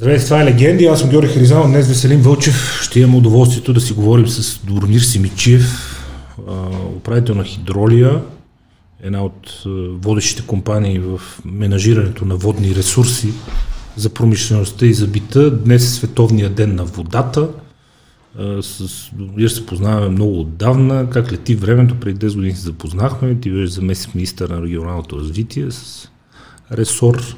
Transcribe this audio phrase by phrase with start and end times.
[0.00, 0.84] Здравейте, това е Легенди.
[0.84, 1.70] Аз съм Георги Харизанов.
[1.70, 2.80] Днес Веселин Вълчев.
[2.82, 5.96] Ще имам удоволствието да си говорим с Добромир Симичиев,
[6.96, 8.22] управител на Хидролия,
[9.02, 9.62] една от
[10.02, 13.32] водещите компании в менажирането на водни ресурси
[13.96, 15.50] за промишлеността и за бита.
[15.50, 17.48] Днес е Световния ден на водата.
[18.60, 21.10] С Добромир се познаваме много отдавна.
[21.10, 23.40] Как лети времето, преди 10 години се запознахме.
[23.40, 26.08] Ти беше заместник министър на регионалното развитие с
[26.72, 27.36] ресор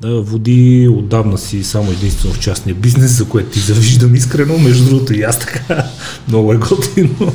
[0.00, 4.88] да, води отдавна си само единствено в частния бизнес, за което ти завиждам искрено, между
[4.88, 5.84] другото и аз така,
[6.28, 7.32] много е готино.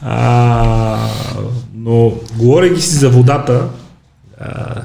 [0.00, 1.08] А,
[1.74, 3.68] но говорейки си за водата,
[4.40, 4.82] а,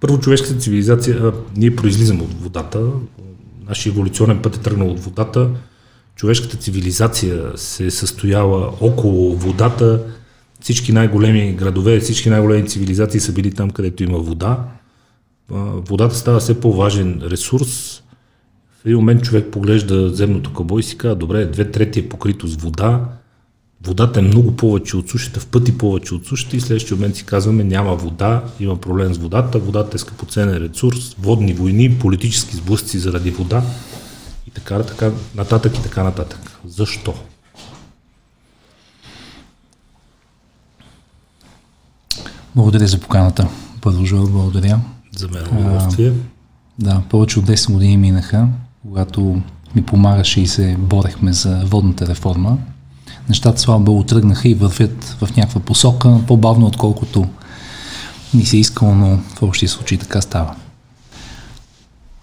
[0.00, 2.80] първо човешката цивилизация, а, ние произлизаме от водата,
[3.68, 5.48] нашия еволюционен път е тръгнал от водата,
[6.16, 10.02] човешката цивилизация се е състояла около водата,
[10.60, 14.58] всички най-големи градове, всички най-големи цивилизации са били там, където има вода
[15.50, 18.02] водата става все по-важен ресурс.
[18.82, 22.46] В един момент човек поглежда земното кълбо и си казва, добре, две трети е покрито
[22.46, 23.04] с вода,
[23.86, 27.24] водата е много повече от сушата, в пъти повече от сушата и следващия момент си
[27.24, 32.98] казваме, няма вода, има проблем с водата, водата е скъпоценен ресурс, водни войни, политически сблъсъци
[32.98, 33.62] заради вода
[34.46, 36.60] и така, така нататък и така нататък.
[36.66, 37.14] Защо?
[42.54, 43.48] Благодаря за поканата.
[43.80, 44.80] Продължава, благодаря.
[45.16, 46.12] За мен е удоволствие.
[46.78, 48.48] Да, повече от 10 години минаха,
[48.82, 49.42] когато
[49.74, 52.58] ми помагаше и се борехме за водната реформа.
[53.28, 57.26] Нещата слава Богу тръгнаха и вървят в някаква посока, по-бавно отколкото
[58.34, 60.54] ни се искало, но в общия случай така става.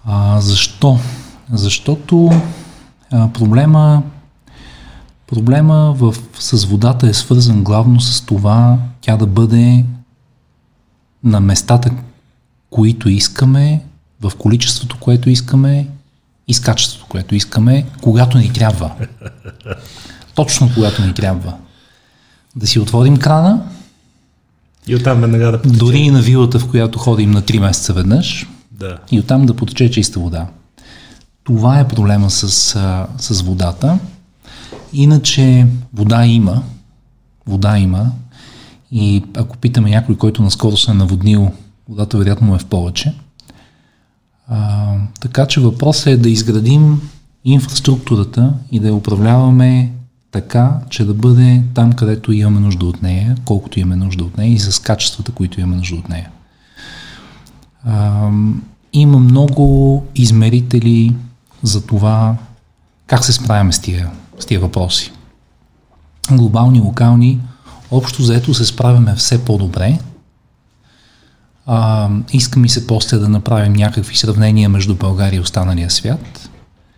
[0.06, 1.00] А, защо?
[1.54, 2.32] Защото
[3.12, 4.04] а, проблема,
[5.28, 9.86] проблема в, с водата е свързан главно с това тя да бъде
[11.24, 11.92] на местата,
[12.74, 13.82] които искаме,
[14.22, 15.88] в количеството, което искаме
[16.48, 18.92] и с качеството, което искаме, когато ни трябва.
[20.36, 21.54] Точно когато ни трябва.
[22.56, 23.64] Да си отворим крана.
[24.88, 25.80] И оттам веднага да потече.
[25.80, 28.48] Дори и на вилата, в която ходим на 3 месеца веднъж.
[28.72, 28.98] Да.
[29.12, 30.48] И оттам да потече чиста вода.
[31.44, 32.50] Това е проблема с,
[33.18, 34.00] с водата.
[34.94, 36.64] Иначе вода има.
[37.48, 38.12] Вода има.
[38.92, 41.52] И ако питаме някой, който наскоро се е наводнил
[41.90, 43.14] водата вероятно е в повече.
[44.48, 47.02] А, така че въпросът е да изградим
[47.46, 49.92] инфраструктурата и да я управляваме
[50.32, 54.54] така, че да бъде там, където имаме нужда от нея, колкото имаме нужда от нея
[54.54, 56.30] и с качествата, които имаме нужда от нея.
[57.86, 58.30] А,
[58.94, 61.16] има много измерители
[61.64, 62.38] за това
[63.08, 65.12] как се справяме с тия, с тия въпроси.
[66.32, 67.40] Глобални, локални,
[67.92, 70.00] общо заето се справяме все по-добре,
[71.66, 76.50] а, иска ми се после да направим някакви сравнения между България и останалия свят.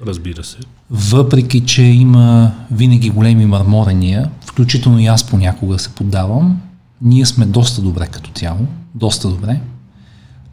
[0.08, 0.58] Разбира се.
[0.90, 6.62] Въпреки, че има винаги големи мърморения, включително и аз понякога се поддавам,
[7.02, 8.60] ние сме доста добре като цяло.
[8.96, 9.62] Доста добре.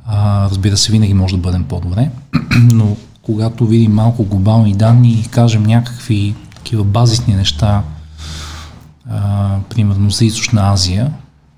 [0.06, 2.10] А, разбира се, винаги може да бъдем по-добре,
[2.72, 7.82] но когато видим малко глобални данни и кажем някакви такива базисни неща,
[9.10, 11.12] а, примерно за Източна Азия,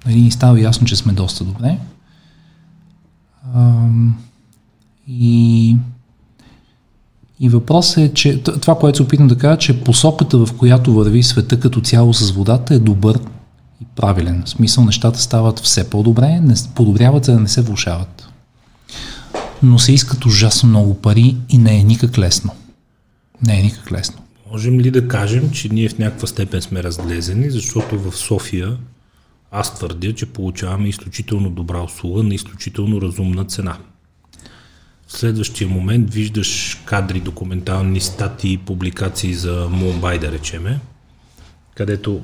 [0.07, 1.79] нали, става ясно, че сме доста добре
[5.09, 5.77] и,
[7.41, 11.23] и въпросът е, че това, което се опитам да кажа, че посоката, в която върви
[11.23, 13.19] света като цяло с водата е добър
[13.83, 14.43] и правилен.
[14.47, 18.29] В смисъл нещата стават все по-добре, не, подобряват се да не се влушават.
[19.63, 22.51] Но се искат ужасно много пари и не е никак лесно.
[23.47, 24.21] Не е никак лесно.
[24.53, 28.77] Можем ли да кажем, че ние в някаква степен сме разглезени, защото в София
[29.57, 33.79] аз твърдя, че получаваме изключително добра услуга на изключително разумна цена.
[35.07, 40.81] В следващия момент виждаш кадри, документални статии, публикации за Мумбай, да речеме,
[41.75, 42.23] където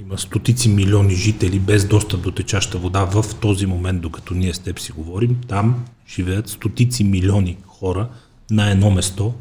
[0.00, 4.58] има стотици милиони жители без достъп до течаща вода в този момент, докато ние с
[4.58, 5.40] теб си говорим.
[5.48, 8.08] Там живеят стотици милиони хора
[8.50, 9.34] на едно место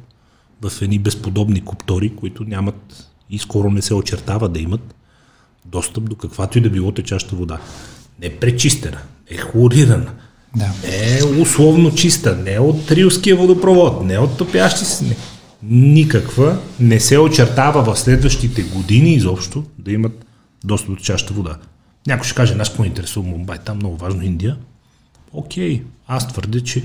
[0.62, 4.95] в едни безподобни коптори, които нямат и скоро не се очертава да имат
[5.66, 7.60] достъп до каквато и да било течаща вода.
[8.22, 8.98] Не е пречистена,
[9.32, 10.12] не е хлорирана,
[10.56, 10.72] да.
[10.84, 15.06] не е условно чиста, не е от Рилския водопровод, не е от топящи се.
[15.06, 15.16] Не.
[15.64, 20.26] Никаква не се очертава в следващите години изобщо да имат
[20.64, 21.58] достъп до течаща вода.
[22.08, 24.58] Някой ще каже, нас какво интересува Мумбай, там много важно Индия.
[25.34, 26.84] Окей, аз твърдя, че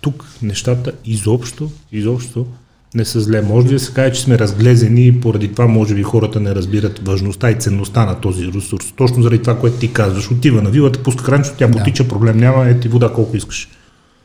[0.00, 2.46] тук нещата изобщо, изобщо
[2.94, 3.42] не са зле.
[3.42, 6.54] Може ли да се каже, че сме разглезени и поради това може би хората не
[6.54, 8.92] разбират важността и ценността на този ресурс.
[8.96, 10.30] Точно заради това, което ти казваш.
[10.30, 12.08] Отива на вилата, пуска кранчето, тя потича, да.
[12.08, 13.68] проблем няма, е ти вода колко искаш.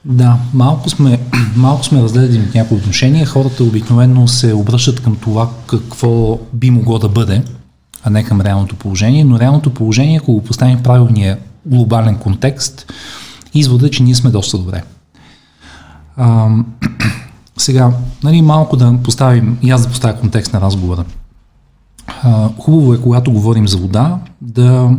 [0.06, 1.20] Да, малко сме,
[1.56, 3.26] малко сме разгледали в някои отношения.
[3.26, 7.44] Хората обикновено се обръщат към това какво би могло да бъде,
[8.04, 9.24] а не към реалното положение.
[9.24, 12.94] Но реалното положение, ако го поставим в правилния глобален контекст,
[13.54, 14.84] извода е, че ние сме доста добре.
[16.18, 16.50] А,
[17.58, 17.92] сега,
[18.24, 21.06] нали, малко да поставим, и аз да поставя контекст на разговора.
[22.24, 24.92] А, хубаво е, когато говорим за вода, да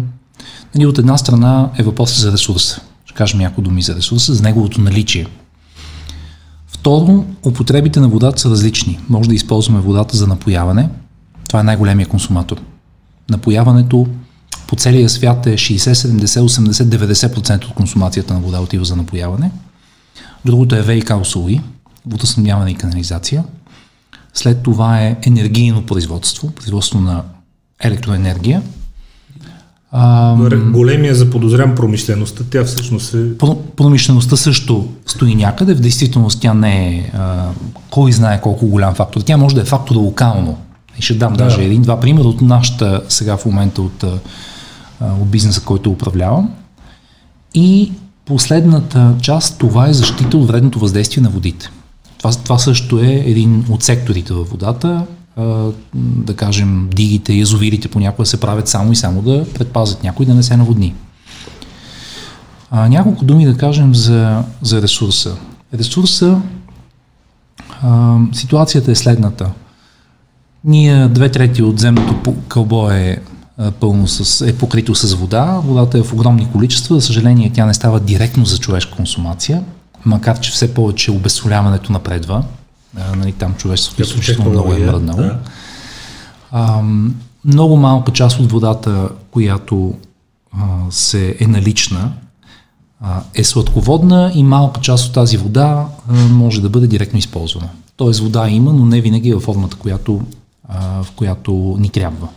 [0.75, 2.81] нали, от една страна е въпрос за ресурса.
[3.05, 5.27] Ще кажем някои думи за ресурса, за неговото наличие.
[6.67, 8.99] Второ, употребите на водата са различни.
[9.09, 10.89] Може да използваме водата за напояване.
[11.49, 12.61] Това е най-големия консуматор.
[13.31, 14.07] Напояването
[14.67, 19.51] по целия свят е 60, 70, 80, 90% от консумацията на вода отива за напояване.
[20.45, 21.61] Другото е ВИК услуги,
[22.11, 23.45] водоснабдяване и канализация.
[24.35, 27.23] След това е енергийно производство, производство на
[27.81, 28.63] електроенергия.
[29.91, 30.35] А,
[30.73, 33.39] Големия за подозрям промишлеността, тя всъщност е...
[33.77, 37.49] Промишлеността също стои някъде, в действителност тя не е а,
[37.91, 39.21] кой знае колко голям фактор.
[39.21, 40.59] Тя може да е фактор локално.
[40.99, 41.45] И ще дам да.
[41.45, 44.05] даже един-два примера от нашата сега в момента от,
[45.01, 46.51] от бизнеса, който управлявам.
[47.55, 47.93] И
[48.25, 51.71] последната част, това е защита от вредното въздействие на водите.
[52.19, 55.07] Това, това също е един от секторите във водата.
[55.95, 60.43] Да кажем, дигите, язовирите понякога се правят само и само да предпазят някой да не
[60.43, 60.95] се наводни.
[62.71, 65.37] А, няколко думи да кажем за, за ресурса.
[65.75, 66.41] Ресурса,
[67.83, 69.51] а, ситуацията е следната.
[70.65, 73.19] Ние две трети от земното кълбо е
[73.81, 75.61] пълно с, е покрито с вода.
[75.65, 76.95] Водата е в огромни количества.
[76.95, 79.63] За съжаление, тя не става директно за човешка консумация
[80.09, 82.45] макар че все повече обесоляването напредва,
[82.97, 85.23] а, нали, там човечеството изключително много е мръднало.
[85.23, 85.39] Да.
[86.51, 86.83] А,
[87.45, 89.95] много малка част от водата, която
[90.53, 90.61] а,
[90.91, 92.13] се е налична,
[93.01, 97.69] а, е сладководна и малка част от тази вода а, може да бъде директно използвана.
[97.97, 100.21] Тоест вода има, но не винаги е във формата, която,
[100.69, 102.29] а, в която ни трябва.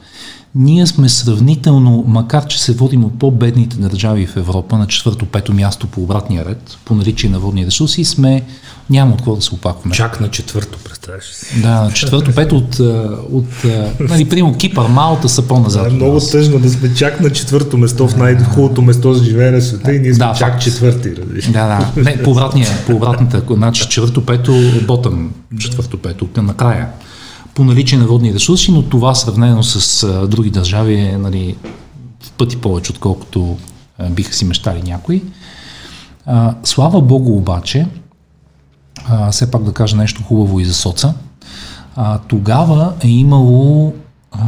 [0.56, 5.88] Ние сме сравнително, макар че се водим от по-бедните държави в Европа, на четвърто-пето място
[5.88, 8.44] по обратния ред, по наличие на водни ресурси, сме,
[8.90, 9.96] няма от какво да се опакваме.
[9.96, 11.62] Чак на четвърто, представяш си.
[11.62, 12.80] Да, на четвърто-пето от,
[13.32, 13.66] от
[14.00, 15.84] нали, примерно Кипър, Малта са по-назад.
[15.84, 19.58] Да, е много тъжно да сме чак на четвърто место в най-хубавото место за живеене
[19.58, 20.64] на света и ние сме да, чак факт.
[20.64, 21.10] четвърти.
[21.52, 22.02] Да, да.
[22.02, 26.88] Не, по, обратния, по обратната, значи четвърто-пето, ботъм, четвърто-пето, накрая
[27.56, 31.56] по наличие на водни ресурси, но това сравнено с а, други държави е нали,
[32.24, 33.58] в пъти повече, отколкото
[33.98, 35.24] а, биха си мечтали някои.
[36.26, 37.88] А, слава Богу обаче,
[39.08, 41.14] а, все пак да кажа нещо хубаво и за соца,
[41.96, 43.94] а, тогава е имало
[44.32, 44.40] а,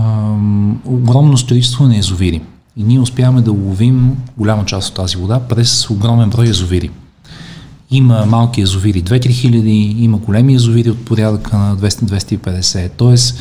[0.86, 2.42] огромно строителство на езовири.
[2.78, 6.92] И ние успяваме да ловим голяма част от тази вода през огромен брой езовири.
[7.94, 12.92] Има малки язовири 2-3 хиляди, има големи язовири от порядъка на 200-250.
[12.98, 13.40] Тоест,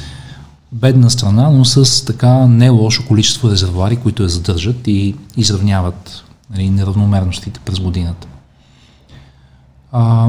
[0.72, 6.70] бедна страна, но с така не лошо количество резервуари, които я задържат и изравняват нали,
[6.70, 8.26] неравномерностите през годината.
[9.92, 10.28] А,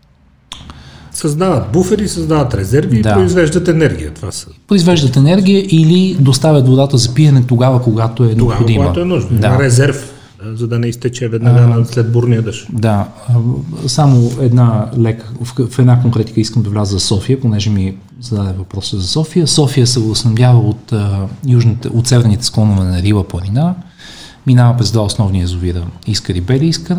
[1.12, 3.10] създават буфери, създават резерви да.
[3.10, 4.14] и произвеждат енергия.
[4.14, 4.46] Това са.
[4.68, 8.84] Произвеждат енергия или доставят водата за пиене тогава, когато е тогава, необходима.
[8.84, 9.38] Когато е нужно.
[9.38, 9.58] Да.
[9.58, 10.09] Резерв
[10.44, 12.66] за да не изтече веднага а, след бурния дъжд.
[12.72, 13.08] Да,
[13.86, 18.98] само една лека, в, една конкретика искам да вляза за София, понеже ми зададе въпроса
[18.98, 19.46] за София.
[19.46, 20.92] София се възстановява от,
[21.46, 23.74] южните, от северните склонове на Рила планина,
[24.46, 26.98] минава през два основни язовира Искър и Бели Искър.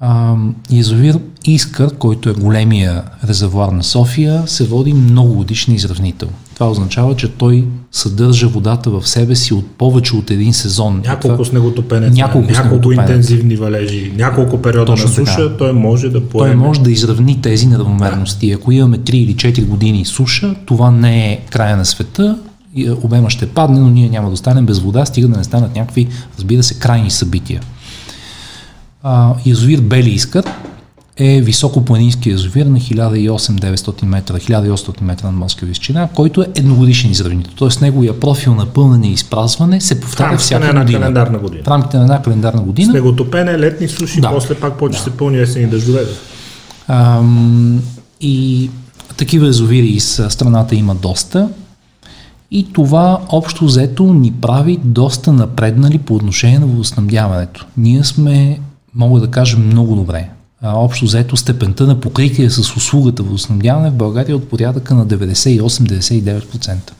[0.00, 0.34] А,
[0.70, 6.28] язовир Искър, който е големия резервуар на София, се води много годишни изравнител.
[6.56, 11.02] Това означава, че той съдържа водата в себе си от повече от един сезон.
[11.04, 15.56] Няколко снеготопенеца, няколко, няколко интензивни валежи, няколко периода Точно на суша, така.
[15.56, 16.54] той може да поеме.
[16.54, 18.52] Той може да изравни тези неравномерности.
[18.52, 22.38] Ако имаме 3 или 4 години суша, това не е края на света,
[22.78, 25.76] е, обема ще падне, но ние няма да останем без вода, стига да не станат
[25.76, 26.08] някакви,
[26.38, 27.60] разбира се, крайни събития.
[29.02, 30.44] А, язовир Бели Искър
[31.18, 37.52] е високопланински язовир на 1800-900 метра, 1800 метра на морска височина, който е едногодишен изравнител.
[37.56, 41.00] Тоест неговия профил на пълнене и изпразване се повтаря всяка на година.
[41.00, 41.62] календарна година.
[41.64, 42.90] В рамките на една календарна година.
[42.90, 44.30] Снеготопене, летни суши, да.
[44.30, 45.04] после пак почва да.
[45.04, 46.00] се пълни есени дъждове.
[46.88, 47.82] Ам,
[48.20, 48.70] и
[49.16, 51.48] такива язовири из страната има доста.
[52.50, 57.66] И това общо взето ни прави доста напреднали по отношение на водоснабдяването.
[57.76, 58.60] Ние сме,
[58.94, 60.28] мога да кажа, много добре
[60.62, 66.92] общо взето степента на покритие с услугата водоснабдяване в България е от порядъка на 98-99%.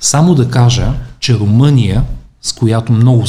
[0.00, 2.04] Само да кажа, че Румъния,
[2.42, 3.24] с която много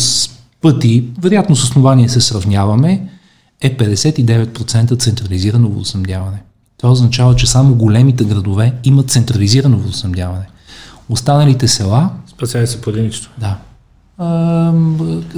[0.62, 3.10] пъти, вероятно с основание се сравняваме,
[3.62, 6.42] е 59% централизирано водоснабдяване.
[6.78, 10.46] Това означава, че само големите градове имат централизирано водоснабдяване.
[11.10, 12.10] Останалите села...
[12.28, 13.32] Спасяли се по единичество.
[13.38, 13.58] Да.
[14.18, 14.72] А,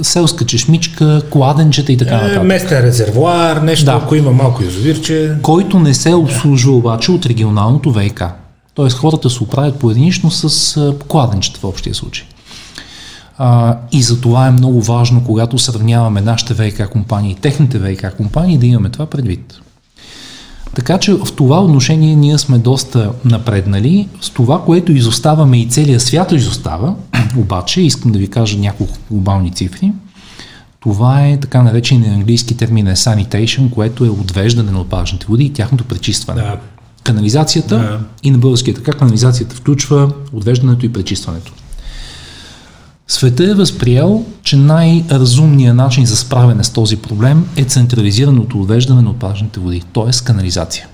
[0.02, 2.42] селска чешмичка, кладенчета и така Е, нататък.
[2.42, 3.92] местен резервуар, нещо, Да.
[3.92, 5.34] ако има малко язовирче.
[5.42, 8.24] който не се обслужва обаче от регионалното ВИК.
[8.74, 10.74] Тоест хората се оправят поединично с
[11.08, 12.26] кладенчета в общия случай.
[13.38, 18.14] А, и за това е много важно, когато сравняваме нашите ВИК компании и техните ВИК
[18.16, 19.60] компании, да имаме това предвид.
[20.78, 24.08] Така че в това отношение ние сме доста напреднали.
[24.20, 26.94] С това, което изоставаме и целият свят изостава,
[27.36, 29.92] обаче искам да ви кажа няколко глобални цифри.
[30.80, 35.52] Това е така наречен английски термин е sanitation, което е отвеждане на отпадъчните води и
[35.52, 36.42] тяхното пречистване.
[36.42, 36.56] Да.
[37.04, 38.00] Канализацията Да.
[38.22, 41.52] и на българския така, канализацията включва отвеждането и пречистването.
[43.08, 49.10] Света е възприел, че най-разумният начин за справяне с този проблем е централизираното отвеждане на
[49.10, 50.24] отпадъчните води, т.е.
[50.24, 50.86] канализация.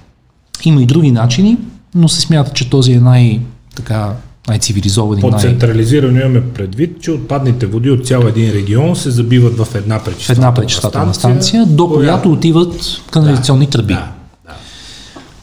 [0.65, 1.57] Има и други начини,
[1.95, 3.41] но се смята, че този е най-
[3.77, 4.13] така,
[4.49, 9.11] най-цивилизован и Под най- централизирано имаме предвид, че отпадните води от цял един регион се
[9.11, 12.75] забиват в една пречиствателна една пречиствателна станция, до коя- която отиват
[13.11, 13.95] канализационни тръби.
[13.95, 14.09] Да,
[14.47, 14.53] да.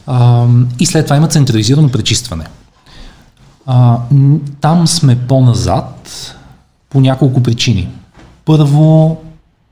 [0.06, 0.46] А,
[0.80, 2.44] и след това има централизирано пречистване.
[3.66, 3.96] А,
[4.60, 6.08] там сме по-назад
[6.92, 7.88] по няколко причини.
[8.44, 9.16] Първо,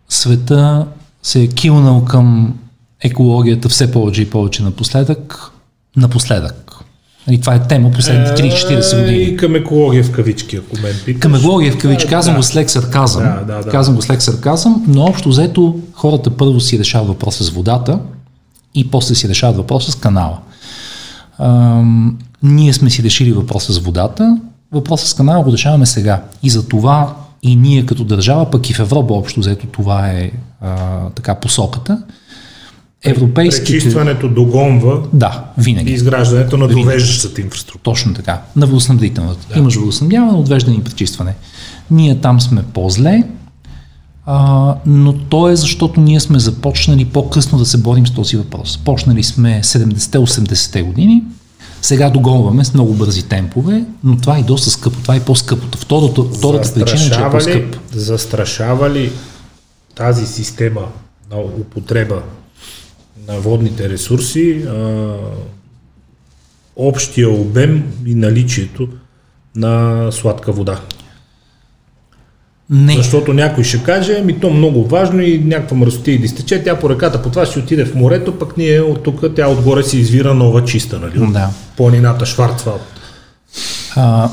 [0.09, 0.87] света
[1.23, 2.55] се е килнал към
[3.01, 5.51] екологията все повече и повече напоследък.
[5.97, 6.73] Напоследък.
[7.31, 9.23] И това е тема последните 30-40 Е, години.
[9.23, 11.21] И към екология в кавички, ако ме питаш.
[11.21, 12.39] Към екология в кавички, Да, казвам да.
[12.39, 13.23] го с лек сарказъм.
[13.23, 13.71] Да, да, да.
[13.71, 17.99] Казвам го с лек сарказъм, но общо взето хората първо си решават въпроса с водата
[18.75, 20.39] и после си решават въпроса с канала.
[21.39, 24.39] Ам, ние сме си решили въпроса с водата,
[24.73, 26.23] въпроса с канала го решаваме сега.
[26.43, 30.31] И за това и ние като държава, пък и в Европа общо взето това е
[30.61, 30.77] а,
[31.09, 32.03] така посоката.
[33.05, 33.73] Европейските...
[33.73, 35.93] Пречистването догонва Да, винаги.
[35.93, 37.83] изграждането на довеждащата инфраструктура.
[37.83, 38.43] Точно така.
[38.57, 39.47] На водоснабдителната.
[39.53, 39.59] Да.
[39.59, 41.35] Имаш водоснабдяване, отвеждане и пречистване.
[41.91, 43.23] Ние там сме по-зле,
[44.27, 48.79] а, но то е защото ние сме започнали по-късно да се борим с този въпрос.
[48.85, 51.23] Почнали сме 70-80-те години,
[51.83, 55.03] сега догонваме с много бързи темпове, но това е доста скъпо.
[55.03, 55.79] Това е по-скъпото.
[55.79, 57.77] Втората, втората причина е, че е по-скъп.
[57.93, 59.13] застрашава ли
[59.95, 60.89] тази система
[61.31, 62.23] на употреба
[63.29, 65.15] на водните ресурси а,
[66.77, 68.89] общия обем и наличието
[69.57, 70.81] на сладка вода?
[72.71, 72.97] Не.
[72.97, 76.91] Защото някой ще каже, ми то много важно и някаква мръсотия да изтече, тя по
[76.91, 80.35] реката по това ще отиде в морето, пък ние от тук, тя отгоре се извира
[80.35, 81.33] нова чиста, нали?
[81.33, 81.51] Да.
[81.77, 82.83] Планината Шварцвалд.
[83.97, 84.29] А,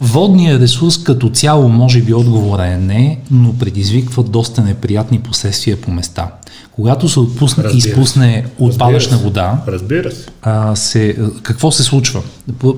[0.00, 5.90] водният ресурс като цяло може би отговора е не, но предизвиква доста неприятни последствия по
[5.90, 6.30] места.
[6.72, 7.76] Когато се отпусне, се.
[7.76, 9.24] изпусне отпадъчна се.
[9.24, 10.26] вода, Разбира се.
[10.42, 12.22] а, се, какво се случва?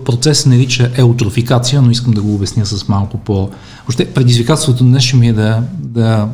[0.04, 3.50] Процесът се нарича еутрофикация, но искам да го обясня с малко по...
[3.84, 6.28] Въобще предизвикателството днес ще ми е да, да,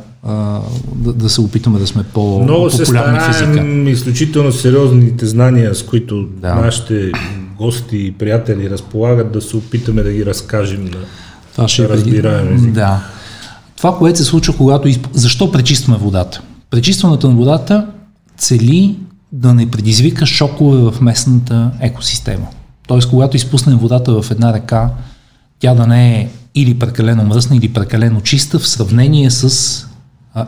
[0.94, 3.44] да, да се опитаме да сме Много се по-популярни в езика.
[3.44, 6.54] стараем изключително сериозните знания, с които Да.
[6.54, 7.12] нашите
[7.58, 10.98] гости и приятели разполагат, да се опитаме да ги разкажем на
[11.52, 12.72] Това ще е разбираем език.
[12.72, 13.00] Да.
[13.76, 14.88] Това, което се случва, когато...
[14.88, 15.06] Изп...
[15.12, 16.42] Защо пречистваме водата?
[16.70, 17.86] Пречистването на водата
[18.36, 18.98] цели
[19.32, 22.46] да не предизвика шокове в местната екосистема.
[22.88, 24.90] Тоест, когато изпуснем водата в една река,
[25.58, 29.86] тя да не е или прекалено мръсна, или прекалено чиста в сравнение с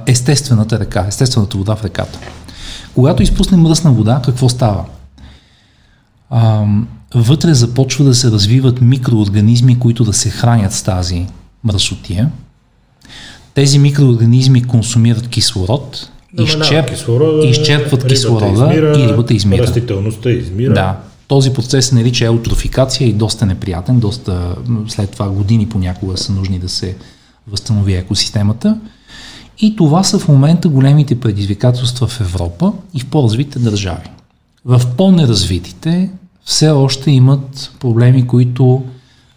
[0.07, 2.19] естествената река, естествената вода в реката.
[2.95, 4.85] Когато изпуснем мръсна вода, какво става?
[7.15, 11.27] Вътре започва да се развиват микроорганизми, които да се хранят с тази
[11.65, 12.31] мръсотия.
[13.55, 16.91] Тези микроорганизми консумират кислород, изчерп...
[16.91, 19.63] кислорода, изчерпват кислорода измира, и рибата измира.
[19.63, 20.75] Растителността измира.
[20.75, 21.01] Да.
[21.29, 24.57] Този процес се нарича еутрофикация и доста неприятен, доста
[24.89, 26.97] след това години понякога са нужни да се
[27.51, 28.79] възстанови екосистемата.
[29.59, 34.11] И това са в момента големите предизвикателства в Европа и в по-развитите държави.
[34.65, 36.11] В по-неразвитите
[36.49, 38.85] все още имат проблеми, които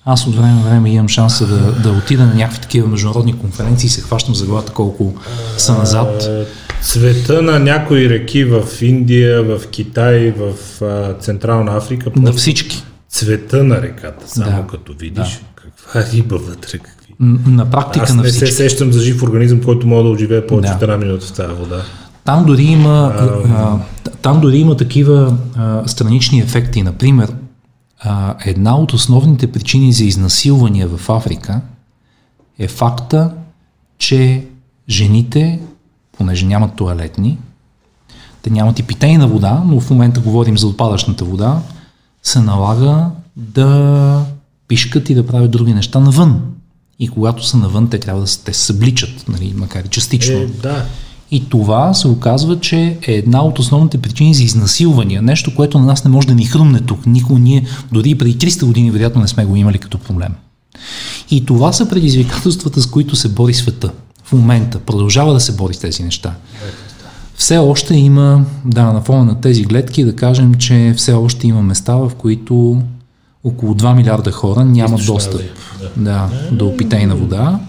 [0.05, 3.87] аз от време на време имам шанса да, да отида на някакви такива международни конференции
[3.87, 5.13] и се хващам за главата колко
[5.57, 6.29] са назад.
[6.81, 10.53] Цвета на някои реки в Индия, в Китай, в
[11.19, 12.83] Централна Африка, На всички.
[13.09, 14.67] цвета на реката, само Да.
[14.67, 17.13] като видиш каква риба вътре, какви.
[17.47, 18.45] На практика Аз на не всички.
[18.47, 20.75] се сещам за жив организъм, който може да оживее повече Да.
[20.75, 21.83] от една минута в тази вода.
[22.25, 23.79] Там дори има, а,
[24.21, 26.83] там дори има такива а, странични ефекти.
[26.83, 27.35] Например,
[27.99, 31.61] а, една от основните причини за изнасилвания в Африка
[32.59, 33.31] е факта,
[33.97, 34.45] че
[34.89, 35.59] жените,
[36.17, 37.37] понеже нямат туалетни,
[38.41, 41.61] те нямат и питейна вода, но в момента говорим за отпадъчната вода,
[42.23, 44.25] се налага да
[44.67, 46.41] пишкат и да правят други неща навън.
[46.99, 50.35] И когато са навън, те трябва да се, те събличат, нали, макар и частично.
[50.35, 50.85] Е, да.
[51.31, 55.21] И това се оказва, че е една от основните причини за изнасилвания.
[55.21, 57.05] Нещо, което на нас не може да ни хрумне тук.
[57.05, 60.31] Никога ние, дори преди 300 години, вероятно не сме го имали като проблем.
[61.31, 63.91] И това са предизвикателствата, с които се бори света.
[64.23, 66.33] В момента продължава да се бори с тези неща.
[67.35, 71.61] Все още има, да, на фона на тези гледки, да кажем, че все още има
[71.61, 72.81] места, в които
[73.43, 75.41] около 2 милиарда хора нямат достъп
[75.97, 76.29] да.
[76.51, 77.59] до питейна вода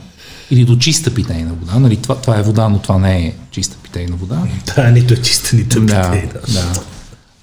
[0.52, 1.78] или до чиста питейна вода.
[1.78, 4.38] Нали, това, това е вода, но това не е чиста питейна вода.
[4.76, 6.32] Да, нито е чиста, нито е Да, питейна.
[6.48, 6.80] да.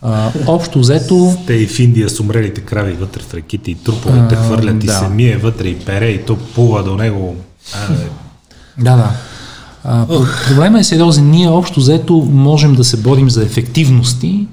[0.02, 4.36] А, общо взето, Те и в Индия с умрелите крави вътре в реките и труповете
[4.36, 4.94] А, хвърлят и да.
[4.94, 7.36] се мие вътре и пере и то плува до него.
[7.74, 7.94] А,
[8.78, 9.12] да, да.
[9.84, 11.30] А, про- проблема е сериозен.
[11.30, 14.48] Ние общо взето можем да се борим за ефективности,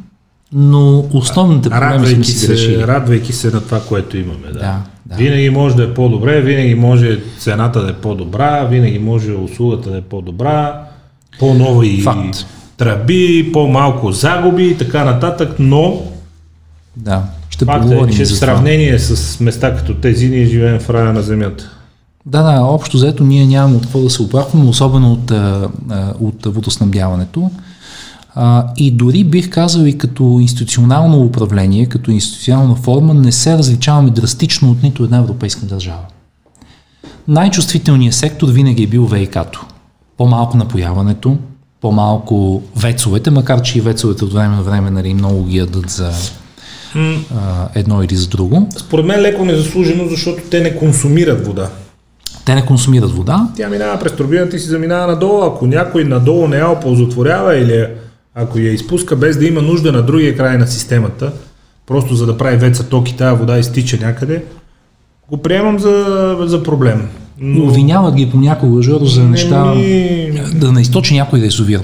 [0.53, 2.75] но основните проблеми сме си решили.
[2.75, 4.47] се, радвайки се на това, което имаме.
[4.53, 4.59] Да.
[4.59, 5.17] Да, да.
[5.17, 9.99] Винаги може да е по-добре, винаги може цената да е по-добра, винаги може услугата да
[9.99, 10.83] е по-добра,
[11.39, 12.47] по-нови Факт.
[12.77, 16.03] тръби, по-малко загуби и така нататък, но
[16.97, 21.13] Да, ще факт е, че в сравнение с места като тези ние живеем в рая
[21.13, 21.71] на земята.
[22.27, 25.33] Да, да, общо взето ние нямаме от какво да се оплакваме, особено от,
[26.21, 27.51] от водоснабдяването.
[28.39, 34.11] А, и дори бих казал и като институционално управление, като институционална форма, не се различаваме
[34.11, 36.01] драстично от нито една европейска държава.
[37.29, 39.67] Най-чувствителният сектор винаги е бил ВИК-то.
[40.17, 41.37] По-малко напояването,
[41.81, 46.13] по-малко вецовете, макар че и вецовете от време на време нали, много ги ядат за
[46.95, 48.69] а, едно или за друго.
[48.79, 51.71] Според мен леко незаслужено, защото те не консумират вода.
[52.45, 55.43] Те не консумират вода, Тя минава през турбината и си заминава надолу.
[55.43, 57.87] Ако някой надолу не я оползотворява или
[58.39, 61.33] ако я изпуска без да има нужда на другия край на системата,
[61.87, 64.45] просто за да прави веца ток и тази вода изтича някъде,
[65.31, 67.09] го приемам за, за проблем.
[67.41, 71.81] Но Обвиняват ги понякога, Жоро, за не неща, ми- да не източи някой да язовир.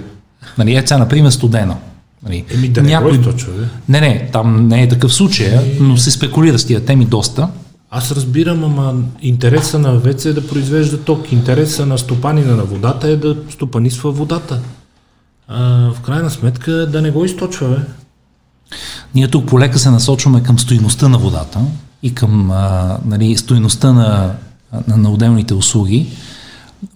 [0.59, 1.77] Нали, е, сега, например, студена.
[2.24, 3.64] Нали, Еми да не го източва, бе.
[3.88, 5.48] Не, не, там не е такъв случай,
[5.81, 7.48] но се спекулира с тия теми доста.
[7.90, 11.33] Аз разбирам, ама интереса на ВЕЦ е да произвежда ток.
[11.33, 14.61] Интереса на стопанина на водата е да стопанисва водата.
[15.48, 17.76] А, в крайна сметка да не го източва, бе.
[19.14, 21.61] Ние тук полека се насочваме към стоиността на водата
[22.02, 24.35] и към а, нали, стоиността на,
[24.88, 26.07] на, на отделните услуги.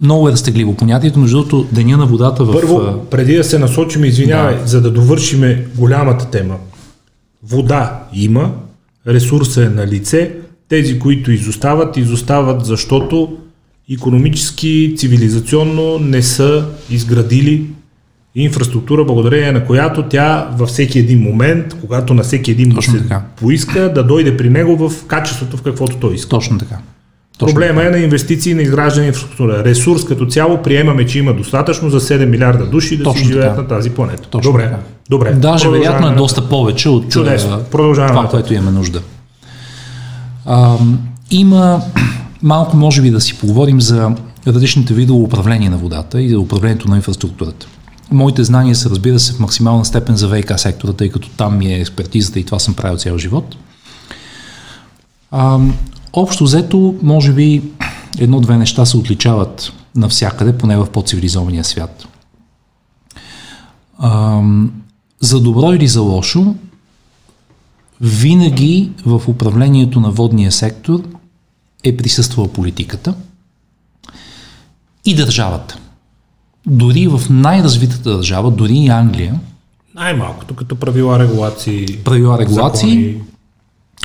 [0.01, 2.53] Много е разтегливо понятието, между другото, Деня на водата в...
[2.53, 4.67] Първо, преди да се насочим, извинявай, да.
[4.67, 6.55] за да довършиме голямата тема.
[7.43, 8.51] Вода има,
[9.07, 10.31] ресурса е на лице,
[10.69, 13.37] тези, които изостават, изостават, защото
[13.93, 17.65] економически, цивилизационно не са изградили
[18.37, 22.97] инфраструктура, благодарение на която тя във всеки един момент, когато на всеки един му се
[22.97, 23.21] така.
[23.35, 26.29] поиска, да дойде при него в качеството, в каквото той иска.
[26.29, 26.77] Точно така.
[27.37, 29.63] Точно Проблема е на инвестиции на изграждане инфраструктура.
[29.63, 33.49] Ресурс като цяло приемаме, че има достатъчно за 7 милиарда души да Точно си живеят
[33.49, 33.61] така.
[33.61, 34.23] на тази планета.
[34.29, 34.77] Точно добре, така.
[35.09, 35.31] добре.
[35.31, 37.63] Даже вероятно е доста повече от Чудесно.
[37.71, 39.01] Продължаваме това, което имаме нужда.
[40.45, 40.75] А,
[41.31, 41.81] има
[42.43, 44.11] малко, може би, да си поговорим за
[44.47, 47.67] различните видове управление на водата и за управлението на инфраструктурата.
[48.11, 51.73] Моите знания са, разбира се, в максимална степен за ВИК сектора, тъй като там ми
[51.73, 53.55] е експертизата и това съм правил цял живот.
[55.31, 55.59] А,
[56.13, 57.63] общо взето, може би,
[58.17, 62.07] едно-две неща се отличават навсякъде, поне в по-цивилизования свят.
[63.99, 64.71] Ам,
[65.19, 66.55] за добро или за лошо,
[68.01, 71.03] винаги в управлението на водния сектор
[71.83, 73.15] е присъствала политиката
[75.05, 75.79] и държавата.
[76.67, 79.33] Дори в най-развитата държава, дори и Англия,
[79.95, 81.85] Най-малкото като правила, регулации.
[82.03, 83.21] правила регулации закони.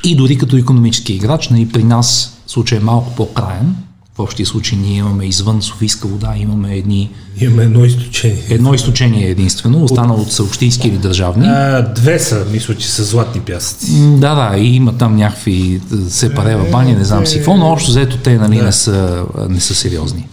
[0.04, 3.74] и дори като економически играч, нали, при нас случай е малко по-краен.
[4.14, 8.42] В общия случай ние имаме извън Софийска вода, имаме едни, Имаме едно изключение.
[8.50, 11.46] едно изключение единствено, останало са общински или държавни.
[11.46, 13.92] А, две са, мисля, че са златни пясъци.
[14.18, 17.90] Да, да, и има там някакви е, сепарева бани, не знам си какво, но общо
[17.90, 20.26] взето те нали, не, са, не са сериозни.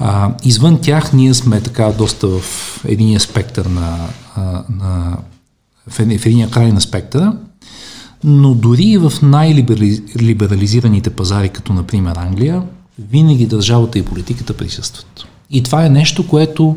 [0.00, 2.40] А, извън тях ние сме така доста в
[2.88, 4.08] единия спектър на,
[4.70, 5.16] на
[5.90, 7.36] в единия край на спектъра,
[8.24, 12.62] но дори и в най-либерализираните пазари, като например Англия,
[13.10, 15.24] винаги държавата и политиката присъстват.
[15.50, 16.76] И това е нещо, което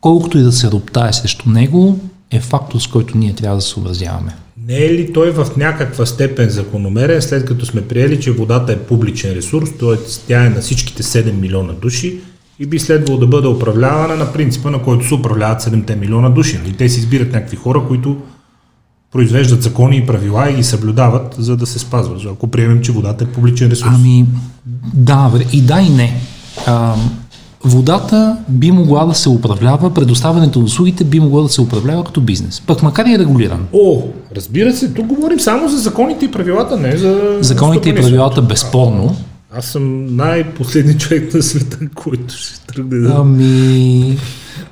[0.00, 1.98] колкото и да се роптае срещу него,
[2.30, 4.36] е фактор, с който ние трябва да се съобразяваме.
[4.66, 8.78] Не е ли той в някаква степен закономерен, след като сме приели, че водата е
[8.78, 9.96] публичен ресурс, т.е.
[10.26, 12.20] тя е на всичките 7 милиона души
[12.60, 16.58] и би следвало да бъде управлявана на принципа, на който се управляват 7 милиона души.
[16.62, 16.72] Нали?
[16.72, 18.16] те си избират някакви хора, които
[19.12, 22.20] произвеждат закони и правила и ги съблюдават, за да се спазват.
[22.32, 23.90] Ако приемем, че водата е публичен ресурс.
[23.94, 24.26] Ами,
[24.94, 26.20] да, и да и не.
[26.66, 26.94] А,
[27.64, 32.20] водата би могла да се управлява, предоставянето на услугите би могло да се управлява като
[32.20, 32.60] бизнес.
[32.60, 33.66] Пък макар и е регулиран.
[33.72, 34.02] О,
[34.36, 37.38] разбира се, тук говорим само за законите и правилата, не за...
[37.40, 39.16] Законите и правилата безспорно.
[39.54, 43.14] Аз съм най-последният човек на света, който ще тръгне да...
[43.18, 44.18] Ами...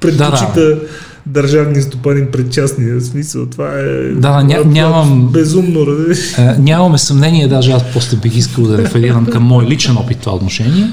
[0.00, 0.80] Предпочита да, да
[1.28, 3.46] държавния стопанин пред частния смисъл.
[3.46, 5.86] Това е да, ня, нямам, безумно.
[6.38, 10.34] А, нямаме съмнение, даже аз после бих искал да реферирам към мой личен опит това
[10.34, 10.92] отношение.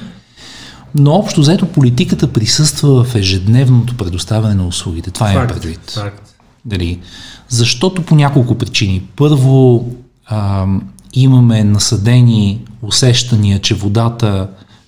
[0.96, 5.12] Но общо заето политиката присъства в ежедневното предоставяне на услугите.
[5.12, 5.92] Това е предвид.
[5.92, 6.36] Факт.
[6.66, 7.00] Дали?
[7.50, 9.04] Защото по няколко причини.
[9.16, 9.86] Първо,
[10.26, 10.66] а,
[11.16, 14.48] имаме насъдени усещания, че водата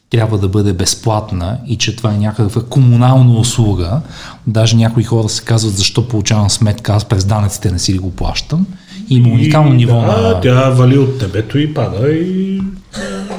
[0.10, 4.02] трябва да бъде безплатна и че това е някаква комунална услуга.
[4.48, 8.12] Даже някои хора се казват защо получавам сметка, аз през данъците не си ли го
[8.12, 8.66] плащам.
[9.10, 10.42] Има уникално ниво да, на...
[10.42, 12.62] тя вали от тебето и пада и...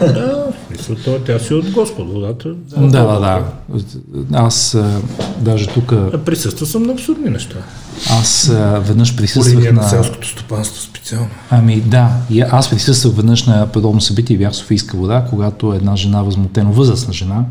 [0.01, 2.55] да, мисля, тя си от Господ водата.
[2.77, 3.45] Да, да, да.
[4.33, 5.01] Аз а,
[5.41, 5.95] даже тук...
[6.25, 7.57] Присъства съм на абсурдни неща.
[8.11, 9.83] Аз а, веднъж присъствах на...
[9.83, 11.29] селското стопанство специално.
[11.51, 15.97] Ами да, и аз присъствах веднъж на подобно събитие, бях в Софийска вода, когато една
[15.97, 17.45] жена, възмутено възрастна жена,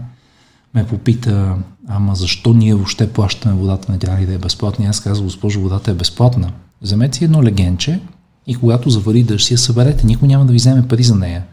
[0.74, 1.56] ме попита,
[1.88, 4.86] ама защо ние въобще плащаме водата, трябва ли да е безплатна?
[4.86, 6.52] аз казах, госпожо, водата е безплатна.
[6.82, 8.00] Вземете си едно легенче
[8.48, 11.44] и когато завари дъжд си я съберете, никой няма да ви вземе пари за нея.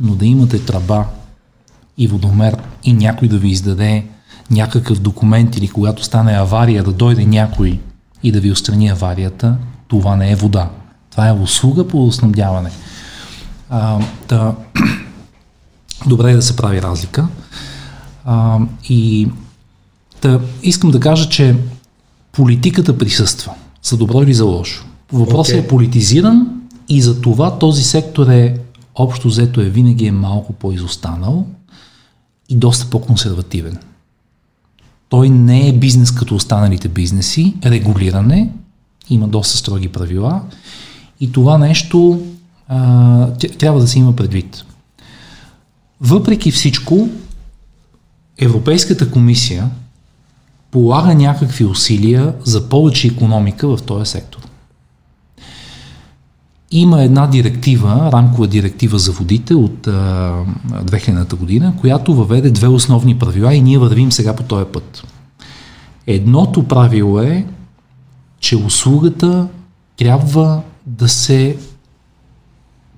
[0.00, 1.04] Но да имате траба
[1.98, 4.04] и водомер и някой да ви издаде
[4.50, 7.80] някакъв документ или когато стане авария да дойде някой
[8.22, 9.56] и да ви отстрани аварията,
[9.88, 10.70] това не е вода.
[11.10, 12.70] Това е услуга по снабдяване.
[13.70, 14.54] А, да,
[16.06, 17.28] добре е да се прави разлика.
[18.24, 18.58] А,
[18.88, 19.28] и
[20.22, 21.56] да, искам да кажа, че
[22.32, 24.84] политиката присъства, за добро или за лошо.
[25.12, 25.64] Въпросът okay.
[25.64, 26.48] е политизиран
[26.88, 28.58] и за това този сектор е
[28.98, 31.46] общо взето е винаги е малко по-изостанал
[32.48, 33.78] и доста по-консервативен.
[35.08, 38.50] Той не е бизнес като останалите бизнеси, регулиране,
[39.10, 40.42] има доста строги правила
[41.20, 42.22] и това нещо
[42.68, 44.64] а, трябва да се има предвид.
[46.00, 47.08] Въпреки всичко,
[48.38, 49.70] Европейската комисия
[50.70, 54.47] полага някакви усилия за повече економика в този сектор.
[56.70, 59.90] Има една директива, рамкова директива за водите от а,
[60.72, 65.04] 2000-та година, която въведе две основни правила и ние вървим сега по този път.
[66.06, 67.46] Едното правило е,
[68.40, 69.48] че услугата
[69.96, 71.56] трябва да се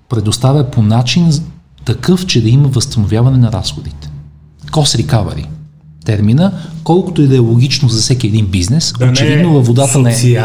[0.09, 1.30] предоставя по начин
[1.85, 4.11] такъв, че да има възстановяване на разходите.
[4.70, 5.46] Cost recovery
[6.05, 6.53] термина,
[6.85, 10.13] колкото и да е логично за всеки един бизнес, да очевидно е във водата не
[10.13, 10.43] е.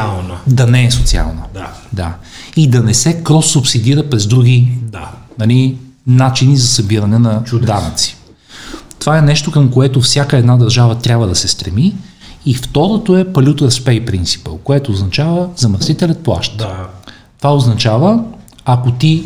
[0.47, 1.41] Да не е социална.
[1.53, 1.67] Да.
[1.93, 2.13] да.
[2.55, 5.11] И да не се крос-субсидира през други да.
[5.39, 7.67] нали, начини за събиране на Чудес.
[7.67, 8.15] данъци.
[8.99, 11.95] Това е нещо, към което всяка една държава трябва да се стреми.
[12.45, 16.57] И второто е Polluter's Pay Principle, което означава замърсителят плаща.
[16.57, 16.87] Да.
[17.37, 18.23] Това означава,
[18.65, 19.23] ако ти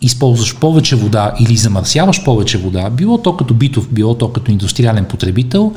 [0.00, 5.04] използваш повече вода или замърсяваш повече вода, било то като битов, било то като индустриален
[5.04, 5.72] потребител,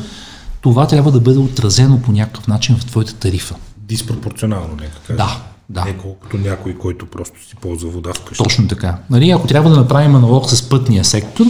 [0.62, 3.56] това трябва да бъде отразено по някакъв начин в твоята тарифа.
[3.78, 5.18] Диспропорционално, нека кажа.
[5.18, 5.86] Да, да.
[5.86, 8.44] Не колкото някой, който просто си ползва вода вкъщи.
[8.44, 8.98] Точно така.
[9.10, 11.46] Нали, ако трябва да направим аналог с пътния сектор,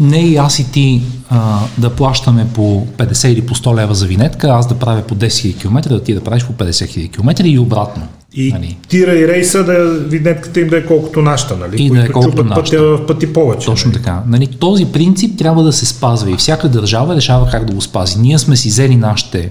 [0.00, 4.06] не и аз и ти а, да плащаме по 50 или по 100 лева за
[4.06, 7.12] винетка, аз да правя по 10 000 км, да ти да правиш по 50 000
[7.12, 8.08] км и обратно.
[8.36, 8.76] И нали?
[8.88, 11.76] тира и рейса да винетката им да е колкото нашата, нали?
[11.76, 12.62] И Които да е колкото нашата.
[12.62, 13.66] пътя в пъти повече.
[13.66, 14.02] Точно нали?
[14.02, 14.22] така.
[14.26, 14.46] Нали?
[14.46, 18.18] Този принцип трябва да се спазва и всяка държава решава как да го спази.
[18.18, 19.50] Ние сме си взели нашите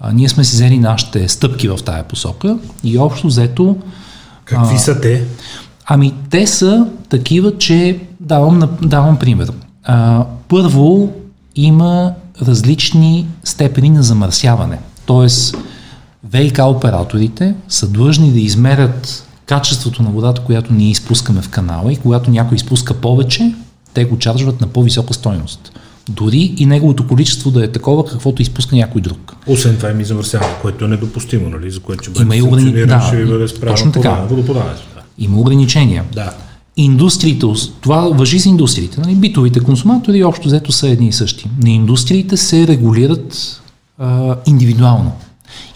[0.00, 3.76] а, ние сме си взели нашите стъпки в тая посока и общо взето...
[4.44, 5.24] Какви а, са те?
[5.86, 9.52] Ами те са такива, че давам, давам пример.
[9.84, 11.12] А, първо
[11.56, 14.78] има различни степени на замърсяване.
[15.06, 15.56] Тоест,
[16.32, 21.96] ВИК операторите са длъжни да измерят качеството на водата, която ние изпускаме в канала и
[21.96, 23.54] когато някой изпуска повече,
[23.94, 25.72] те го чаржват на по-висока стойност.
[26.08, 29.36] Дори и неговото количество да е такова, каквото изпуска някой друг.
[29.46, 31.70] Освен това има и замърсяване, което е недопустимо, нали?
[31.70, 32.72] за което ще бъде има и ограни...
[32.86, 34.14] да, ще бъде точно така.
[34.28, 34.82] водоподаването.
[34.94, 35.02] Да.
[35.18, 36.04] Има ограничения.
[36.14, 36.32] Да.
[36.76, 37.46] Индустриите,
[37.80, 39.00] това въжи за индустриите.
[39.00, 39.14] Нали?
[39.14, 41.50] Битовите консуматори общо взето са едни и същи.
[41.62, 43.60] На индустриите се регулират
[43.98, 45.12] а, индивидуално.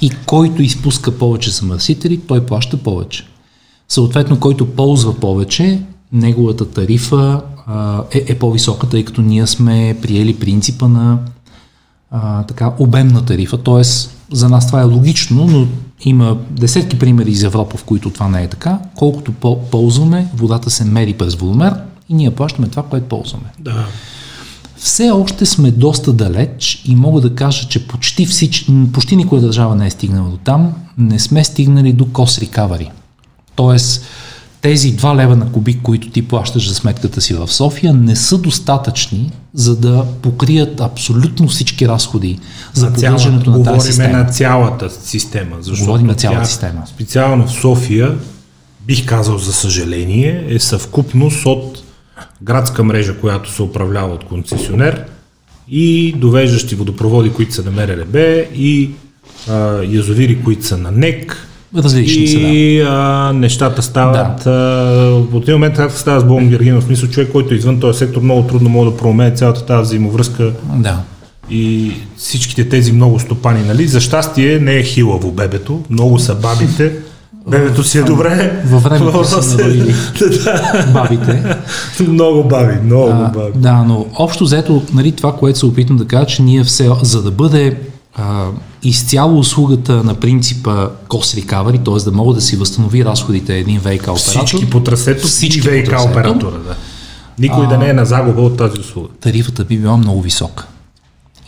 [0.00, 3.26] И който изпуска повече замърсители, той плаща повече.
[3.88, 5.82] Съответно, който ползва повече,
[6.12, 11.18] неговата тарифа а, е, е по-висока, тъй като ние сме приели принципа на
[12.10, 13.82] а, така обемна тарифа, т.е.
[14.36, 15.66] за нас това е логично, но
[16.04, 18.78] има десетки примери из Европа, в които това не е така.
[18.94, 19.32] Колкото
[19.70, 21.74] ползваме, водата се мери през волумер
[22.08, 23.46] и ние плащаме това, което ползваме.
[23.58, 23.86] Да.
[24.84, 29.74] Все още сме доста далеч и мога да кажа, че почти, всич, почти никоя държава
[29.74, 30.72] не е стигнала до там.
[30.98, 32.90] Не сме стигнали до cost recovery.
[33.56, 34.04] Тоест,
[34.60, 38.38] тези 2 лева на кубик, които ти плащаш за сметката си в София, не са
[38.38, 42.38] достатъчни, за да покрият абсолютно всички разходи
[42.72, 44.18] за поддържането на тази система.
[44.18, 45.56] на цялата система.
[45.60, 46.82] Защото Говорим на цялата система.
[46.86, 48.18] Специално в София,
[48.86, 51.83] бих казал за съжаление, е съвкупност от
[52.42, 55.04] градска мрежа, която се управлява от концесионер
[55.68, 58.16] и довеждащи водопроводи, които са на МРЛБ
[58.54, 58.90] и
[59.48, 62.90] а, язовири, които са на НЕК, Различни и, са, да.
[62.90, 64.44] а, нещата стават.
[64.44, 64.50] Да.
[64.50, 64.54] А,
[65.10, 67.98] в един момент, както става с Богом Гергин, в смисъл човек, който е извън този
[67.98, 70.52] сектор, много трудно може да промене цялата тази взаимовръзка.
[70.74, 71.00] Да.
[71.50, 73.86] И всичките тези много стопани, нали?
[73.86, 76.92] За щастие не е хилаво бебето, много са бабите.
[77.50, 78.62] Бебето си е добре.
[78.66, 79.94] Във времето са народили
[80.92, 81.56] бабите.
[82.08, 83.58] много баби, много а, баби.
[83.58, 87.22] Да, но общо взето, нали, това, което се опитам да кажа, че ние все, за
[87.22, 87.78] да бъде
[88.14, 88.46] а,
[88.82, 92.10] изцяло услугата на принципа cost recovery, т.е.
[92.10, 94.16] да мога да си възстанови разходите един ВК оператор.
[94.16, 96.74] Всички по трасето, всички ВК оператора, да.
[97.38, 99.08] Никой а, да не е на загуба от тази услуга.
[99.20, 100.66] Тарифата би била много висока.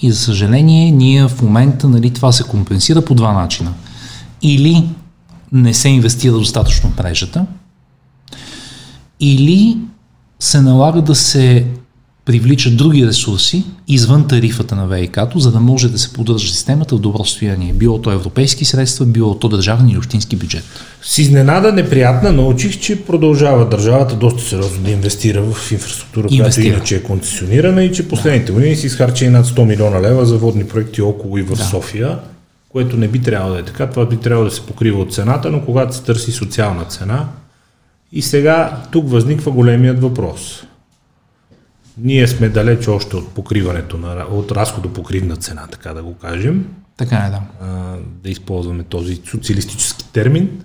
[0.03, 3.73] И за съжаление, ние в момента нали, това се компенсира по два начина.
[4.43, 4.85] Или
[5.53, 7.47] не се инвестира достатъчно в мрежата,
[9.21, 9.77] или
[10.41, 11.67] се налага да се
[12.27, 17.01] привличат други ресурси извън тарифата на ВИК-то, за да може да се поддържа системата в
[17.01, 17.73] добро състояние.
[17.73, 20.65] Било то европейски средства, било то държавен или общински бюджет.
[21.03, 26.65] С изненада неприятна научих, че продължава държавата доста сериозно да инвестира в инфраструктура, инвестира.
[26.65, 28.81] която иначе е концесионирана и че последните години да.
[28.81, 31.65] си изхарчи над 100 милиона лева за водни проекти около и в да.
[31.65, 32.19] София,
[32.77, 33.91] което не би трябвало да е така.
[33.91, 37.29] Това би трябвало да се покрива от цената, но когато се търси социална цена,
[38.13, 40.65] и сега тук възниква големият въпрос–
[41.99, 46.67] ние сме далеч още от покриването, на, от разходопокривна цена, така да го кажем.
[46.97, 47.41] Така е, да.
[47.61, 50.63] А, да използваме този социалистически термин.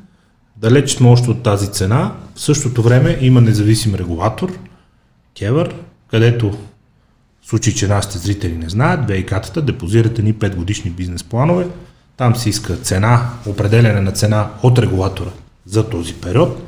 [0.58, 2.15] Далеч сме още от тази цена.
[2.36, 4.58] В същото време има независим регулатор,
[5.39, 5.76] Кевър,
[6.08, 6.52] където
[7.41, 11.67] в случай, че нашите зрители не знаят, ВИК-тата депозират ни 5 годишни бизнес планове.
[12.17, 15.30] Там се иска цена, определене на цена от регулатора
[15.65, 16.62] за този период,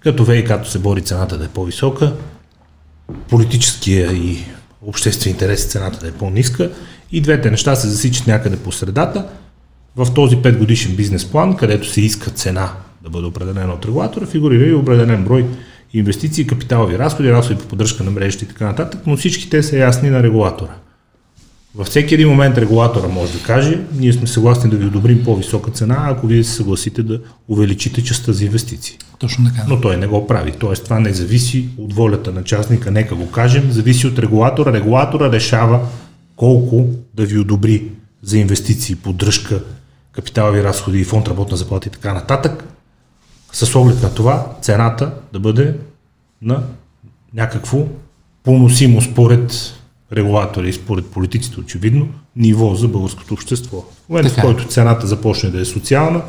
[0.00, 2.12] като ВИК-то се бори цената да е по-висока,
[3.28, 4.44] политическия и
[4.82, 6.70] обществен интерес цената да е по-ниска
[7.12, 9.26] и двете неща се засичат някъде по средата.
[9.96, 14.26] В този 5 годишен бизнес план, където се иска цена да бъде определена от регулатора,
[14.26, 15.46] фигурира и определен брой
[15.92, 19.76] инвестиции, капиталови разходи, разходи по поддръжка на мрежите и така нататък, но всички те са
[19.76, 20.70] ясни на регулатора.
[21.74, 25.70] Във всеки един момент регулатора може да каже, ние сме съгласни да ви одобрим по-висока
[25.70, 28.98] цена, ако вие се съгласите да увеличите частта за инвестиции.
[29.18, 29.64] Точно така.
[29.68, 30.52] Но той не го прави.
[30.52, 34.72] Тоест това не зависи от волята на частника, нека го кажем, зависи от регулатора.
[34.72, 35.80] Регулатора решава
[36.36, 37.84] колко да ви одобри
[38.22, 39.62] за инвестиции, поддръжка,
[40.12, 42.64] капиталови разходи, фонд работна заплата и така нататък,
[43.52, 45.74] с оглед на това цената да бъде
[46.42, 46.62] на
[47.34, 47.86] някакво
[48.44, 49.74] поносимо според
[50.12, 53.76] регулатори според политиците очевидно ниво за българското общество.
[53.76, 56.22] В момента, в който цената започне да е социална,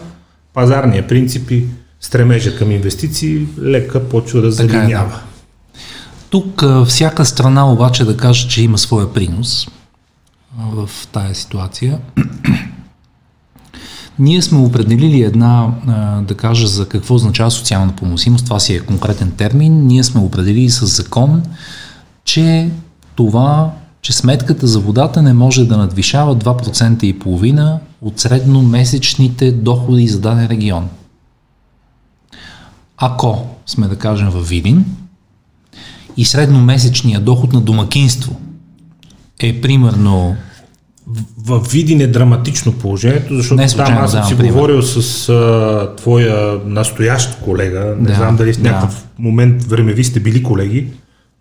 [0.54, 1.66] пазарния принципи,
[2.02, 5.20] стремежа към инвестиции лека почва да е, залинява.
[6.30, 9.68] Тук всяка страна обаче да каже, че има своя принос
[10.58, 12.00] в тая ситуация.
[14.20, 15.72] Ние сме определили една,
[16.28, 19.88] да кажа за какво означава социална поносимост, това си е конкретен термин.
[19.88, 21.44] Ние сме определили с закон,
[22.26, 22.70] че
[23.20, 30.08] това, че сметката за водата не може да надвишава 2% и половина от средномесечните доходи
[30.08, 30.90] за даден регион.
[32.98, 34.86] Ако сме да кажем във Видин
[36.18, 38.36] и средномесечният доход на домакинство
[39.40, 40.36] е примерно
[41.38, 44.54] в Видин е драматично положението, защото не там аз съм си пример.
[44.54, 49.24] говорил с а, твоя настоящ колега, не да, знам дали в някакъв да.
[49.24, 50.88] момент времеви сте били колеги,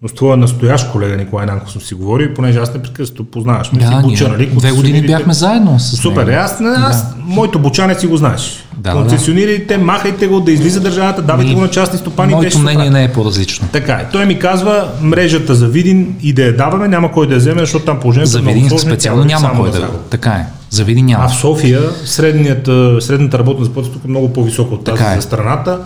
[0.02, 3.70] но с твоя настоящ колега Николай Нанков съм си говорил, понеже аз непрекъснато познаваш.
[3.72, 4.46] Да, си буча, нали?
[4.46, 6.38] Две години бяхме заедно с Супер, него.
[6.40, 7.14] аз, аз да.
[7.24, 8.64] моето бучане си го знаеш.
[8.76, 9.84] Да, Концесионирайте, да.
[9.84, 12.34] махайте го, да излиза държавата, давайте го на частни стопани.
[12.34, 13.68] Моето мнение не е по-различно.
[13.72, 14.08] Така е.
[14.12, 17.60] Той ми казва, мрежата за Видин и да я даваме, няма кой да я вземе,
[17.60, 20.46] защото там положението за Видин много специално няма кой да, да Така е.
[20.70, 21.24] За Видин няма.
[21.24, 25.16] А в София средната работна заплата тук е много по-висока от тази е.
[25.16, 25.78] за страната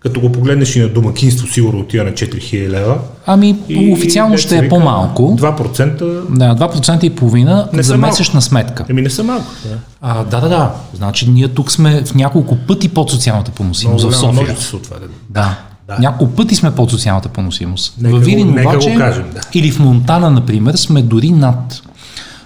[0.00, 2.98] Като го погледнеш и на домакинство, сигурно отива на 4000 лева.
[3.26, 3.56] Ами,
[3.92, 5.36] официално ще е по-малко.
[5.40, 5.98] 2%.
[6.28, 8.10] Да, 2% и половина Не за малко.
[8.10, 8.84] месечна сметка.
[8.88, 9.46] Еми не са малко.
[9.64, 9.76] Да.
[10.00, 10.72] А, да, да, да.
[10.94, 14.32] Значи ние тук сме в няколко пъти под социалната поносимост в София.
[14.32, 14.96] множество от това.
[14.96, 15.06] да.
[15.30, 15.58] Да.
[15.88, 15.96] Да.
[16.00, 17.94] Няколко пъти сме под социалната поносимост.
[18.02, 19.40] Във Видин обаче, го кажем, да.
[19.54, 21.82] или в Монтана, например, сме дори над.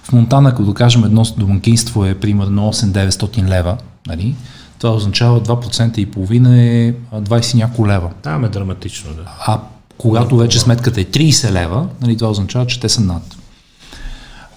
[0.03, 4.35] В Монтана, като кажем едно домакинство е примерно 8-900 лева, нали?
[4.83, 8.09] Това означава 2% и половина е а, 20 и няколко лева.
[8.21, 9.21] Там е драматично, да.
[9.47, 9.59] А
[9.97, 13.35] когато вече сметката е 30 лева, нали, това означава, че те са над.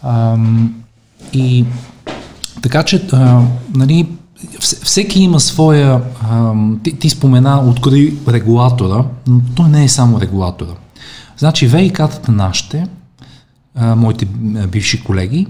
[0.02, 0.74] Ам,
[1.32, 1.64] и
[2.62, 3.42] така че, а,
[3.74, 4.08] нали,
[4.58, 10.20] вс- всеки има своя, ам, ти, ти спомена открои регулатора, но той не е само
[10.20, 10.72] регулатора.
[11.38, 12.86] Значи ВИК-тата нашите,
[13.74, 15.46] а, моите а, бивши колеги,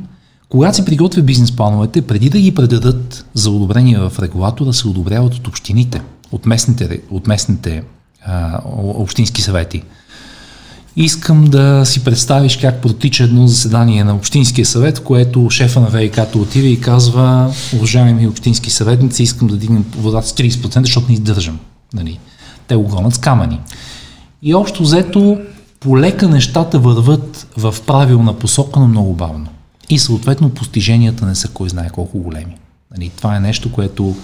[0.49, 5.35] когато се приготвя бизнес плановете, преди да ги предадат за одобрение в регулатора, се одобряват
[5.35, 7.83] от общините, от местните, от местните
[8.27, 9.83] а, общински съвети.
[10.97, 16.41] Искам да си представиш как протича едно заседание на Общинския съвет, което шефа на ВИК-то
[16.41, 21.59] отива и казва, уважаеми общински съветници, искам да дигнем водата с 30%, защото не издържам.
[21.95, 22.19] Нали?
[22.69, 23.61] Те го гонят с камъни.
[24.43, 25.39] И общо взето,
[25.81, 29.47] полека нещата върват в правилна посока, но много бавно.
[29.91, 32.57] И съответно постиженията не са кой знае колко големи.
[32.97, 34.17] Нали, това е нещо, което,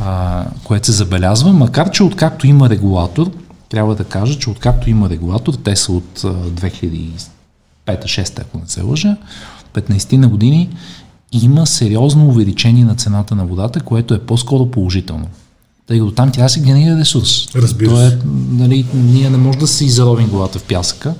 [0.00, 3.30] а, което се забелязва, макар че откакто има регулатор,
[3.68, 6.34] трябва да кажа, че откакто има регулатор, те са от а,
[7.86, 9.16] 2005-2006, ако не се лъжа,
[9.74, 10.70] 15 на години,
[11.32, 15.26] има сериозно увеличение на цената на водата, което е по-скоро положително.
[15.86, 17.48] Тъй като там да се генерира ресурс.
[17.54, 18.18] Разбира То е, се.
[18.50, 21.14] нали, ние не може да си заровим главата в пясъка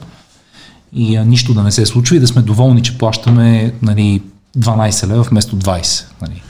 [0.94, 4.22] и а, нищо да не се случва и да сме доволни, че плащаме нали,
[4.58, 6.04] 12 лева вместо 20.
[6.22, 6.42] Нали.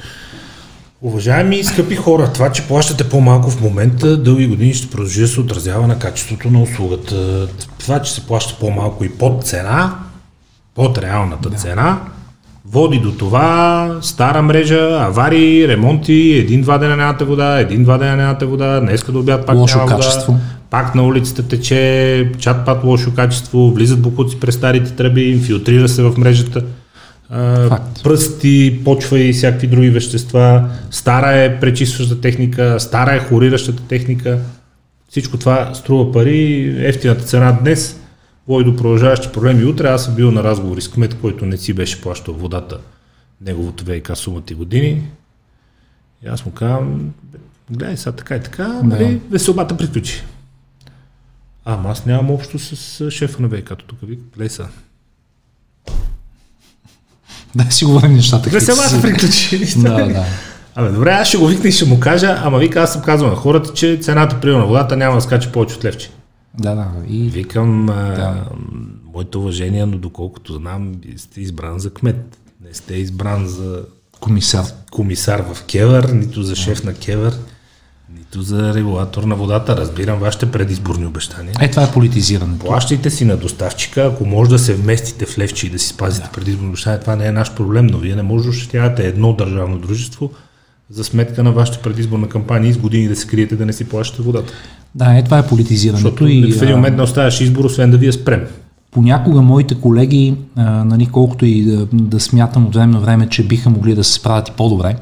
[1.02, 5.40] Уважаеми скъпи хора, това, че плащате по-малко в момента, дълги години ще продължи да се
[5.40, 7.48] отразява на качеството на услугата.
[7.78, 9.94] Това, че се плаща по-малко и под цена,
[10.74, 11.56] под реалната да.
[11.56, 12.00] цена,
[12.68, 18.80] води до това стара мрежа, аварии, ремонти, един-два дена нямате вода, един-два дена нямате вода,
[18.80, 20.38] днеска до обяд пак Лошо няма вода, качество.
[20.74, 26.02] Пак на улицата тече, чат пат лошо качество, влизат букуци през старите тръби, инфилтрира се
[26.02, 26.64] в мрежата.
[27.68, 28.02] Факт.
[28.02, 34.38] пръсти, почва и всякакви други вещества, стара е пречистваща техника, стара е хориращата техника.
[35.08, 38.00] Всичко това струва пари, ефтината цена днес
[38.48, 39.64] води до продължаващи проблеми.
[39.64, 42.78] Утре аз съм бил на разговори с кмет, който не си беше плащал водата,
[43.40, 45.02] неговото ВИК сумата и години.
[46.24, 47.38] И аз му казвам, «Бе,
[47.70, 50.22] гледай сега така и така, нали, веселбата приключи.
[51.64, 53.98] Ама аз нямам общо с шефа на ВИК-то тук.
[54.34, 54.68] Гледай сега.
[57.54, 58.42] Да си говорим нещата.
[58.42, 59.02] каквито Веселбата са.
[59.02, 59.74] приключи.
[59.76, 60.24] Да, да.
[60.74, 63.30] Абе, добре, аз ще го викна и ще му кажа, ама вика, аз съм казвал
[63.30, 66.10] на хората, че цената при на водата няма да скача повече от левче.
[66.58, 66.86] Да, да.
[67.08, 68.44] И Викам, Да.
[69.04, 72.38] моите уважения, но доколкото знам, сте избран за кмет.
[72.68, 73.82] Не сте избран за
[74.20, 74.64] комисар.
[74.90, 77.34] комисар в Кевър, нито за шеф на Кевър,
[78.18, 79.76] нито за регулатор на водата.
[79.76, 81.54] Разбирам вашите предизборни обещания.
[81.60, 82.66] Е, това е политизирането.
[82.66, 86.28] Плащайте си на доставчика, ако може да се вместите в левче и да си спазите
[86.34, 89.78] предизборно обещание, това не е наш проблем, но вие не може да ощетявате едно държавно
[89.78, 90.30] дружество
[90.90, 93.88] за сметка на вашата предизборна кампания и с години да се криете да не си
[93.88, 94.52] плащате водата.
[94.94, 96.02] Да, е, това е политизирането.
[96.02, 98.46] Защото и, в един момент не оставаш избор, освен да ви я спрем.
[98.90, 103.46] понякога моите колеги, а, нали, колкото и да, да смятам от време на време, че
[103.46, 104.96] биха могли да се справят и по-добре,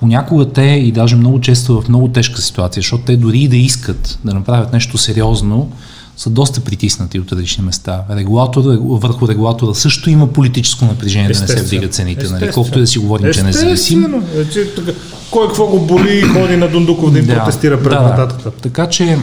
[0.00, 3.56] понякога те и даже много често в много тежка ситуация, защото те дори и да
[3.56, 5.72] искат да направят нещо сериозно,
[6.16, 8.02] са доста притиснати от различни места.
[8.10, 11.66] Регулатор, върху регулатора също има политическо напрежение да не се Естествено.
[11.66, 12.22] вдигат цените.
[12.22, 12.26] Нали?
[12.26, 12.54] Естествено.
[12.54, 14.04] Колкото и да си говорим, че е независим.
[14.04, 14.90] Естествено.
[14.90, 14.94] Е,
[15.30, 18.44] Кой какво го боли, ходи на Дундуков да им протестира пред да, вратата.
[18.44, 18.50] Да.
[18.50, 19.18] Така че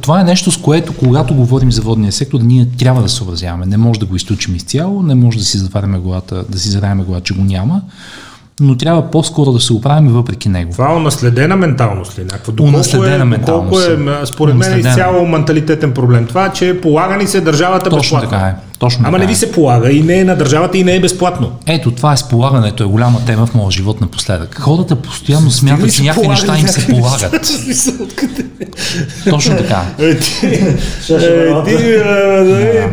[0.00, 3.66] това е нещо, с което когато говорим за водния сектор, ние трябва да се съобразяваме.
[3.66, 7.04] Не може да го изключим изцяло, не може да си затваряме главата, да си заравяме
[7.04, 7.82] главата, че го няма,
[8.60, 10.72] но трябва по-скоро да се оправим въпреки него.
[10.72, 12.24] Това е унаследена менталност ли?
[12.24, 12.52] Някаква?
[12.52, 16.26] Доколко Унаследена е, менталност, Доколко е, според мен е изцяло менталитетен проблем.
[16.26, 18.30] Това, че полага ни се държавата Точно безплатно.
[18.30, 18.69] така е.
[18.80, 19.36] Точно Ама така не ви е.
[19.36, 21.52] се полага и не е на държавата и не е безплатно.
[21.66, 24.58] Ето, това е сполагането, е голяма тема в моя живот напоследък.
[24.60, 27.50] Хората постоянно смятат, че някакви неща им се полагат.
[29.30, 29.84] Точно така.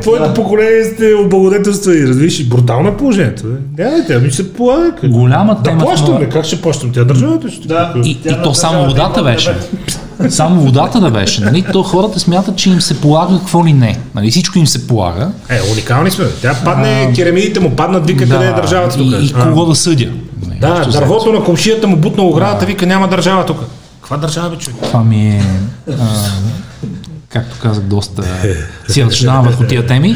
[0.02, 3.44] Твоето поколение сте облагодетелства и развиш брутално е положението.
[3.78, 4.94] Нямайте, ами ще се полага.
[5.04, 6.92] Голяма Да тема в плащаме, как ще плащам?
[6.92, 7.68] Тя държавата ще.
[7.68, 7.94] Да.
[8.06, 9.56] И, Тя то само водата беше.
[10.30, 11.42] Само водата да беше.
[11.42, 11.66] Нали?
[11.74, 14.00] То хората смятат, че им се полага какво ли не.
[14.16, 14.32] Нали?
[14.32, 15.32] Всичко им се полага.
[15.50, 16.26] Е, уникални сме.
[16.42, 19.08] Тя падне, керамидите му паднат, вика къде е държавата тук.
[19.12, 19.44] И, и А.
[19.44, 20.10] кого да съдя.
[20.48, 20.60] Нали?
[20.60, 23.58] Да, Общо дървото на комшията му бутна оградата, вика няма държава тук.
[24.02, 24.80] Каква държава бе, човек?
[24.82, 25.44] Това ми е,
[25.92, 25.94] а,
[27.30, 28.24] както казах, доста
[28.88, 30.16] си разсъждавам върху тия теми.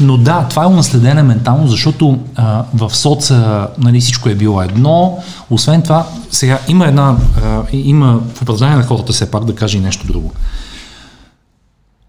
[0.00, 5.18] Но да, това е унаследена ментално, защото а, в соца нали, всичко е било едно.
[5.50, 9.78] Освен това, сега има една, а, има в оправдание на хората все пак да каже
[9.78, 10.32] и нещо друго.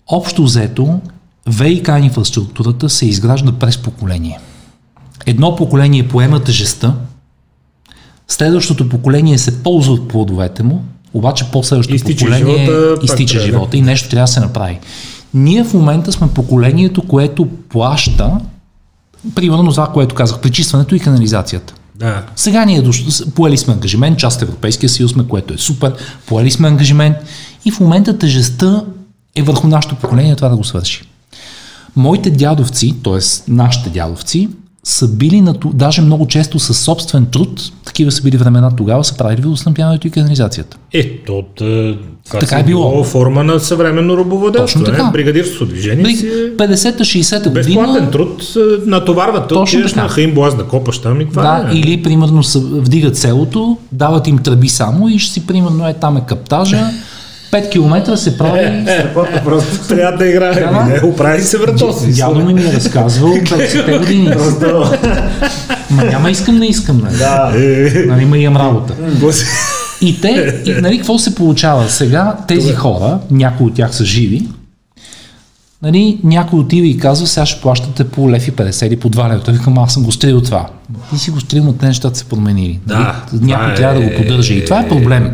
[0.08, 1.00] Общо взето,
[1.48, 4.40] ВИК инфраструктурата се изгражда през поколение.
[5.26, 6.94] Едно поколение поема тежестта,
[8.28, 10.84] следващото поколение се ползва от плодовете му,
[11.14, 14.80] обаче по-следващото поколение живота, пак изтича да- живота и нещо трябва да се направи.
[15.36, 18.32] Ние в момента сме поколението, което плаща,
[19.36, 21.74] примерно това, което казах, пречистването и канализацията.
[21.96, 22.24] Да.
[22.36, 25.94] Сега ние дош- поели сме ангажимент, част от Европейския съюз сме, което е супер,
[26.26, 27.18] поели сме ангажимент
[27.66, 28.84] и в момента тежестта
[29.36, 31.04] е върху нашето поколение това да го свърши.
[31.96, 33.52] Моите дядовци, т.е.
[33.52, 34.50] нашите дядовци,
[34.86, 39.18] са били на, даже много често със собствен труд, такива са били времена тогава, са
[39.18, 40.78] правили водоснабдяването и канализацията.
[40.94, 41.98] Ето, от, е,
[42.40, 43.04] Така е било.
[43.04, 44.80] форма на съвременно рабовладелство.
[44.80, 45.06] Точно така.
[45.06, 45.12] Не?
[45.12, 49.48] Бригадирството движение си е 50-60 безплатен година, труд, е, натоварват.
[49.48, 50.02] Точно така.
[50.02, 51.78] на Хаим Блаз да копаш там и това да, е.
[51.78, 56.22] или примерно вдигат селото, дават им тръби само и ще си примерно е там е
[56.28, 56.88] каптажа,
[57.56, 59.94] 5 км се прави страхотно просто.
[59.94, 60.12] Игра.
[60.12, 62.12] Да, Да, не, оправи се вратоси.
[62.12, 64.30] Дядо ми ми е разказвал 50-те години.
[65.90, 66.98] Ма няма искам, не искам.
[66.98, 67.52] Нали, Да.
[67.56, 68.94] Е, нали ма имам работа.
[70.02, 71.90] И те, и, нали, какво се получава?
[71.90, 74.48] Сега тези хора, някои от тях са живи,
[75.82, 79.30] нали, някой отива и казва, сега ще плащате по лев и 50 или по 2
[79.30, 79.40] лева.
[79.40, 80.66] Той викам, аз съм го стрил това.
[81.10, 82.80] Ти си го стрил, но те нещата се променили.
[82.88, 82.96] Да,
[83.34, 83.46] Нали?
[83.46, 84.54] Някой това трябва да е- го поддържа.
[84.54, 85.32] И това е проблем.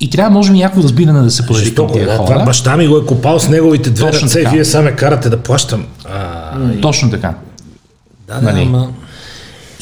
[0.00, 2.26] И трябва, може би, някакво разбиране да се появи към тия да, хора.
[2.26, 4.50] това баща ми го е копал с неговите две Точно ръце, така.
[4.50, 5.84] вие сега ме карате да плащам.
[6.04, 7.34] А, Точно така.
[8.28, 8.62] да, Нали?
[8.62, 8.88] ама...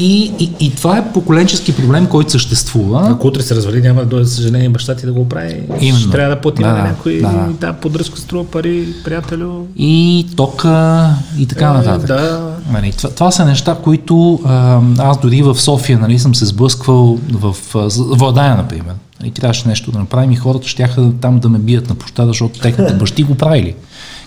[0.00, 3.08] И, и, и това е поколенчески проблем, който съществува.
[3.10, 5.62] Ако утре се развали, няма да дойде, за съжаление, баща ти да го оправи.
[5.80, 5.98] Именно.
[6.00, 7.20] Ще трябва да платим Да, на да, някой.
[7.20, 7.48] да.
[7.60, 9.66] Да, поддръжка струва пари, приятелю.
[9.76, 11.08] и тока
[11.38, 12.04] и така нататък.
[12.10, 12.50] Е, да.
[12.72, 17.18] Нали, това, това са неща, които а, аз дори в София нали, съм се сблъсквал
[17.32, 17.56] в
[17.96, 18.94] Владая, например.
[19.24, 20.88] И трябваше нещо да направим и хората ще
[21.20, 23.74] там да ме бият на площада, защото техните бащи го правили.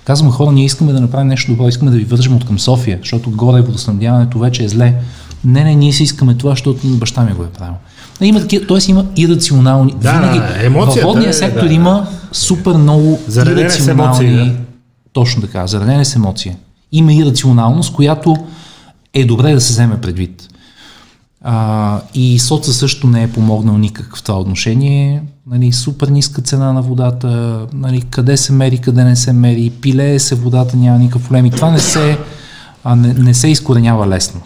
[0.03, 2.99] Казвам хора, ние искаме да направим нещо добро, искаме да ви вържем от към София,
[3.01, 4.95] защото горе водоснабдяването вече е зле.
[5.45, 7.73] Не, не, ние си искаме това, защото баща ми го е правил.
[8.21, 8.91] Нали, Има такива, т.е.
[8.91, 9.93] има ирационални.
[10.01, 11.73] Да, винаги, емоцията във водния е, сектор да.
[11.73, 14.55] има супер много емоции, ирационални да.
[15.13, 16.55] точно така, заредена с емоция.
[16.91, 18.35] Има и рационалност, която
[19.13, 20.47] е добре да се вземе предвид.
[21.43, 25.23] А, и соца също не е помогнал никак в това отношение.
[25.47, 27.27] Нали, супер ниска цена на водата,
[27.73, 31.45] нали, къде се мери, къде не се мери, пилее се водата, няма никакъв проблем.
[31.45, 32.17] И това не се,
[32.83, 34.41] а, не, не се изкоренява лесно.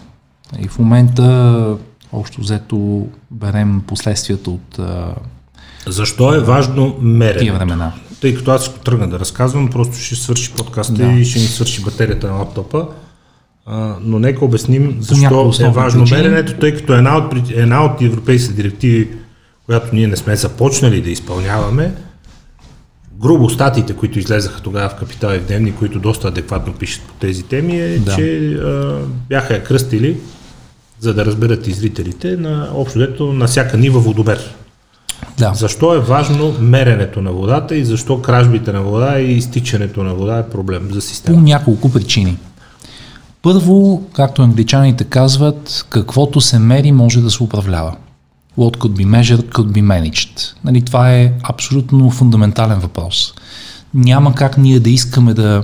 [0.60, 1.76] И в момента,
[2.12, 5.14] общо взето, берем последствията от а,
[5.86, 7.52] Защо е важно тия мерене?
[7.52, 7.92] времена.
[8.20, 11.06] Тъй като аз ако тръгна да разказвам, просто ще свърши подкаста Да.
[11.06, 12.86] и ще ни свърши батерията на лаптопа.
[13.66, 16.22] А, но нека обясним защо е важно причини.
[16.22, 19.08] меренето, тъй като една от, една от европейските директиви,
[19.66, 21.92] която ние не сме започнали да изпълняваме,
[23.14, 27.12] грубо статиите, които излезаха тогава в Капитал и в Дневни, които доста адекватно пишат по
[27.12, 28.14] тези теми, е, Да.
[28.14, 28.98] че а,
[29.28, 30.16] бяха я кръстили,
[31.00, 34.54] за да разберат и зрителите, на общо дето на всяка нива водомер.
[35.38, 35.52] Да.
[35.54, 40.38] Защо е важно меренето на водата и защо кражбите на вода и изтичането на вода
[40.38, 41.42] е проблем за По системата?
[41.42, 42.36] няколко причини.
[43.46, 47.96] Първо, както англичаните казват, каквото се мери може да се управлява.
[48.58, 50.54] What could be measured could be managed.
[50.64, 53.34] Нали, това е абсолютно фундаментален въпрос.
[53.94, 55.62] Няма как ние да искаме да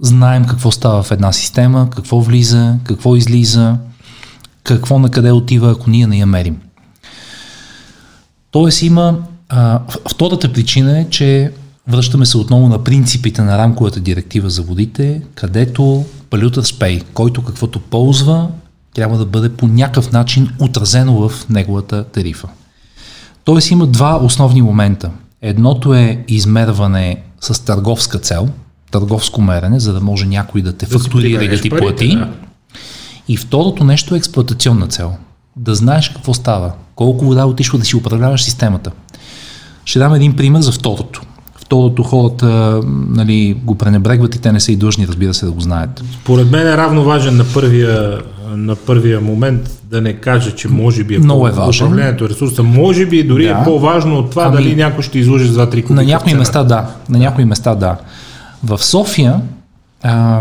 [0.00, 3.76] знаем какво става в една система, какво влиза, какво излиза,
[4.64, 6.60] какво на къде отива, ако ние не я мерим.
[8.50, 9.18] Тоест има...
[9.48, 9.80] А,
[10.10, 11.52] втората причина е, че
[11.90, 17.80] връщаме се отново на принципите на рамковата директива за водите, където Polluter Pay, който каквото
[17.80, 18.48] ползва,
[18.94, 22.48] трябва да бъде по някакъв начин отразено в неговата тарифа.
[23.44, 25.10] Тоест има два основни момента.
[25.42, 28.48] Едното е измерване с търговска цел,
[28.90, 32.16] търговско мерене, за да може някой да те Да фактурира и да ти плати.
[32.16, 32.28] да.
[33.28, 35.16] И второто нещо е експлуатационна цел.
[35.56, 38.90] Да знаеш какво става, колко вода отишва да си управляваш системата.
[39.84, 41.22] Ще дам един пример за второто.
[41.70, 45.60] Второто хората нали, го пренебрегват и те не са и длъжни, разбира се, да го
[45.60, 46.02] знаят.
[46.14, 48.18] Според мен е равно важен на първия,
[48.48, 51.86] на първия момент да не каже, че може би е Много е важен.
[51.86, 52.62] управлението ресурса.
[52.62, 53.50] Може би дори Да.
[53.50, 55.94] е по-важно от това Ами- дали някой ще изложи за 2-3 кубика.
[55.94, 56.86] На някои места да.
[57.08, 57.96] На някои места да.
[58.64, 59.40] В София
[60.02, 60.40] а,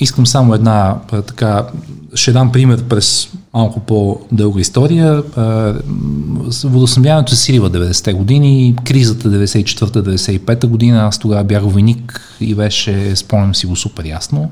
[0.00, 1.66] искам само една така,
[2.14, 5.22] ще дам пример през малко по-дълга история.
[6.64, 13.54] Водоснабдяването се силива 90-те години, кризата 94-95 година, аз тогава бях войник и беше, спомням
[13.54, 14.50] си го супер ясно.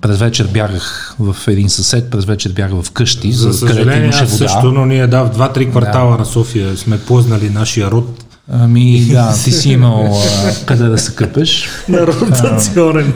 [0.00, 4.24] през вечер бягах в един съсед, през вечер бягах в къщи, за, за където имаше
[4.24, 4.36] вода.
[4.36, 6.18] също, но ние да, в 2-3 квартала да.
[6.18, 8.24] на София сме познали нашия род
[8.54, 11.68] Ами да, ти си имал а, къде да се къпеш.
[11.88, 13.14] На ротационен.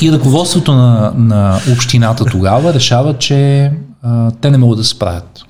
[0.00, 3.70] И ръководството на, на общината тогава решава, че
[4.02, 5.44] а, те не могат да се справят.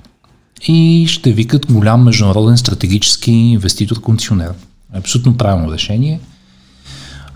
[0.67, 4.51] И ще викат голям международен стратегически инвеститор концесионер.
[4.93, 6.19] Абсолютно правилно решение.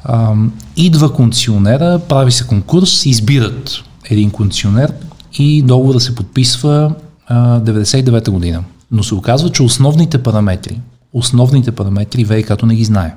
[0.03, 0.34] А,
[0.78, 4.93] идва концесионера, прави се конкурс, избират един концесионер
[5.34, 6.93] и договора се подписва
[7.28, 8.64] а, 99-та година.
[8.91, 10.80] Но се оказва, че основните параметри,
[11.14, 13.16] основните параметри ВИК-то не ги знае.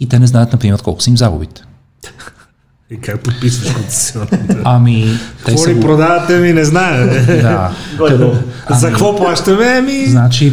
[0.00, 1.62] И те не знаят, например, колко са им загубите.
[2.90, 4.26] И как подписваш концесион?
[4.64, 5.06] Ами,
[5.44, 7.06] те Какво ли продавате ми, не знае.
[7.42, 7.72] Да.
[7.98, 9.66] За ами, какво плащаме?
[9.78, 10.06] Ами...
[10.06, 10.52] Значи,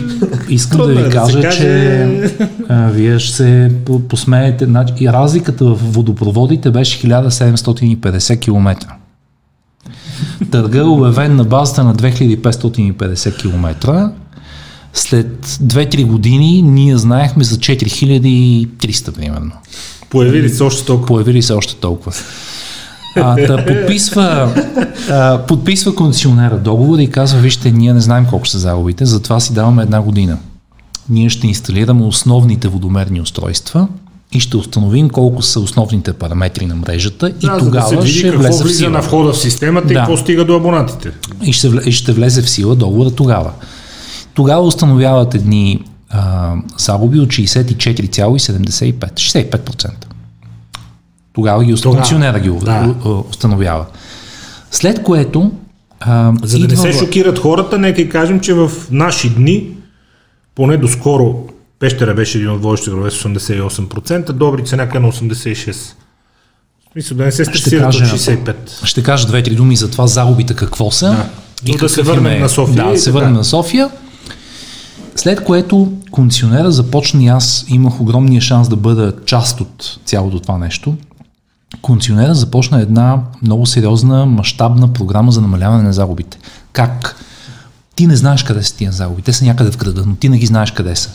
[0.49, 1.57] искам да ви да кажа, каже...
[1.57, 2.31] че
[2.69, 3.71] а, вие ще се
[4.09, 4.65] посмеете.
[4.65, 8.75] Значи, и разликата в водопроводите беше 1750 км.
[10.51, 14.11] Търга е обявен на базата на 2550 км
[14.93, 19.51] след 2-3 години ние знаехме за 4300 примерно.
[20.09, 21.07] Появили се още толкова.
[21.07, 22.13] Появили се още толкова.
[23.15, 24.53] А, да подписва,
[25.09, 29.53] а, подписва концесионера договор и казва, вижте, ние не знаем колко са загубите, затова си
[29.53, 30.37] даваме една година.
[31.09, 33.87] Ние ще инсталираме основните водомерни устройства
[34.31, 38.63] и ще установим колко са основните параметри на мрежата и да, тогава да ще влезе
[38.63, 38.89] в сила.
[38.89, 39.93] на входа в системата да.
[39.93, 41.11] и какво стига до абонатите.
[41.43, 43.51] И ще, и ще влезе в сила договора тогава.
[44.37, 48.93] Тогава установяват едни а, загуби от 64,75.
[49.13, 49.89] 65%.
[51.33, 52.95] Тогава ги функционера ги да.
[53.29, 53.85] установява.
[54.71, 55.51] След което
[55.99, 56.83] а, За да идва...
[56.83, 59.67] не се шокират хората, нека кажем, че в наши дни,
[60.55, 61.43] поне доскоро,
[61.79, 65.73] Пещера беше един от водещите градове с 88%, Добрица някъде на 86%.
[65.73, 68.85] В смисъл да не се стресират от 65.
[68.85, 71.09] Ще кажа две-три думи за това загубите какво са.
[71.09, 71.25] Да.
[71.71, 72.85] И да се върнем е, на София.
[72.85, 73.89] Да, да се върнем на София.
[75.27, 80.57] След което концесионера започна и аз имах огромния шанс да бъда част от цялото това
[80.57, 80.95] нещо.
[81.81, 86.37] Концесионера започна една много сериозна, мащабна програма за намаляване на загубите.
[86.71, 87.15] Как?
[87.95, 89.21] Ти не знаеш къде са тия загуби.
[89.21, 91.09] Те са някъде в града, но ти не ги знаеш къде са.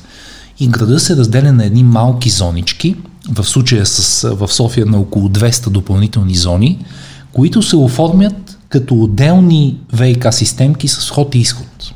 [0.61, 2.97] И града се разделя на едни малки зонички,
[3.29, 6.85] в случая с, в София на около 200 допълнителни зони,
[7.33, 11.95] които се оформят като отделни ВИК системки с вход и изход.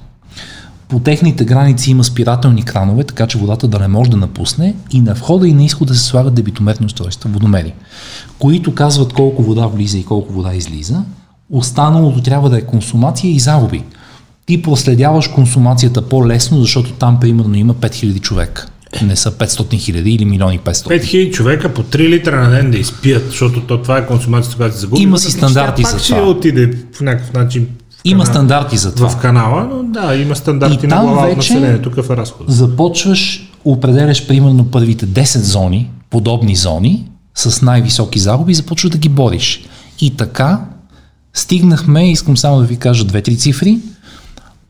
[0.89, 5.01] По техните граници има спирателни кранове, така че водата да не може да напусне и
[5.01, 7.75] на входа и на изхода се слагат дебитометни устройства, водомери,
[8.39, 11.03] които казват колко вода влиза и колко вода излиза.
[11.51, 13.83] Останалото трябва да е консумация и загуби.
[14.47, 18.67] Ти проследяваш консумацията по-лесно, защото там примерно има 5000 човека.
[19.03, 20.73] Не са 500 хиляди или милиони 500.
[20.73, 24.75] 5000 човека по 3 литра на ден да изпият, защото то, това е консумацията, която
[24.75, 25.03] се загуби.
[25.03, 25.99] Има си стандарти за това.
[25.99, 27.69] Ще отиде в някакъв начин
[28.11, 29.09] има стандарти за това.
[29.09, 32.47] В канала, но да, има стандарти и на глава от населението, какъв е разход.
[32.49, 39.09] Започваш, определяш примерно първите 10 зони, подобни зони, с най-високи загуби и започваш да ги
[39.09, 39.65] бориш.
[40.01, 40.65] И така
[41.35, 43.79] стигнахме, искам само да ви кажа две-три цифри,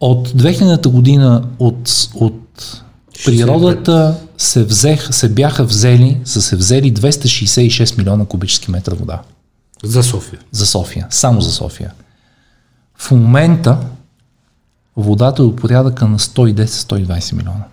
[0.00, 2.82] от 2000-та година от, от
[3.24, 9.22] природата се, взех, се бяха взели, са се взели 266 милиона кубически метра вода.
[9.84, 10.38] За София.
[10.52, 11.06] За София.
[11.10, 11.92] Само за София.
[12.98, 13.78] В момента
[14.96, 17.64] водата е от порядъка на 110-120 милиона.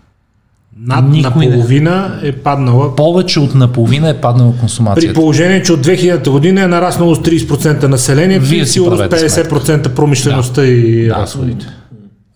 [0.78, 2.28] Над Никой наполовина не...
[2.28, 2.95] е паднала.
[2.95, 5.13] Повече от наполовина е паднала консумацията.
[5.13, 9.95] При положение, че от 2000 година е нараснало с 30% население, Вие си с 50%
[9.95, 10.67] промишлеността да.
[10.67, 11.15] и да.
[11.15, 11.65] разходите.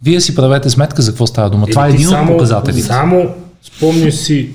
[0.04, 1.66] Вие си правете сметка за какво става дума.
[1.68, 2.88] Е, Това е един само, от показателите.
[2.88, 3.30] Само
[3.64, 4.50] спомня си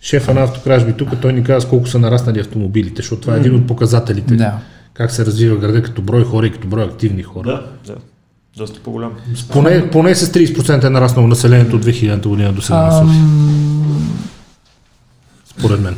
[0.00, 3.54] шефа на автокражби тук, той ни каза колко са нараснали автомобилите, защото това е един
[3.54, 4.34] от показателите.
[4.34, 4.52] Да
[4.96, 7.46] как се развива града като брой хора и като брой активни хора.
[7.46, 7.98] Да, да.
[8.56, 9.12] Доста по-голям.
[9.52, 13.24] Поне, поне с 30% е нараснало населението от 2000 година до сега на София.
[15.58, 15.96] Според мен.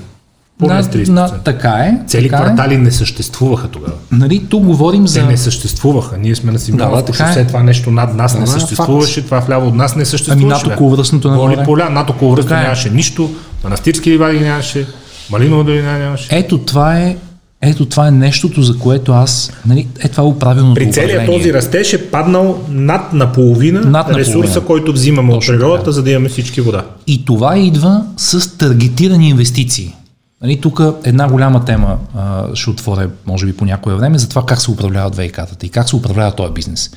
[0.58, 1.08] Поне на, с 30%.
[1.08, 2.00] На, така е.
[2.06, 2.44] Цели така е.
[2.44, 2.78] квартали е.
[2.78, 3.96] не съществуваха тогава.
[4.12, 5.20] Нали, тук говорим за...
[5.20, 6.18] Те не съществуваха.
[6.18, 7.46] Ние сме на Симеонов да, шосе, е.
[7.46, 9.24] това нещо над нас да, не съществуваше, факт.
[9.24, 10.44] това вляво от нас не съществуваше.
[10.44, 12.60] Ами над околовръстното на Голи поля, над околовръстно е.
[12.60, 13.30] нямаше нищо,
[13.64, 14.86] Манастирски ливади нямаше,
[15.30, 16.28] Малинова долина нямаше.
[16.30, 17.16] Ето това е
[17.62, 21.52] ето това е нещото, за което аз, нали, е това е правилното При целият този
[21.52, 24.66] растеж е паднал над наполовина над ресурса, наполовина.
[24.66, 25.92] който взимаме Точно от природата, така.
[25.92, 26.84] за да имаме всички вода.
[27.06, 29.94] И това идва с таргетирани инвестиции.
[30.42, 34.46] Нали, тук една голяма тема а, ще отворя, може би по някое време, за това
[34.46, 36.90] как се управляват ВИК-тата и как се управлява този бизнес.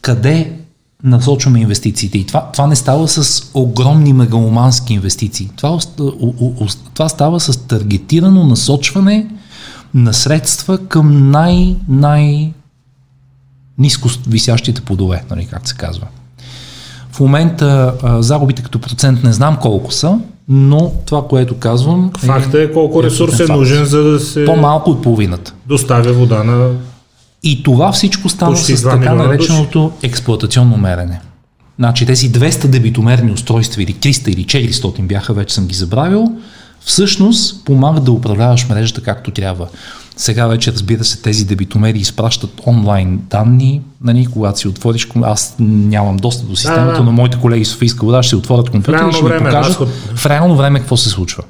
[0.00, 0.52] Къде
[1.04, 2.18] насочваме инвестициите?
[2.18, 5.50] И това, това не става с огромни мегаломански инвестиции.
[5.56, 5.78] Това,
[6.94, 9.26] това става с таргетирано насочване
[9.94, 12.52] на средства към най- най-
[13.78, 16.06] ниско висящите плодове, нали, как се казва.
[17.12, 20.18] В момента а, загубите като процент не знам колко са,
[20.48, 22.10] но това, което казвам...
[22.18, 24.44] Факта е колко ресурс е нужен, за да се...
[24.44, 25.54] По-малко от половината.
[25.66, 26.70] Доставя вода на...
[27.42, 30.06] И това всичко става с така нареченото души.
[30.06, 31.20] експлуатационно мерене.
[31.78, 36.32] Значи тези 200 дебитомерни устройства или 300 или 400 бяха, вече съм ги забравил,
[36.80, 39.68] всъщност помагат да управляваш мрежата както трябва.
[40.16, 46.16] Сега вече, разбира се, тези дебитомери изпращат онлайн данни, нали, когато си отвориш, аз нямам
[46.16, 47.02] достъп до системата, да, да.
[47.02, 49.88] но моите колеги в Софийска вода ще отворят компютър и ще ми покажат разход.
[50.14, 51.42] в реално време какво се случва.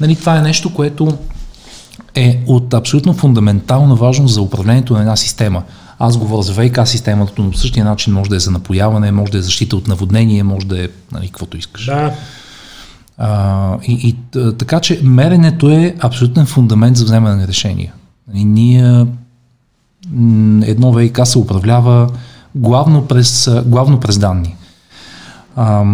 [0.00, 1.18] Нали, това е нещо, което
[2.14, 5.62] е от абсолютно фундаментална важност за управлението на една система.
[5.98, 9.32] Аз говоря за ВК системата, но по същия начин може да е за напояване, може
[9.32, 11.86] да е защита от наводнение, може да е нали, каквото искаш.
[11.86, 12.12] Да.
[13.22, 14.16] А, и, и
[14.58, 17.92] така че меренето е абсолютен фундамент за вземане на решения.
[18.34, 19.06] И нали, ние
[20.62, 22.10] едно ВИК се управлява
[22.54, 24.56] главно през, главно през данни.
[25.56, 25.84] А,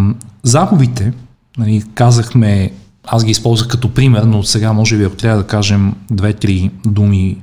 [0.43, 1.13] загубите,
[1.59, 2.73] нали, казахме,
[3.07, 7.39] аз ги използвах като пример, но сега може би ако трябва да кажем две-три думи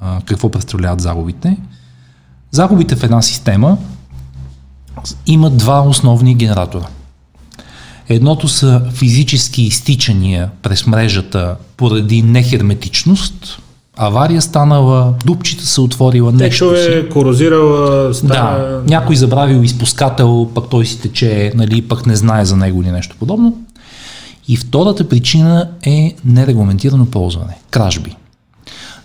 [0.00, 1.56] а, какво представляват загубите.
[2.50, 3.78] Загубите в една система
[5.26, 6.86] имат два основни генератора–
[8.08, 13.58] Едното са физически изтичания през мрежата поради нехерметичност,
[13.96, 18.14] авария станала, дупчета се отворила, нещо е корозирала.
[18.14, 18.58] Стара...
[18.58, 22.90] Да, някой забравил изпускател, пък той си тече, нали, пък не знае за него или
[22.90, 23.58] нещо подобно.
[24.48, 28.16] И втората причина е нерегламентирано ползване, кражби.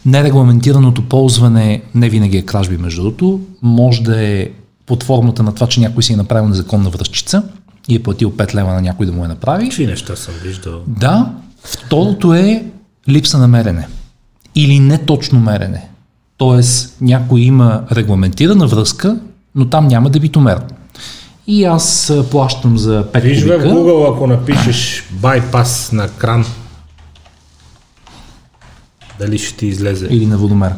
[0.06, 4.50] Нерегламентираното ползване не винаги е кражби, между другото, може да е
[4.86, 7.44] под формата на това, че някой си е направил незаконна връзчица–
[7.90, 9.64] и е платил 5 лева на някой да му я направи.
[9.64, 10.82] Какви неща съм виждал?
[10.88, 11.32] Да.
[11.64, 12.66] Второто е
[13.10, 13.88] липса на мерене.
[14.56, 15.90] Или не точно мерене.
[16.38, 19.20] Тоест някой има регламентирана връзка,
[19.56, 20.62] но там няма дебитомер.
[21.48, 26.46] И аз плащам за 5 Виж в Google, ако напишеш байпас на кран,
[29.20, 30.08] дали ще ти излезе?
[30.12, 30.74] Или на водомер.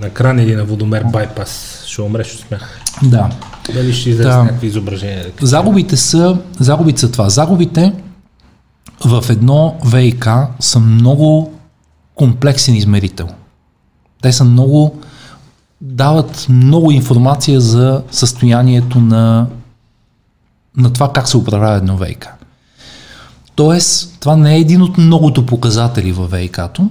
[0.00, 1.82] На кран или на водомер байпас.
[1.86, 2.80] Ще умреш от смях.
[3.02, 3.30] Да.
[3.74, 4.42] Дали ще излезе да.
[4.42, 5.26] някакви изображения?
[5.42, 7.28] Загубите са, загубите са това.
[7.28, 7.92] Загубите
[9.04, 10.28] в едно ВИК
[10.60, 11.52] са много
[12.14, 13.28] комплексен измерител.
[14.22, 15.00] Те са много,
[15.80, 19.46] дават много информация за състоянието на,
[20.76, 22.28] на това как се управлява едно ВИК.
[23.54, 26.90] Тоест, това не е един от многото показатели във ВИК-то,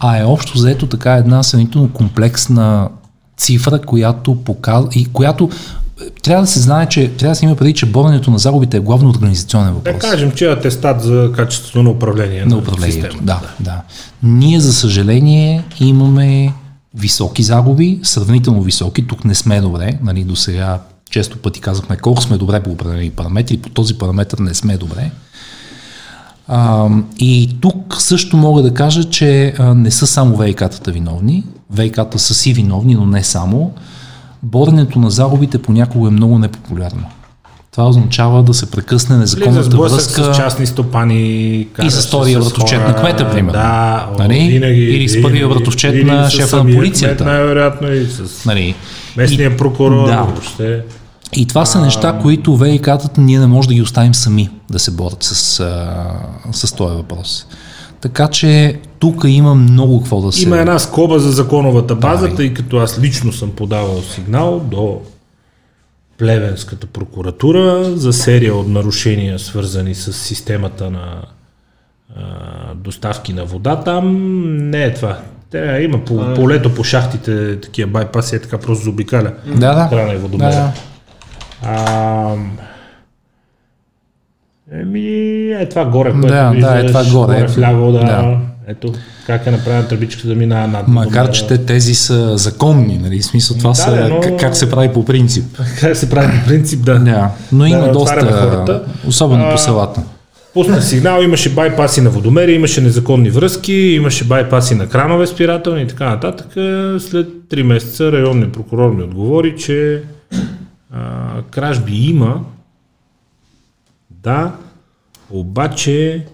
[0.00, 2.88] а е общо заето така една съмнително комплексна
[3.36, 5.50] цифра, която показва и която
[6.22, 8.80] трябва да се знае, че трябва да се има преди, че боренето на загубите е
[8.80, 9.94] главно организационен въпрос.
[9.94, 13.18] Да кажем, че е атестат за качеството на управление на, управлението.
[13.22, 13.82] Да, да.
[14.22, 16.52] Ние, за съжаление, имаме
[16.94, 19.06] високи загуби, сравнително високи.
[19.06, 19.98] Тук не сме добре.
[20.02, 20.78] Нали, до сега
[21.10, 23.56] често пъти казахме колко сме добре по определени параметри.
[23.56, 25.10] По този параметр не сме добре.
[26.48, 31.44] А, и тук също мога да кажа, че не са само ВИК-тата виновни.
[31.74, 33.72] ВИК-та са си виновни, но не само.
[34.42, 37.06] Боренето на загубите понякога е много непопулярно.
[37.74, 40.24] Това означава да се прекъсне незаконната връзка.
[40.24, 41.66] с частни стопани.
[41.82, 43.52] И с втория вратовчет на кмета, примерно.
[43.52, 44.48] Да, нали?
[44.48, 47.24] винаги, Или с първия вратовчет на шефа на полицията.
[47.24, 48.74] най-вероятно и с нали?
[49.16, 50.06] местния и, прокурор.
[50.06, 50.22] Да.
[50.22, 50.82] Въобще.
[51.32, 54.90] И това са неща, които ВИК-тата ние не можем да ги оставим сами да се
[54.90, 55.34] борят с,
[56.52, 57.46] с този въпрос.
[58.04, 60.42] Така че тук има много какво да се...
[60.42, 65.00] Има една скоба за законовата база, да, тъй като аз лично съм подавал сигнал до
[66.18, 71.22] Плевенската прокуратура за серия от нарушения, свързани с системата на
[72.16, 72.22] а,
[72.74, 73.76] доставки на вода.
[73.76, 75.18] Там не е това.
[75.50, 79.32] Те, има по полето, по шахтите, такива байпаси, е така просто заобикаля.
[79.46, 79.88] Да, да.
[79.88, 80.50] Крана и водомера.
[80.50, 80.72] Да, да.
[81.62, 82.34] А,
[84.72, 87.34] еми, е това горе, което да, виждаш, да, е това горе.
[87.34, 88.38] горе вляво, да, да.
[88.66, 88.92] Ето,
[89.26, 90.88] как е направена тръбичката да минава над.
[90.88, 93.18] Макар, че те тези са законни, нали?
[93.18, 94.20] В смисъл това да, са но...
[94.20, 95.44] как, как, се прави по принцип.
[95.80, 96.98] Как се прави по принцип, да.
[96.98, 97.30] да.
[97.52, 100.02] Но има да, доста, особено а, по селата.
[100.54, 105.86] Пусна сигнал, имаше байпаси на водомери, имаше незаконни връзки, имаше байпаси на кранове спирателни и
[105.86, 106.46] така нататък.
[107.02, 110.02] След 3 месеца районният прокурор ми отговори, че
[110.92, 111.00] а,
[111.50, 112.40] кражби има,
[114.24, 114.52] да,
[115.30, 116.24] обаче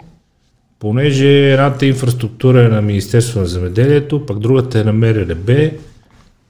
[0.79, 5.71] понеже едната инфраструктура е на Министерство на земеделието, пък другата е на МРРБ,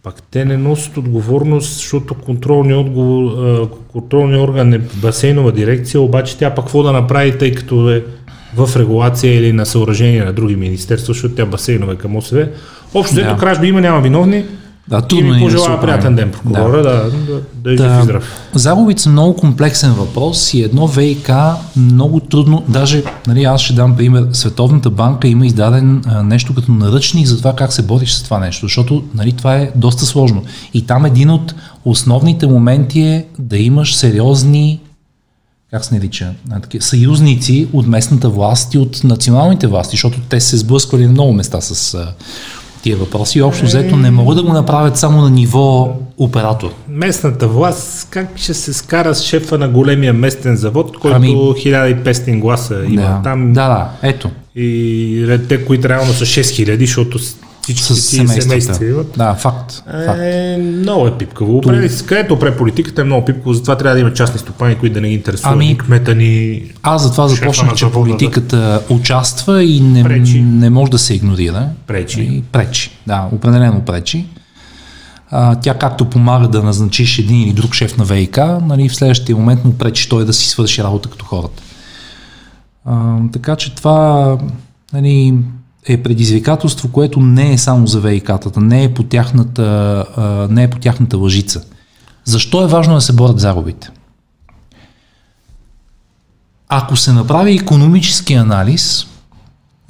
[0.02, 6.54] пак те не носят отговорност, защото контролният, отговор, контролният орган е басейнова дирекция, обаче тя
[6.54, 8.04] пък какво да направи, тъй като е
[8.56, 12.48] в регулация или на съоръжение на други министерства, защото тя басейнова е към ОСВ.
[12.94, 13.20] Общо Да.
[13.20, 14.44] ето кражби има, няма виновни.
[14.88, 16.00] Да, И трудно ми ни да се пожелава оправим.
[16.00, 18.40] приятен ден, прокурора, да, да, да, да е жив и здрав.
[18.54, 21.30] Загубите са много комплексен въпрос и едно ВИК
[21.76, 26.72] много трудно, даже нали, аз ще дам пример, Световната банка има издаден а, нещо като
[26.72, 30.42] наръчник за това как се бориш с това нещо, защото нали, това е доста сложно.
[30.74, 31.54] И там един от
[31.84, 34.80] основните моменти е да имаш сериозни
[35.70, 36.32] как се нарича,
[36.80, 41.60] съюзници от местната власт и от националните власти, защото те се сблъсквали на много места
[41.60, 42.06] с
[42.82, 46.70] тия въпроси общо взето не могат да го направят само на ниво оператор.
[46.88, 52.38] Местната власт как ще се скара с шефа на големия местен завод, който Ами- 1500
[52.38, 53.20] гласа има да.
[53.24, 54.30] там да, да, ето.
[54.56, 57.18] и те, които реално са 6000, защото
[57.72, 58.42] всички С семействата.
[58.74, 59.04] семейства.
[59.16, 59.72] Да, факт.
[60.06, 60.20] факт.
[60.20, 61.58] Е, много е пипкаво.
[61.58, 64.94] Опрели, се- където опре политиката е много пипкаво, затова трябва да има частни стопани, които
[64.94, 65.54] да не ги интересуват.
[65.54, 66.62] Ами, кмета ни.
[66.82, 68.10] Аз затова започнах, на че завода, да.
[68.10, 70.40] политиката участва и не, Пречи.
[70.40, 71.68] не може да се игнорира.
[71.86, 72.20] Пречи.
[72.22, 74.26] И пречи, да, определено пречи.
[75.30, 79.36] А, тя както помага да назначиш един или друг шеф на ВИК, нали, в следващия
[79.36, 81.62] момент му пречи той да си свърши работа като хората.
[82.84, 84.38] А, така че това
[84.92, 85.34] нали,
[85.86, 89.62] е предизвикателство, което не е само за ВИК-тата, не е по тяхната,
[90.16, 91.62] а, не е по тяхната лъжица.
[92.24, 93.90] Защо е важно да се борят загубите?
[96.68, 99.06] Ако се направи економически анализ,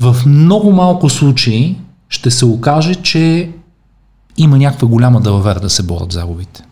[0.00, 1.76] в много малко случаи
[2.08, 3.50] ще се окаже, че
[4.36, 6.62] има някаква голяма далавера да се борят загубите.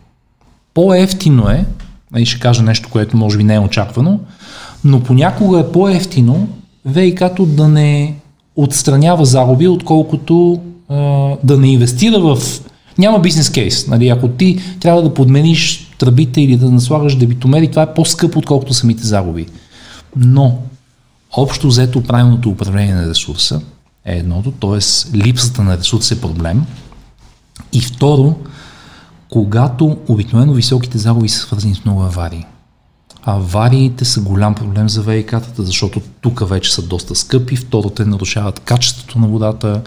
[0.73, 1.65] По-ефтино е,
[2.17, 4.19] и ще кажа нещо, което може би не е очаквано,
[4.83, 6.47] но понякога е по-ефтино
[6.85, 8.18] ВИК-то да не
[8.63, 10.95] отстранява загуби, отколкото а,
[11.43, 12.37] да не инвестира в...
[12.97, 13.87] Няма бизнес кейс.
[13.87, 14.07] Нали?
[14.07, 19.03] Ако ти трябва да подмениш тръбите или да наслагаш дебитомери, това е по-скъпо, отколкото самите
[19.03, 19.47] загуби.
[20.15, 20.57] Но
[21.37, 23.61] общо взето правилното управление на ресурса
[24.05, 24.79] е едното, т.е.
[25.17, 26.63] липсата на ресурс е проблем.
[27.73, 28.35] И второ,
[29.29, 32.45] когато обикновено високите загуби са свързани с много аварии.
[33.35, 38.59] Авариите са голям проблем за ВИК-тата, защото тук вече са доста скъпи, второ те нарушават
[38.59, 39.81] качеството на водата,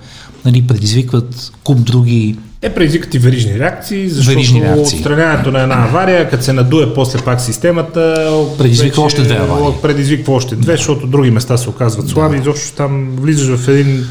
[0.44, 4.98] нали, предизвикват куп други Те предизвикат и верижни реакции, защото Верижни реакции.
[4.98, 9.76] отстраняването на една авария, като се надуе после пак системата, Предизвиква още две аварии.
[9.82, 12.38] Предизвиква още две, защото други места се оказват слаби.
[12.38, 14.04] Изобщо там влизаш в един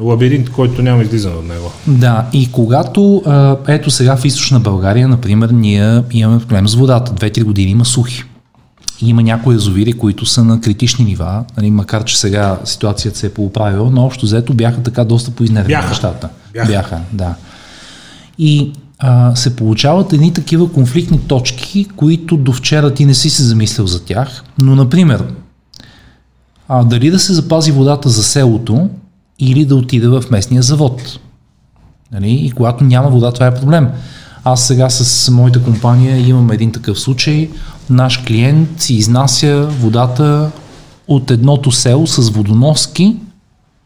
[0.00, 1.72] лабиринт, който няма излизане от него.
[1.86, 3.22] Да, и когато,
[3.68, 7.12] ето сега в източна България, например, ние имаме проблем с водата.
[7.12, 8.24] Две-три години има сухи.
[9.02, 13.30] Има някои язовири, които са на критични нива, нали, макар че сега ситуацията се е
[13.30, 16.28] поуправила, но общо взето бяха така доста поизнервени нещата.
[16.52, 16.72] Бяха.
[16.72, 17.34] бяха, да.
[18.38, 23.42] И а, се получават едни такива конфликтни точки, които до вчера ти не си се
[23.42, 25.24] замислял за тях, но например,
[26.68, 28.90] а, дали да се запази водата за селото
[29.38, 31.18] или да отиде в местния завод.
[32.12, 32.30] Нали?
[32.30, 33.88] И когато няма вода, това е проблем.
[34.44, 37.50] Аз сега с моята компания имам един такъв случай.
[37.90, 40.50] Наш клиент си изнася водата
[41.08, 43.16] от едното село с водоноски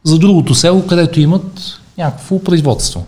[0.05, 1.61] за другото село, където имат
[1.99, 3.07] някакво производство.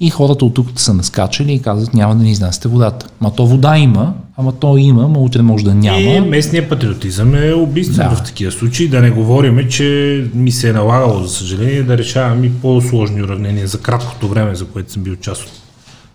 [0.00, 3.06] И хората от тук са наскачали и казват, няма да ни изнасяте водата.
[3.20, 5.98] Ма то вода има, ама то има, ма утре може да няма.
[5.98, 8.16] И местният патриотизъм е убийствен Да.
[8.16, 8.88] в такива случаи.
[8.88, 13.66] Да не говорим, че ми се е налагало, за съжаление, да решавам и по-сложни уравнения
[13.66, 15.50] за краткото време, за което съм бил част от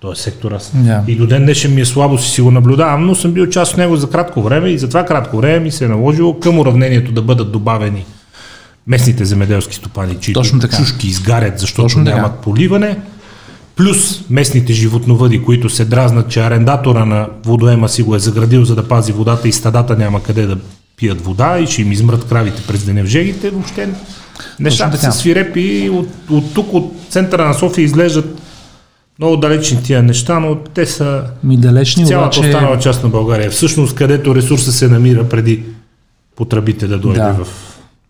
[0.03, 0.51] този сектор.
[0.51, 0.71] Аз.
[0.73, 1.03] Да.
[1.07, 3.71] И до ден днешен ми е слабо си си го наблюдавам, но съм бил част
[3.71, 6.59] от него за кратко време и за това кратко време ми се е наложило към
[6.59, 8.05] уравнението да бъдат добавени
[8.87, 10.77] местните земеделски стопани, чието Точно така.
[10.77, 12.15] чушки изгарят, защото Точно така.
[12.15, 12.97] нямат поливане,
[13.75, 18.75] плюс местните животновъди, които се дразнат, че арендатора на водоема си го е заградил, за
[18.75, 20.57] да пази водата и стадата няма къде да
[20.97, 23.89] пият вода и ще им измрат кравите през деня в жегите, въобще
[24.59, 25.11] нещата така.
[25.11, 25.89] са свирепи.
[25.93, 28.42] От, от тук, от центъра на София изглеждат
[29.23, 32.49] много далечни тия неща, но те са Ми далечни, цялата обаче...
[32.49, 33.51] останала част на България.
[33.51, 35.63] Всъщност, където ресурса се намира преди
[36.35, 37.33] потребите да дойде Да.
[37.33, 37.47] в,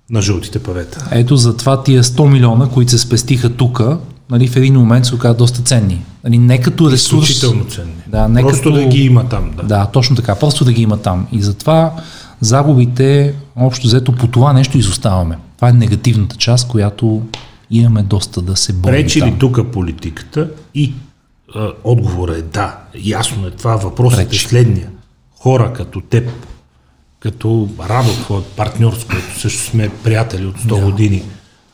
[0.10, 1.08] на жълтите павета.
[1.12, 3.82] Ето затова тия 100 милиона, които се спестиха тук,
[4.30, 6.02] нали, в един момент се оказат доста ценни.
[6.24, 7.30] Нали, не като ресурс.
[7.30, 7.94] Изключително ценни.
[8.08, 8.76] Да, не Просто като...
[8.76, 9.52] да ги има там.
[9.58, 9.64] Да.
[9.64, 10.36] Да, точно така.
[10.36, 11.28] Просто да ги има там.
[11.32, 11.92] И затова
[12.42, 15.38] загубите, общо взето, по това нещо изоставаме.
[15.56, 17.22] Това е негативната част, която
[17.72, 20.50] имаме доста да се борим Пречи ли тук политиката?
[20.76, 20.94] И
[21.56, 22.78] а, отговорът е да.
[23.04, 23.76] Ясно е това.
[23.76, 24.46] Въпросът Пречи.
[24.46, 24.90] е следния.
[25.40, 26.30] Хора като теб,
[27.20, 30.86] като Радо, твоят партньор, с който също сме приятели от 100 Да.
[30.86, 31.24] години,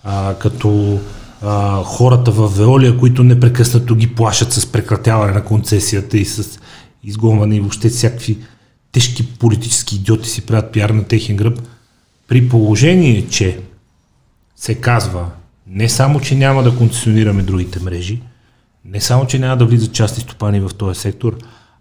[0.04, 1.00] а, като
[1.42, 6.60] а, хората в Веолия, които непрекъснато ги плашат с прекратяване на концесията и с
[7.04, 8.38] изгонване и въобще всякакви
[8.92, 11.62] тежки политически идиоти си правят пиар на техен гръб,
[12.28, 13.60] при положение, че
[14.56, 15.26] се казва
[15.70, 18.22] не само, че няма да концесионираме другите мрежи,
[18.86, 21.38] не само, че няма да влизат частни стопани в този сектор,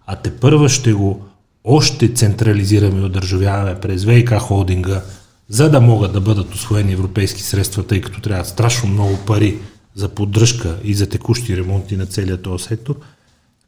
[0.06, 1.24] а те първа ще го
[1.64, 5.02] още централизираме и одържавяваме през ВИК холдинга,
[5.48, 9.58] за да могат да бъдат освоени европейски средства, тъй като трябва страшно много пари
[9.94, 12.94] за поддръжка и за текущи ремонти на целия този сектор.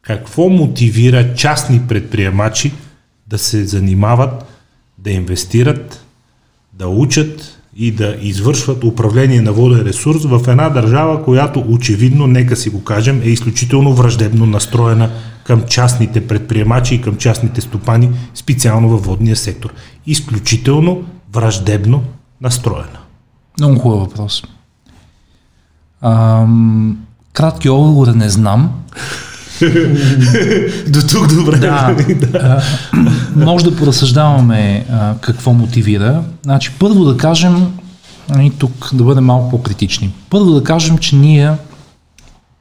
[0.02, 2.72] Какво мотивира частни предприемачи
[3.26, 4.44] да се занимават,
[4.98, 6.04] да инвестират,
[6.72, 12.56] да учат и да извършват управление на воден ресурс в една държава, която очевидно, нека
[12.56, 15.10] си го кажем, е изключително враждебно настроена
[15.44, 19.72] към частните предприемачи и към частните стопани, специално във водния сектор.
[20.06, 21.02] Изключително
[21.32, 22.02] враждебно
[22.40, 22.98] настроена.
[23.58, 24.42] Много хубав въпрос.
[26.02, 26.98] Ам,
[27.32, 28.70] кратки отговори не знам.
[30.88, 31.56] До тук добре.
[31.56, 31.96] Да,
[32.34, 32.62] а,
[33.36, 34.86] може да поразсъждаваме
[35.20, 36.22] какво мотивира.
[36.42, 37.66] Значи, първо да кажем,
[38.38, 40.12] и тук да бъдем малко по-критични.
[40.30, 41.52] Първо да кажем, че ние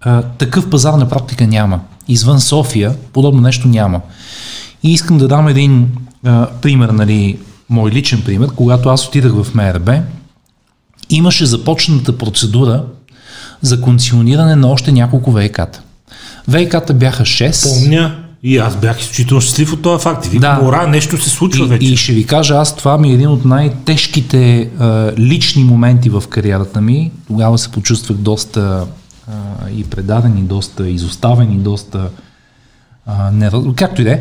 [0.02, 1.80] а, такъв пазар на практика няма.
[2.08, 4.02] Извън София подобно нещо няма.
[4.84, 5.88] И искам да дам един
[6.26, 7.40] а, пример, нали,
[7.70, 8.50] мой личен пример.
[8.56, 10.02] Когато аз отидах в МРБ,
[11.10, 12.84] имаше започната процедура
[13.62, 15.80] за концесиониране на още няколко ВИК-та.
[16.50, 17.82] ВИК-та бяха 6.
[17.84, 20.26] Помня и аз бях изключително щастлив от този факт.
[20.26, 20.68] И викам, Да.
[20.68, 21.86] ура, нещо се случва И, вече.
[21.94, 26.24] и ще ви кажа, аз това ми е един от най-тежките а, лични моменти в
[26.30, 27.12] кариерата ми.
[27.28, 28.86] Тогава се почувствах доста
[29.28, 29.34] а,
[29.76, 32.10] и предаден, и доста изоставен, и доста
[33.06, 34.20] а, не, както и да е.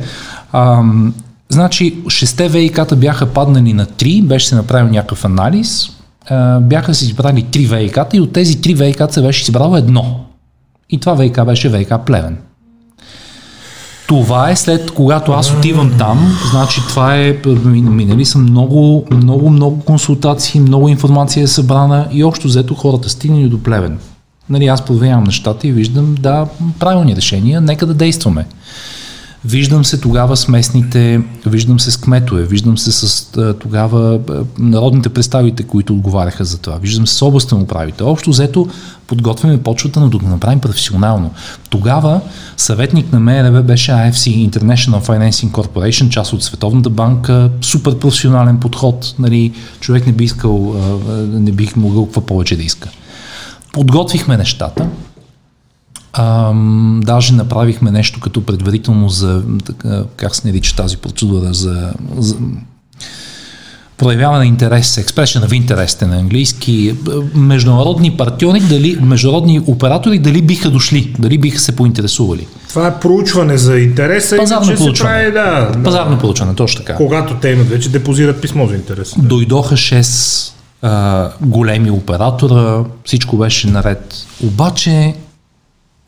[1.50, 5.90] Значи, шесте ВИК-та бяха паднали на три, беше се направил някакъв анализ,
[6.30, 10.24] а, бяха се избрали три ВИК-та и от тези три ВИК-та се беше избрало едно.
[10.91, 12.39] И това ВИК беше ВИК Плевен.
[14.07, 19.51] Това е след когато аз отивам там, значи това е, мин- минали са много, много,
[19.51, 23.99] много консултации, много информация е събрана и общо взето хората стигнали до Плевен.
[24.51, 26.47] Нали, аз проверявам нещата и виждам, да,
[26.78, 28.47] правилни решения, нека да действаме.
[29.49, 33.30] Виждам се тогава с местните, виждам се с кметове, виждам се с
[33.61, 34.20] тогава
[34.59, 38.09] народните представители, които отговаряха за това, виждам се с областен управител.
[38.09, 38.68] Общо взето
[39.07, 41.30] подготвяме почвата, но да го направим професионално.
[41.70, 42.20] Тогава
[42.57, 49.14] съветник на МРБ беше IFC, International Financing Corporation, част от Световната банка, супер професионален подход,
[49.18, 50.74] нали, човек не би искал,
[51.28, 52.88] не бих могъл какво повече да иска.
[53.72, 54.88] Подготвихме нещата,
[56.12, 62.36] Ам, даже направихме нещо като предварително за, така, как се нарича тази процедура, за, за
[63.98, 66.94] проявяване на интерес, expression of interest на английски,
[67.34, 72.46] международни партньори, дали, международни оператори, дали биха дошли, дали биха се поинтересували.
[72.68, 75.14] Това е проучване за интереса, Пазарно се проучване.
[75.14, 75.82] прави, да, да.
[75.82, 76.94] Пазарно получване, точно така.
[76.94, 79.14] Когато те имат вече депозират писмо за интерес.
[79.18, 80.52] Дойдоха 6
[80.82, 84.14] а, големи оператора, всичко беше наред.
[84.44, 85.14] Обаче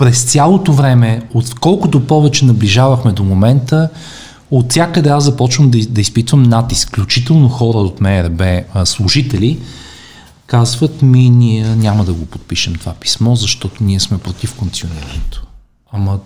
[0.00, 3.88] през цялото време, отколкото повече наближавахме до момента,
[4.50, 6.88] от всякъде аз започвам да, да изпитвам натиск.
[6.88, 8.42] Включително хора от МРБ,
[8.84, 9.58] служители,
[10.46, 15.42] казват ми, ние няма да го подпишем това писмо, защото ние сме против концесионирането.
[15.92, 16.18] Ама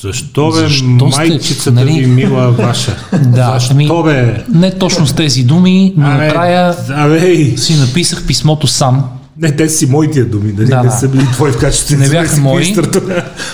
[0.00, 1.92] Защо бе, Защо сте, майчицата нали?
[1.92, 2.96] ви мила ваша?
[3.18, 4.44] Да, Защо ами- бе?
[4.48, 9.04] не точно с тези думи, но накрая абе, си написах писмото сам,
[9.38, 10.90] не, те си моите думи, дали Да, не да.
[10.90, 12.76] са били твои в качеството Не бяха мои.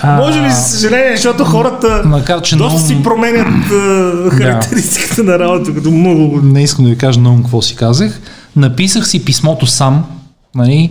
[0.03, 5.23] А, Може би, за съжаление, защото хората Макар, че доста много- си променят а, характеристиката
[5.23, 6.41] на работа, като много...
[6.43, 8.21] не искам да ви кажа много какво си казах,
[8.57, 10.05] написах си писмото сам,
[10.55, 10.91] нали,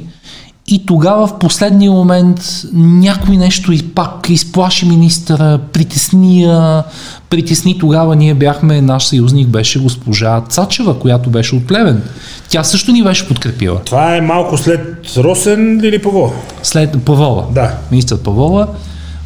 [0.68, 2.42] и тогава в последния момент
[2.74, 6.84] някой нещо и пак изплаши министъра, притесни, я,
[7.30, 12.04] притесни тогава ние бяхме, наш съюзник беше госпожа Цачева, която беше от Плевен.
[12.50, 13.82] Тя също ни беше подкрепила.
[13.86, 16.34] Това е малко след Росен или Паво?
[16.64, 17.78] След Павола, Да.
[17.92, 18.68] министър Павола,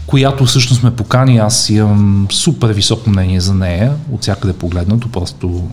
[0.07, 5.63] която всъщност ме покани, аз имам супер високо мнение за нея, от всякъде погледнато, просто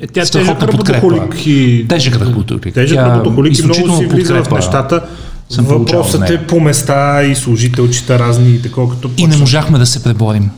[0.00, 1.28] Е, тя страхотна подкрепа.
[1.46, 1.88] и...
[1.88, 2.74] Тежък работохолик.
[2.74, 5.00] Тежък работохолик и много си влиза в нещата.
[5.48, 9.86] съм Въпросът е по места и служителчета разни и такова, като И не можахме да
[9.86, 10.50] се преборим.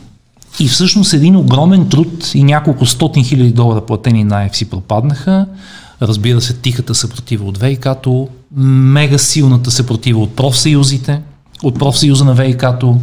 [0.59, 5.45] И всъщност един огромен труд и няколко стотин хиляди долара платени на IFC пропаднаха.
[6.01, 8.27] Разбира се, тихата съпротива от ВИК-то,
[8.57, 11.21] мега силната съпротива от профсъюзите,
[11.63, 12.99] от профсъюза на ВИК-то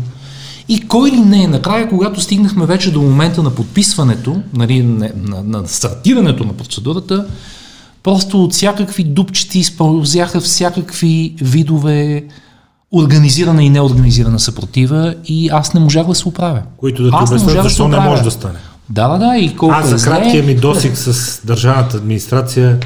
[0.69, 5.43] И кой ли не, накрая, когато стигнахме вече до момента на подписването, нали, на, на,
[5.43, 7.27] на стартирането на процедурата,
[8.03, 12.25] просто от всякакви дупчети използваха всякакви видове
[12.93, 16.63] организирана и неорганизирана съпротива и аз не можах да се оправя.
[16.77, 18.59] Които да ти обяснят да защо се не може да стане.
[18.91, 22.79] Да, да, да, и колко Аз за краткия ми досик с държавната администрация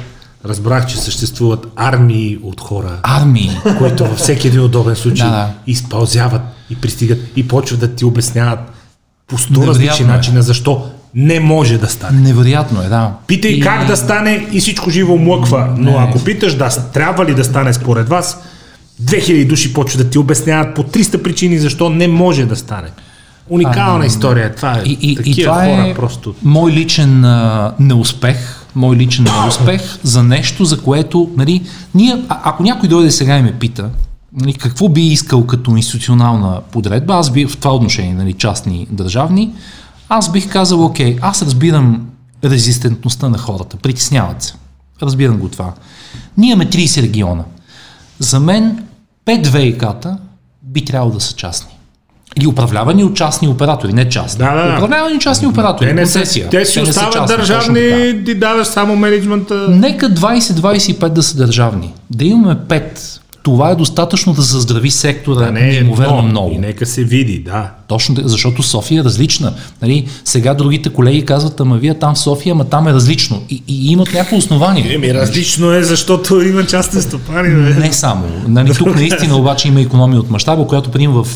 [0.45, 3.51] разбрах, че съществуват армии от хора, Армии.
[3.77, 5.49] които във всеки един удобен случай Да, да.
[5.67, 8.59] изпълзяват и пристигат и почват да ти обясняват
[9.27, 10.07] по сто различни е.
[10.07, 12.19] начина защо не може да стане.
[12.19, 13.11] Невероятно е, да.
[13.27, 15.97] Питай И- как да стане и всичко живо млъква, но Не.
[15.99, 18.37] ако питаш да, трябва ли да стане според вас,
[19.03, 22.87] 2000 души почват да ти обясняват по 300 причини защо не може да стане.
[23.49, 24.45] Уникална история.
[24.45, 24.51] е.
[24.51, 24.81] Това е.
[24.85, 26.35] И, и, Такива и това хора е просто.
[26.43, 31.61] мой личен а, неуспех, мой личен неуспех за нещо, за което, нали,
[31.95, 33.89] ние, а, ако някой дойде сега и ме пита,
[34.37, 39.53] нали, какво би искал като институционална подредба, аз би в това отношение, нали, частни, държавни,
[40.09, 42.07] аз бих казал, окей, аз разбирам
[42.45, 44.53] резистентността на хората, притесняват се.
[45.01, 45.73] Разбирам го това.
[46.37, 47.43] Ние имаме 30 региона.
[48.19, 48.83] За мен
[49.25, 50.17] 5 ВИК-та
[50.63, 51.71] би трябвало да са частни.
[52.35, 54.45] Или управлявани от частни оператори, не частни.
[54.45, 54.77] Да, да, да.
[54.77, 55.87] Управлявани от частни оператори.
[55.87, 56.49] Те, не концесия.
[56.49, 58.25] те си не са остават частни, държавни, така.
[58.25, 59.67] ти даваш само менеджмента.
[59.69, 61.93] Нека 20-25 да са държавни.
[62.09, 63.19] Да имаме 5.
[63.43, 66.29] Това е достатъчно да заздрави сектора Да, не е неимоверно едно.
[66.29, 66.51] много.
[66.55, 67.71] И нека се види, да.
[67.87, 69.53] Точно, защото София е различна.
[69.81, 73.43] Нали, сега другите колеги казват, ама вие там в София, ама там е различно.
[73.49, 74.93] И, и имат някакво основание.
[74.95, 77.49] Еми, различно е, защото има частни стопани.
[77.55, 77.73] бе.
[77.73, 78.23] Не само.
[78.47, 81.27] Нали, тук наистина обаче има економия от мащаба, която прием в,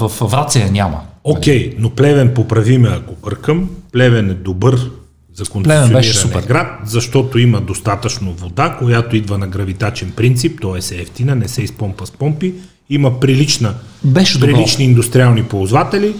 [0.00, 1.00] в Враца я няма.
[1.24, 3.68] Окей, но Плевен поправи ме, ако бъркам.
[3.92, 4.90] Плевен е добър
[5.36, 6.42] за беше концесиониране супер.
[6.42, 10.96] град, защото има достатъчно вода, която идва на гравитачен принцип, т.е.
[10.96, 12.54] е ефтина, не се изпомпа с помпи.
[12.90, 13.74] Има прилична,
[14.04, 14.54] Беше добро.
[14.54, 16.14] прилични индустриални ползватели,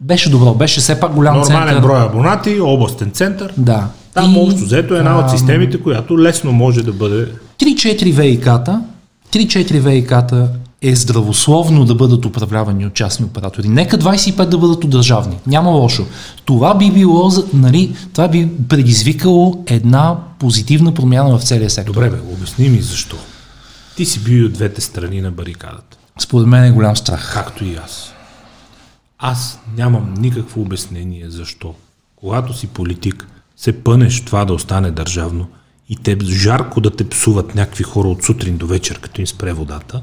[0.00, 1.82] Беше добро, беше все пак голям нормален център.
[1.82, 3.52] брой абонати, областен център.
[3.56, 3.88] Да.
[4.14, 7.28] Там И, общо взето е една от системите, която лесно може да бъде
[7.60, 8.82] 3-4 ВИК-та,
[9.32, 10.48] 3-4 ВИК-та
[10.82, 13.68] е здравословно да бъдат управлявани от частни оператори.
[13.68, 15.38] Нека 25 да бъдат от държавни.
[15.46, 16.06] Няма лошо.
[16.44, 21.92] Това би било, нали, това би предизвикало една позитивна промяна в целия сектор.
[21.92, 23.16] Добре, бе, обясни ми защо.
[23.96, 27.32] Ти си бил и от двете страни на барикадата, Според мен е голям страх.
[27.34, 28.12] както и аз.
[29.18, 31.74] Аз нямам никакво обяснение защо.
[32.16, 33.26] Когато си политик,
[33.56, 35.46] се пънеш това да остане държавно
[35.88, 39.52] и те жарко да те псуват някакви хора от сутрин до вечер, като им спре
[39.52, 40.02] водата,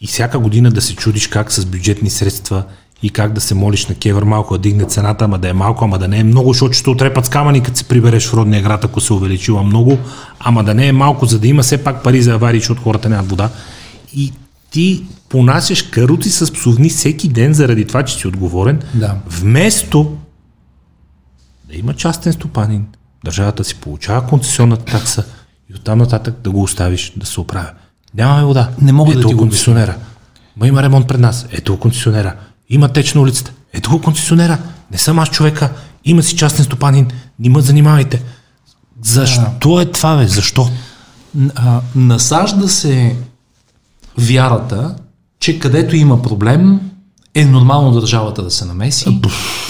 [0.00, 2.64] и всяка година да се чудиш как с бюджетни средства
[3.02, 5.84] и как да се молиш на Кевър малко да дигне цената, ама да е малко,
[5.84, 8.62] ама да не е много, защото ще отрепат с камъни, като се прибереш в родния
[8.62, 9.98] град, ако се увеличила много,
[10.40, 13.08] ама да не е малко, за да има все пак пари за аварии, защото хората
[13.08, 13.50] нямат вода.
[14.14, 14.32] И
[14.70, 19.16] ти понасяш каруци с псовни всеки ден заради това, че си отговорен, Да.
[19.30, 20.16] вместо
[21.70, 22.86] да има частен стопанин,
[23.24, 25.24] държавата си получава концесионната такса
[25.70, 27.70] и оттам нататък да го оставиш да се оправя.
[28.14, 28.68] Нямаме вода.
[28.80, 29.96] Не мога да Ето ти го концесионера.
[30.56, 31.46] Ма има ремонт пред нас.
[31.50, 32.34] Ето го концесионера.
[32.68, 33.52] Има теч на улицата.
[33.72, 34.58] Ето го концесионера.
[34.92, 35.70] Не съм аз човека.
[36.04, 37.06] Има си частен стопанин.
[37.38, 38.22] Не ме занимавайте.
[39.02, 40.26] Защо е това, бе?
[40.26, 40.68] Защо?
[41.54, 43.16] А, насажда се
[44.18, 44.94] вярата,
[45.40, 46.80] че където има проблем,
[47.34, 49.20] е нормално държавата да се намеси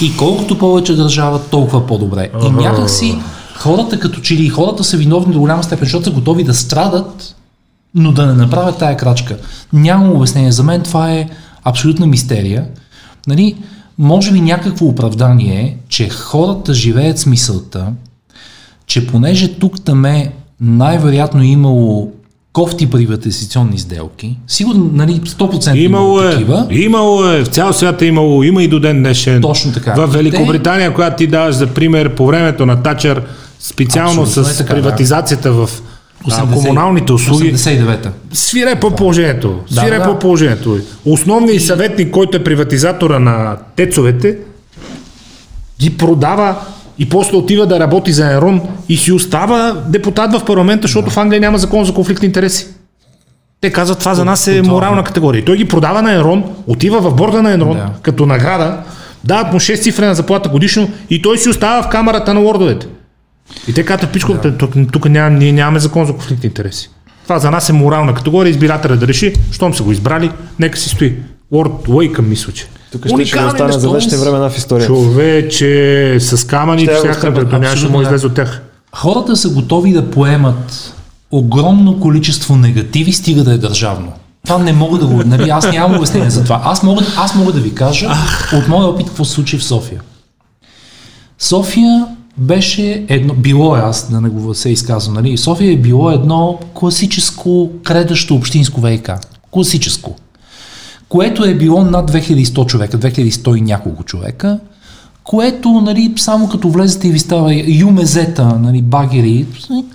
[0.01, 2.29] и колкото повече държава, толкова по-добре.
[2.43, 3.19] И някакси
[3.55, 7.35] хората като че ли хората са виновни до голяма степен, защото са готови да страдат,
[7.95, 9.37] но да не направят тая крачка.
[9.73, 10.51] Нямам обяснение.
[10.51, 11.29] За мен това е
[11.63, 12.65] абсолютна мистерия.
[13.27, 13.55] Нали,
[13.97, 17.87] може би някакво оправдание е, че хората живеят с мисълта,
[18.85, 20.31] че понеже тук таме
[20.61, 22.11] най-вероятно имало
[22.53, 24.37] кофти приватизационни сделки.
[24.47, 26.67] Сигурно, нали, 100% имало, е, такива.
[26.69, 29.41] Имало е, в цял свят е имало, има и до ден днешен.
[29.41, 29.93] Точно така.
[29.93, 30.95] В Великобритания, Те...
[30.95, 33.23] която ти даваш за пример, по времето на Тачър,
[33.59, 35.65] специално Абсолютно с е така, приватизацията да.
[35.65, 35.81] в
[36.27, 37.55] 80, а, комуналните услуги.
[37.55, 38.11] 89-та.
[38.33, 39.59] Свире по положението.
[39.71, 40.03] Свире да, да.
[40.03, 40.77] по положението.
[41.05, 44.37] Основният съветник, който е приватизатора на тецовете,
[45.79, 46.55] ги продава
[46.99, 51.11] и после отива да работи за Ерон и си остава депутат в парламента, защото да.
[51.11, 52.67] в Англия няма закон за конфликт на интереси.
[53.61, 55.45] Те казват, това за нас е морална категория.
[55.45, 57.89] Той ги продава на Ерон, отива в борда на Ерон да.
[58.01, 58.77] като награда,
[59.23, 62.87] дават му 6 цифрена заплата годишно и той си остава в камерата на лордовете.
[63.67, 66.89] И те казват, пичко, тук, тук няма, ние нямаме закон за конфликт интереси.
[67.23, 70.89] Това за нас е морална категория, избирателя да реши, щом са го избрали, нека си
[70.89, 71.15] стои.
[71.51, 72.67] Лорд Уейкъм, мисля, че.
[72.91, 74.93] Тук ще, ще остане за вечни времена в историята.
[74.93, 78.03] Човече, с камъни, всяка абсолютно му да.
[78.03, 78.61] излезе от тях.
[78.95, 80.93] Хората са готови да поемат
[81.31, 84.13] огромно количество негативи, стига да е държавно.
[84.45, 85.23] Това не мога да го...
[85.25, 86.61] Нали, аз нямам обяснение за това.
[86.63, 88.09] Аз мога, аз мога да ви кажа
[88.53, 90.01] от моя опит какво се случи в София.
[91.39, 92.05] София
[92.39, 95.37] беше едно, било е, аз да не го се изказвам, нали?
[95.37, 99.09] София е било едно класическо кредащо общинско ВИК.
[99.51, 100.15] Класическо.
[101.09, 104.59] Което е било над 2100 човека, 2100 и няколко човека,
[105.23, 109.45] което, нали, само като влезете и ви става юмезета, нали, багери,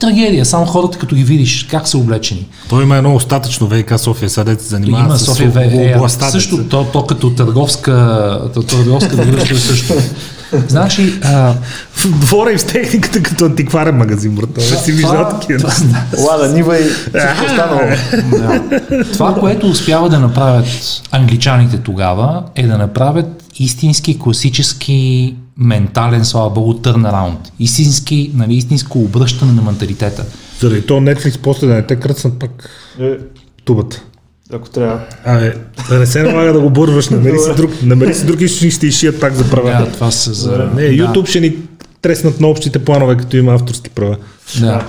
[0.01, 2.49] трагедия, само хората като ги видиш как са облечени.
[2.69, 6.31] Той има едно остатъчно ВК София, сега се занимава има с София ВК, областта.
[6.31, 9.95] също, то, то като търговска, то, търговска дружба също.
[10.69, 11.55] Значи, а,
[12.05, 14.55] Двора им с техниката като антикварен магазин, брат.
[14.55, 15.59] Това, си виждал такива.
[15.59, 17.81] това, Лада, Нива и всичко останало.
[18.31, 18.61] да.
[19.13, 20.67] това, което успява да направят
[21.11, 23.27] англичаните тогава, е да направят
[23.59, 27.39] истински класически ментален, слава богу, търнараунд.
[27.59, 30.25] Истински, нали, истинско обръщане на менталитета.
[30.61, 33.11] Заради то Netflix после да не те кръцнат пак Е,
[33.65, 34.03] тубата.
[34.55, 35.01] Ако трябва.
[35.25, 35.55] Абе,
[35.89, 38.87] да не се налага да го бърваш, намери си друг, намери си друг източник, ще
[38.87, 39.71] изшият пак за права.
[39.71, 40.71] Да, това са за...
[40.75, 41.57] Не, YouTube ще ни
[42.03, 44.17] треснат на общите планове, като има авторски права.
[44.61, 44.87] Да.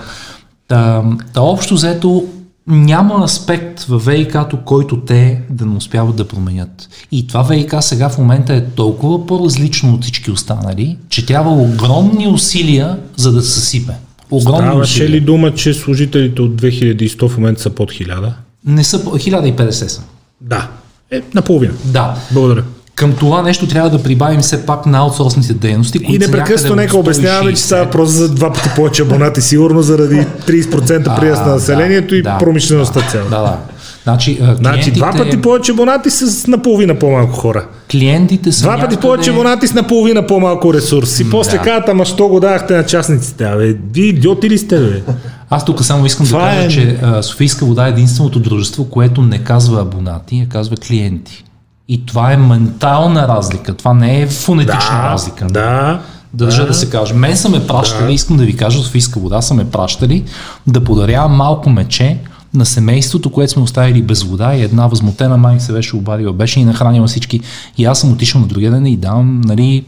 [0.68, 1.03] Та,
[1.34, 2.28] та общо взето
[2.68, 6.89] няма аспект в ВИК-то, който те да не успяват да променят.
[7.11, 12.28] И това ВИК сега в момента е толкова по-различно от всички останали, че трябва огромни
[12.28, 13.93] усилия, за да се съсипе.
[14.32, 15.09] Огромни Ставаше усилия.
[15.09, 18.34] ли дума, че служителите от 2100 в момента са под 1000?
[18.66, 20.01] Не са, по- 1050 са.
[20.41, 20.68] Да.
[21.11, 21.74] Е, наполовина.
[21.84, 22.16] Да.
[22.32, 22.63] Благодаря.
[22.95, 26.76] Към това нещо трябва да прибавим все пак на аутсорсните дейности, които И са непрекъснато
[26.76, 27.66] нека обясняваме, че 160.
[27.66, 30.16] става просто за два пъти повече абонати, сигурно заради
[30.47, 33.30] 30% прираст на населението да, и да, промишлеността да, цяла.
[33.30, 33.57] Да, да.
[34.06, 37.66] Значи, а, Значи два клиентите- пъти повече абонати с наполовина по-малко хора.
[37.91, 39.01] Клиентите са Два пъти някъде...
[39.01, 41.20] повече абонати с наполовина по-малко ресурс.
[41.20, 41.64] И после да.
[41.64, 43.43] казват, ама що го давахте на частниците?
[43.43, 45.01] Абе, вие идиоти ли сте, бе?
[45.49, 48.86] Аз тук само искам Това да кажа, е- че а, Софийска вода е единственото дружество,
[48.86, 51.43] което не казва абонати, а казва клиенти.
[51.88, 53.74] И това е ментална разлика.
[53.74, 55.45] Това не е фонетична разлика.
[55.45, 55.99] да.
[56.34, 56.68] Държа да.
[56.68, 56.74] да.
[56.74, 57.14] се каже.
[57.14, 60.24] Мен са ме пращали, искам да ви кажа, Софийска вода са ме пращали
[60.68, 62.18] да подарявам малко мече
[62.56, 66.60] на семейството, което сме оставили без вода и една възмутена майка се беше обадила, беше
[66.60, 67.41] и нахранила всички.
[67.78, 69.86] И аз съм отишъл на другия ден и давам, нали,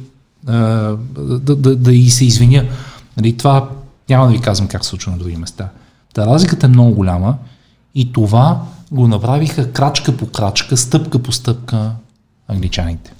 [0.47, 0.53] а,
[1.17, 2.65] да, да, да и се извиня.
[3.17, 3.69] Нали, това
[4.09, 5.69] няма да ви казвам как се случва на други места.
[6.13, 7.35] Та разликата е много голяма
[7.95, 8.61] и това
[8.91, 11.91] го направиха крачка по крачка, стъпка по стъпка
[12.47, 13.13] англичаните.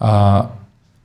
[0.00, 0.46] А,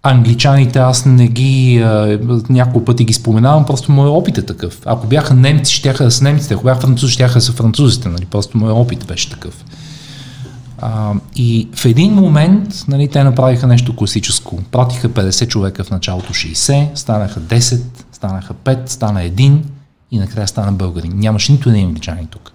[0.06, 4.82] англичаните аз не ги а, няколко пъти ги споменавам, просто моят опит е такъв.
[4.86, 8.26] Ако бяха немци, щяха да са немците, ако бяха французи, щяха да са французите, нали?
[8.26, 9.66] просто моят опит беше такъв.
[10.78, 14.60] А, и в един момент нали, те направиха нещо класическо.
[14.72, 17.82] Пратиха 50 човека в началото 60, станаха 10,
[18.12, 19.64] станаха 5, стана един
[20.12, 21.12] и накрая стана българин.
[21.16, 22.52] Нямаше нито един англичанин тук.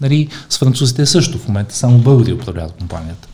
[0.00, 3.28] Нали, с французите също, в момента само българи управляват компанията.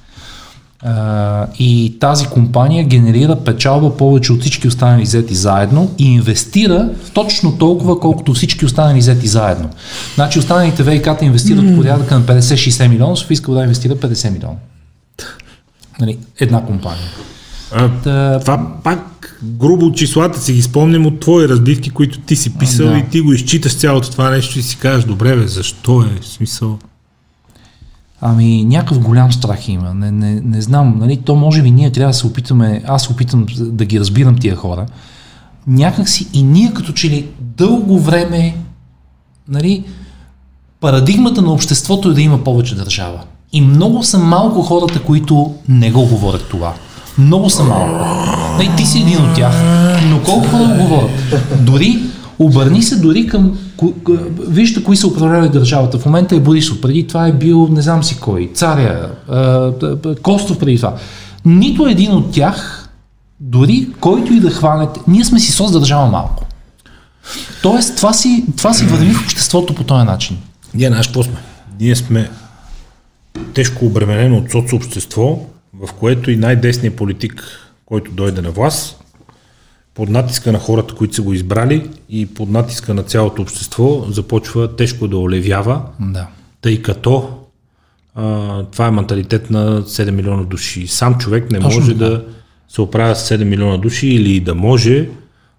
[0.82, 7.58] А, и тази компания генерира печалба повече от всички останали взети заедно и инвестира точно
[7.58, 9.70] толкова, колкото всички останали взети заедно.
[10.14, 14.56] Значи останалите ВИК-та инвестират в порядъка на 50-60 милиона, Софийска вода инвестира 50 милиона.
[16.00, 17.08] Нали, една компания.
[17.72, 22.58] А, Та, това пак грубо числата си ги спомням от твои разбивки, които ти си
[22.58, 22.98] писал Да.
[22.98, 26.20] и ти го изчиташ цялото това нещо и си кажеш, добре бе, защо е?
[26.20, 26.78] В смисъл.
[28.20, 29.94] Ами някакъв голям страх има.
[29.94, 33.46] Не, не, не знам, нали, то може би ние трябва да се опитаме, аз опитам
[33.58, 34.86] да ги разбирам тия хора.
[35.66, 38.56] Някак си и ние като че ли дълго време,
[39.48, 39.84] нали,
[40.80, 43.20] парадигмата на обществото е да има повече държава.
[43.52, 46.74] И много са малко хората, които не го говорят това.
[47.18, 48.04] Много са малко.
[48.56, 49.54] Нали, ти си един от тях,
[50.10, 51.10] но колко хора го говорят?
[51.60, 52.09] Дори
[52.43, 53.59] Обърни се дори към...
[54.49, 55.99] Вижте кои са управляли държавата.
[55.99, 56.80] В момента е Борисов.
[56.80, 58.50] Преди това е бил не знам си кой.
[58.54, 59.11] Царя,
[60.22, 60.96] Костов преди това.
[61.45, 62.88] Нито един от тях,
[63.41, 66.46] дори който и да хванете, ние сме си сос държава малко.
[67.62, 70.38] Тоест, това си, това си върви в обществото по този начин.
[70.75, 71.37] Ние знаеш какво сме?
[71.80, 72.30] Ние сме
[73.54, 75.46] тежко обременено от соцобщество,
[75.83, 77.42] в което и най-десният политик,
[77.87, 78.99] който дойде на власт,
[79.95, 84.76] под натиска на хората, които са го избрали и под натиска на цялото общество, започва
[84.76, 86.26] тежко да олевява, Да.
[86.62, 87.29] тъй като
[88.14, 90.87] а, това е менталитет на 7 милиона души.
[90.87, 92.04] Сам човек не Точно може така.
[92.04, 92.25] да
[92.68, 95.08] се оправя с 7 милиона души или да може.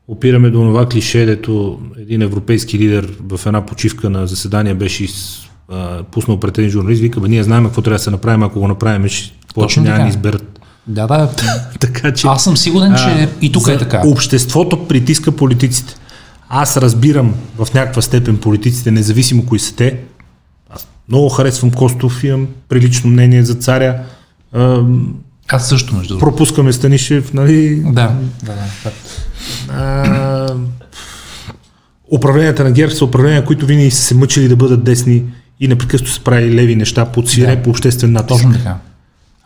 [0.07, 5.41] Опираме до това клише, дето един европейски лидер в една почивка на заседание беше из,
[5.69, 8.59] а, пуснал пред един журналист, вика, бе, ние знаем какво трябва да се направим, ако
[8.59, 10.60] го направим, ще повече няма да ни изберат.
[10.87, 11.29] Да, да.
[11.79, 14.01] Така че Аз съм сигурен, че а, и тук е така.
[14.05, 15.93] Обществото притиска политиците.
[16.49, 19.97] Аз разбирам в някаква степен политиците, независимо кои са те.
[20.69, 23.99] Аз Много харесвам Костов, имам прилично мнение за царя.
[24.53, 24.81] А,
[25.51, 26.25] Аз също, между другото.
[26.31, 27.75] пропускаме Станишев, нали?
[27.85, 28.91] Да, да, да.
[29.69, 30.55] А,
[32.11, 35.23] управленията на ГЕРБ са управления, които винаги са се мъчили да бъдат десни
[35.59, 37.63] и непрекъснато са правили леви неща под свире Да.
[37.63, 38.29] по обществен натиск.
[38.41, 38.75] Точно така.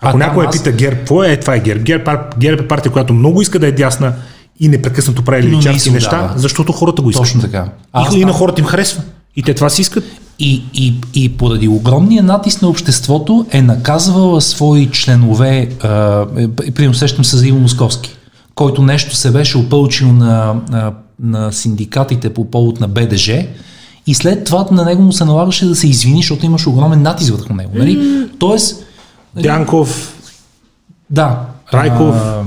[0.01, 1.83] Ако А, някой аз- пита ГЕРБ, какво е, е, това е ГЕРБ.
[1.83, 4.13] ГЕРБ, ГЕРБ е партия, която много иска да е дясна
[4.59, 7.25] и непрекъснато прави личарски неща, защото хората го искат.
[7.25, 7.65] Точно така.
[8.13, 9.03] И, и на хората им харесва.
[9.35, 10.03] И те това си искат.
[10.39, 16.93] И, и, и поради огромния натиск на обществото е наказвала свои членове, а, е, примерно
[16.93, 18.15] сещам се за Иво Московски,
[18.55, 20.93] който нещо се беше опълчил на, на,
[21.23, 23.45] на синдикатите по повод на БДЖ
[24.07, 27.33] и след това на него му се налагаше да се извини, защото имаше огромен натиск
[27.33, 27.71] върху него.
[27.75, 28.25] Нали?
[28.39, 28.84] Тоест,
[29.41, 30.15] Дянков,
[31.09, 31.39] да.
[31.73, 32.15] Райков.
[32.15, 32.43] А,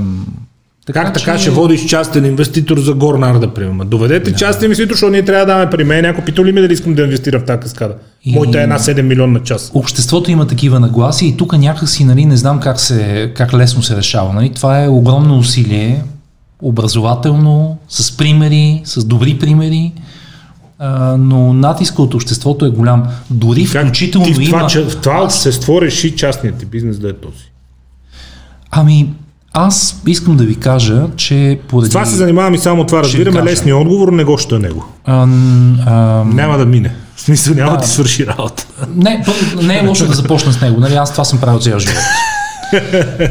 [0.93, 3.85] как така ще водиш частен инвеститор за Горна Арда, примерно?
[3.85, 6.02] Доведете частен инвеститор, защото ние трябва да даваме при мен.
[6.02, 7.94] Някой питал ли ме дали искам да инвестира в тази каскада?
[8.24, 9.70] И- Моята е една 7 милионна час.
[9.74, 13.97] Обществото има такива нагласи и тук някакси, нали, не знам как, се, как лесно се
[13.97, 14.32] решава.
[14.32, 14.52] Нали.
[14.55, 16.02] Това е огромно усилие,
[16.62, 19.93] образователно, с примери, с добри примери,
[20.78, 23.02] а, но натиска от обществото е голям.
[23.30, 24.68] Дори Как включително ти в това, има...
[24.68, 27.44] че, в това аз, общество реши частният ти бизнес да е този.
[28.70, 29.10] ами,
[29.52, 31.86] аз искам да ви кажа, че поради...
[31.86, 33.42] С това се занимавам и само това разбираме.
[33.42, 34.84] Лесния отговор не го ще него.
[35.05, 35.26] а,
[35.86, 36.94] а, Няма да мине.
[37.16, 38.66] В смисъл няма да ти свърши работа.
[38.96, 39.24] не,
[39.62, 40.80] не е лошо да започна с него.
[40.80, 40.94] Нали?
[40.94, 41.96] Аз това съм правил цял живот.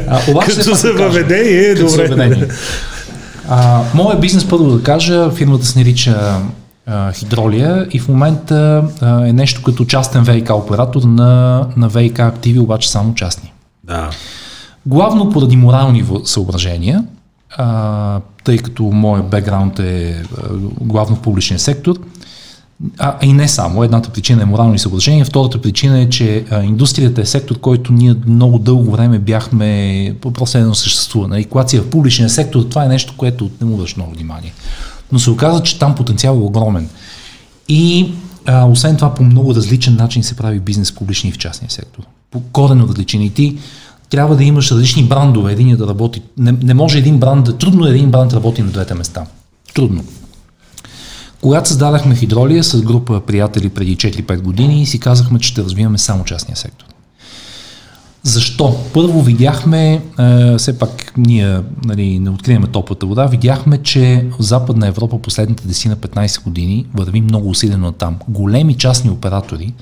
[0.08, 0.92] А, обаче Като да кажа.
[0.94, 2.48] въведение е добре.
[3.94, 6.40] моят бизнес, първо да кажа, фирмата се нарича
[6.88, 12.18] а, Хидролия и в момента а, е нещо като частен ВИК оператор на, на ВИК
[12.18, 13.52] активи, обаче само частни.
[13.84, 14.10] Да.
[14.86, 17.04] Главно поради морални съображения,
[17.56, 20.48] а, тъй като моят бекграунд е а,
[20.80, 21.96] главно в публичния сектор,
[22.98, 23.84] а, и не само.
[23.84, 28.14] Едната причина е морални съображения, втората причина е, че а, индустрията е сектор, който ние
[28.26, 31.28] много дълго време бяхме просто едно съществува.
[31.28, 31.44] Нали?
[31.44, 34.52] Когато си е в публичния сектор, това е нещо, което не му много внимание.
[35.12, 36.88] Но се оказа, че там потенциал е огромен.
[37.68, 38.12] И
[38.46, 41.70] а, освен това, по много различен начин се прави бизнес в публичния и в частния
[41.70, 42.02] сектор.
[42.30, 43.22] По корено различен.
[43.22, 43.58] И ти
[44.10, 46.22] трябва да имаш различни брандове, един да работи.
[46.38, 49.26] Не, не може един бранд, да- трудно е един бранд да работи на двете места.
[49.74, 50.04] Трудно.
[51.40, 56.24] Когато създадахме Хидролия с група приятели преди 4-5 години, си казахме, че ще развиваме само
[56.24, 56.86] частния сектор.
[58.28, 58.76] Защо?
[58.94, 64.86] Първо видяхме, е, все пак ние нали, не откриваме топлата вода, видяхме, че в Западна
[64.86, 68.16] Европа последните 10 на 15 години върви много усилено там.
[68.28, 69.74] Големи частни оператори,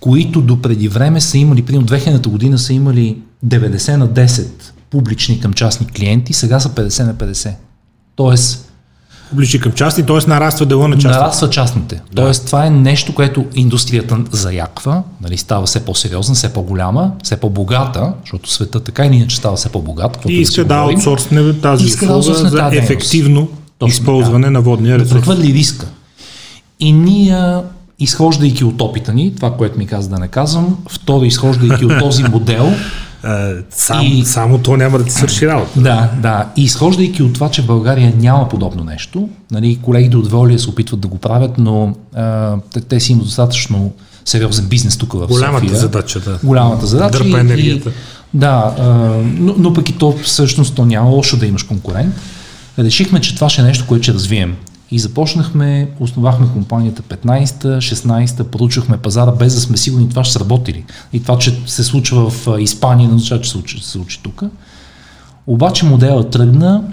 [0.00, 4.46] които до преди време са имали, примерно 2000 година са имали 90 на 10
[4.90, 7.54] публични към частни клиенти, сега са 50 на 50.
[8.16, 8.71] Тоест,
[9.32, 10.28] Публични към частни, т.е.
[10.28, 11.10] нараства дела на частни.
[11.10, 12.00] Нараства частните.
[12.14, 18.12] Тоест, това е нещо, което индустрията заяква, нали, става все по-сериозна, все по-голяма, все по-богата,
[18.20, 20.18] защото света така или иначе става все по-богат.
[20.28, 23.48] И да иска да аутсорсне тази Иска да за тази ефективно
[23.78, 24.50] Точно използване така.
[24.50, 25.18] на водния да ресурс.
[25.18, 25.86] прехвърли риска.
[26.80, 27.56] И ние,
[27.98, 32.22] изхождайки от опита ни, това, което ми каза да не казвам, второ, изхождайки от този
[32.30, 32.72] модел,
[33.24, 35.80] А, сам, И- Само то няма да ти свърши работа.
[35.80, 36.48] Да, да.
[36.56, 40.68] И изхождайки от това, че в България няма подобно нещо, нали, колегите от Волия се
[40.70, 43.92] опитват да го правят, но а, те, те си имат достатъчно
[44.24, 45.80] сериозен бизнес тук в Голямата София.
[45.80, 46.38] задача, да.
[46.44, 47.18] Голямата задача.
[47.24, 47.88] Дърпа енергията.
[47.88, 47.92] И,
[48.34, 48.84] да, а,
[49.38, 52.14] но, но пък и то всъщност то няма лошо да имаш конкурент.
[52.78, 54.56] Решихме, че това ще е нещо, което ще развием.
[54.92, 60.72] И започнахме, основахме компанията 15-та, 16-та, поручахме пазара без да сме сигурни това ще сработи
[60.72, 60.84] ли.
[61.12, 64.42] И това, че се случва в Испания, не означава, че се случи, случи тук.
[65.46, 66.84] Обаче моделът тръгна,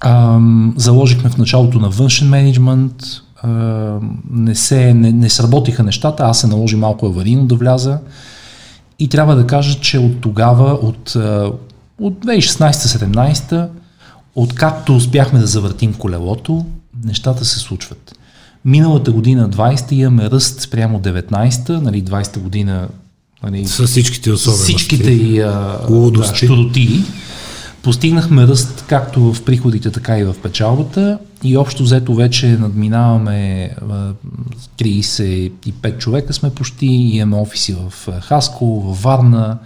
[0.00, 2.94] ам, заложихме в началото на външен менеджмент,
[3.42, 7.98] ам, не, се, не, не сработиха нещата, аз се наложи малко аварийно да вляза
[8.98, 11.16] и трябва да кажа, че от тогава, от,
[11.98, 13.68] от 2016-17,
[14.34, 16.64] откакто успяхме да завъртим колелото,
[17.04, 18.16] нещата се случват.
[18.64, 22.88] Миналата година, 20-та, имаме ръст спрямо 19-та, нали, 20-та година
[23.42, 24.72] нали, С всичките особености.
[24.72, 26.46] всичките и а, да, Лудости.
[26.46, 27.04] щуротии.
[27.82, 34.12] Постигнахме ръст както в приходите, така и в печалбата и общо взето вече надминаваме а,
[34.78, 39.58] 35 човека сме почти, имаме офиси в Хаско, в Варна,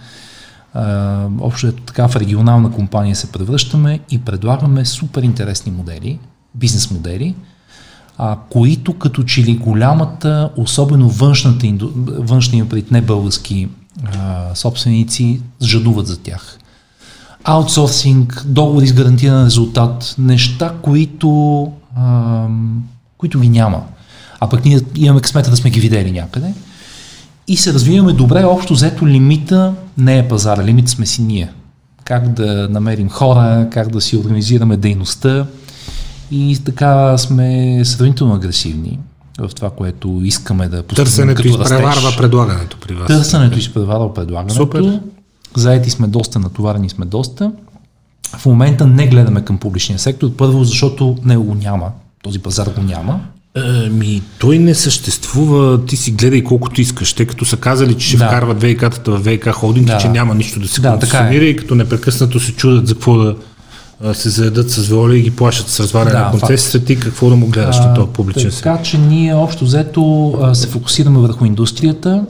[1.39, 6.19] общо така в регионална компания се превръщаме и предлагаме супер интересни модели,
[6.55, 7.35] бизнес модели,
[8.17, 11.67] а, които като че ли голямата, особено външната,
[12.07, 13.67] външния пред не български
[14.53, 16.57] собственици, жадуват за тях.
[17.43, 22.47] Аутсорсинг, договори с гарантиран резултат, неща, които, а,
[23.17, 23.83] които ги няма.
[24.39, 26.53] А пък ние имаме късмета да сме ги видели някъде.
[27.47, 31.51] и се развиваме добре, общо взето лимита не е пазара, лимит сме си ние.
[32.03, 35.45] Как да намерим хора, как да си организираме дейността
[36.31, 38.99] и така сме сравнително агресивни
[39.39, 43.07] в това, което искаме да постигнем Търсенето като изпреварва предлагането при вас.
[43.07, 44.55] Търсенето изпреварва предлагането.
[44.55, 44.99] Супер.
[45.55, 47.51] Заети сме доста, натоварени сме доста.
[48.37, 50.31] В момента не гледаме към публичния сектор.
[50.37, 51.91] Първо, защото не го няма.
[52.23, 53.19] Този пазар го няма.
[53.91, 58.17] Ми, той не съществува, ти си гледай колкото искаш, тъй като са казали, че ще
[58.17, 58.27] да.
[58.27, 59.97] вкарват ВИК-тата в ВИК холдинг, да.
[59.97, 61.47] че няма нищо да се да, консумира е.
[61.47, 63.35] и като непрекъснато се чудят за какво да
[64.13, 67.35] се заедат с воля и ги плащат с разваляне да, на концесията, ти какво да
[67.35, 68.69] му гледаш на този публичен сектор?
[68.69, 72.25] Така че ние общо взето се фокусираме върху индустрията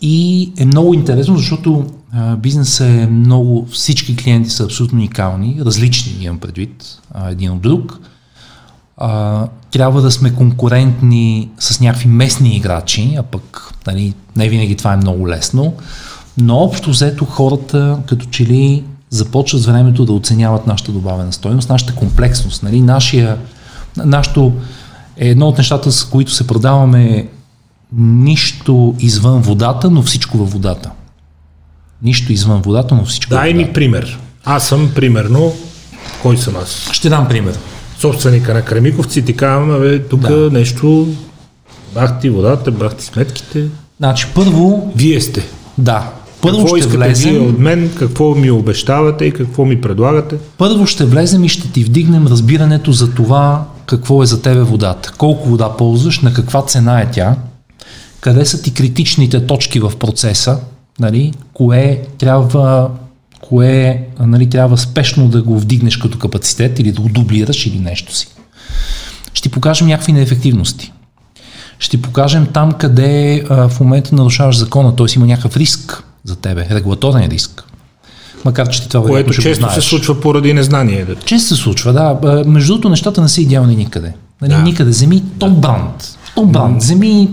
[0.00, 1.84] и е много интересно, защото
[2.38, 6.98] бизнесът е много, всички клиенти са абсолютно уникални, различни имам предвид
[7.30, 7.98] един от друг.
[8.96, 14.92] А, трябва да сме конкурентни с някакви местни играчи, а пък нали, не винаги това
[14.92, 15.74] е много лесно,
[16.38, 21.68] но общо взето хората като че ли започват с времето да оценяват нашата добавена стойност,
[21.68, 22.62] нашата комплексност.
[22.62, 23.38] Нали, нашия,
[23.96, 24.52] нашото
[25.16, 27.28] е едно от нещата, с които се продаваме
[27.98, 30.90] нищо извън водата, но всичко във водата.
[32.02, 34.18] Нищо извън водата, но всичко Дай ми пример.
[34.44, 35.52] Аз съм примерно,
[36.22, 36.90] кой съм аз?
[36.92, 37.58] Ще дам пример
[37.98, 40.50] собственика на Кремиковци ти казвам, бе, тук да.
[40.50, 41.08] нещо,
[41.94, 43.64] бах ти водата, бах ти сметките.
[43.98, 44.92] Значи първо...
[44.96, 45.46] Вие сте.
[45.78, 46.10] Да.
[46.46, 47.30] Първо какво ще влезем...
[47.30, 50.36] вие от мен, какво ми обещавате и какво ми предлагате?
[50.58, 55.12] Първо ще влезем и ще ти вдигнем разбирането за това какво е за тебе водата.
[55.18, 57.36] Колко вода ползваш, на каква цена е тя,
[58.20, 60.58] къде са ти критичните точки в процеса,
[61.00, 62.90] нали, кое трябва
[63.40, 68.16] кое нали, трябва спешно да го вдигнеш като капацитет или да го дублираш или нещо
[68.16, 68.28] си.
[69.34, 70.92] Ще ти покажем някакви неефективности.
[71.78, 75.06] Ще ти покажем там, къде а, в момента нарушаваш закона, т.е.
[75.16, 77.64] има някакъв риск за тебе, регулаторен риск.
[78.44, 81.06] Макар, че ти това Което често се случва поради незнание.
[81.24, 82.42] Често се случва, да.
[82.46, 84.12] Между другото, нещата не са идеални никъде.
[84.42, 84.62] Нали, да.
[84.62, 84.92] Никъде.
[84.92, 86.18] Земи топ бранд.
[86.34, 86.82] Топ бранд.
[86.82, 87.28] Земи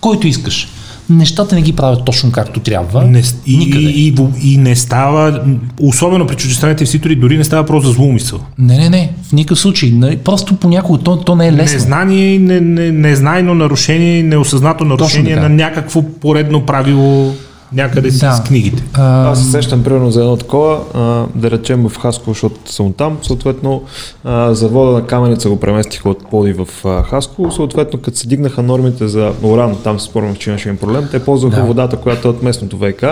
[0.00, 0.68] който искаш
[1.10, 3.04] нещата не ги правят точно както трябва.
[3.04, 3.84] Не, и, никъде.
[3.84, 5.44] И, и, и не става,
[5.80, 8.40] особено при чуждестранните инвеститори, дори не става просто за злоумисъл.
[8.58, 10.18] Не, не, не, в никакъв случай.
[10.24, 11.74] Просто понякога то, то не е лесно.
[11.74, 17.34] Незнание, не, не, незнайно нарушение, неосъзнато нарушение на някакво поредно правило
[17.72, 18.32] някъде си да.
[18.32, 18.82] с книгите.
[18.94, 22.92] А, Аз се сещам примерно за едно такова, а, да речем в Хаско, защото съм
[22.92, 23.82] там, съответно
[24.24, 28.62] а, завода на каменица го преместиха от Поди в а, Хаско, съответно като се дигнаха
[28.62, 31.66] нормите за уран, там се спорим, че имаше проблем, те ползваха да.
[31.66, 33.04] водата, която е от местното ВК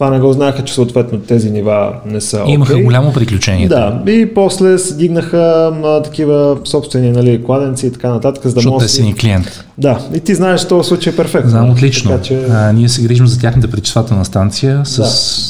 [0.00, 2.48] това не го знаеха, че съответно тези нива не са okay.
[2.48, 3.68] Имаха голямо приключение.
[3.68, 8.60] Да, и после се дигнаха а, такива собствени нали, кладенци и така нататък, за да
[8.60, 9.64] Защото те си ни клиент.
[9.78, 11.50] Да, и ти знаеш, че този случай е перфектно.
[11.50, 12.10] Знам отлично.
[12.10, 12.46] Така, че...
[12.50, 14.98] а, ние се грижим за тяхната пречиствателна станция с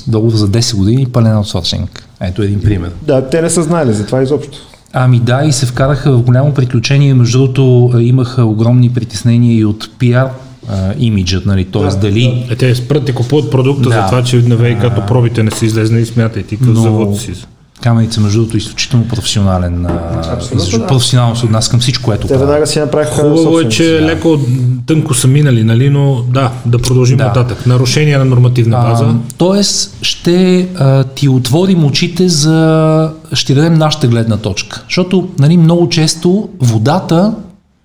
[0.06, 0.12] да.
[0.12, 2.08] договор за 10 години и пълен аутсорсинг.
[2.20, 2.90] Ето един пример.
[3.02, 4.58] Да, те не са знали за това изобщо.
[4.92, 7.14] Ами да, и се вкараха в голямо приключение.
[7.14, 10.28] Между другото, имаха огромни притеснения и от пиар
[10.72, 11.82] а, имиджът, нали, т.е.
[11.82, 12.44] Да, дали...
[12.48, 12.54] Да.
[12.54, 13.94] Е, те спрат и купуват продукта да.
[13.94, 17.18] за това, че на ВИК като пробите не са излезне и смятай ти като завод
[17.18, 17.32] си.
[17.80, 19.86] Каменица, между другото, изключително професионален.
[20.32, 20.86] Абсолютно, да.
[20.86, 24.06] Професионално се отнася към всичко, което Те веднага си направиха Хубаво е, че да.
[24.06, 24.40] леко
[24.86, 27.24] тънко са минали, нали, но да, да продължим да.
[27.24, 27.66] нататък.
[27.66, 29.04] Нарушение на нормативна база.
[29.04, 33.12] А, тоест, ще а, ти отворим очите за...
[33.32, 34.82] Ще дадем нашата гледна точка.
[34.88, 37.34] Защото, нали, много често водата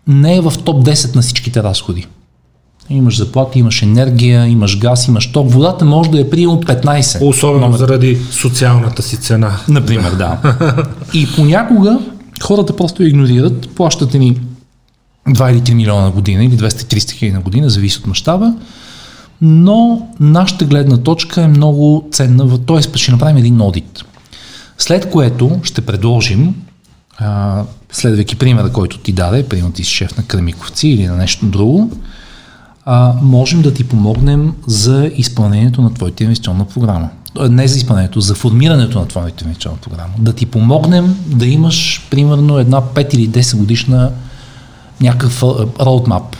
[0.07, 2.07] не е в топ 10 на всичките разходи.
[2.89, 5.51] Имаш заплати, имаш енергия, имаш газ, имаш ток.
[5.51, 7.29] Водата може да е приемал 15.
[7.29, 7.77] Особено номер.
[7.77, 9.57] заради социалната си цена.
[9.67, 10.55] Например, да.
[11.13, 11.99] И понякога
[12.43, 14.39] хората просто игнорират, плащат ни
[15.29, 18.53] 2 или 3 милиона на година или 200-300 хиляди на година, зависи от мащаба,
[19.41, 22.97] но нашата гледна точка е много ценна, т.е.
[22.97, 24.03] ще направим един одит.
[24.77, 26.55] След което ще предложим,
[27.91, 31.91] следвайки примера, който ти даде, примерно ти си шеф на Кремиковци или на нещо друго,
[32.85, 37.09] а, можем да ти помогнем за изпълнението на твоята инвестиционна програма.
[37.49, 40.13] Не за изпълнението, за формирането на твоята инвестиционна програма.
[40.17, 44.11] Да ти помогнем да имаш примерно една 5 или 10 годишна
[45.01, 45.43] някакъв
[45.81, 46.35] роудмап,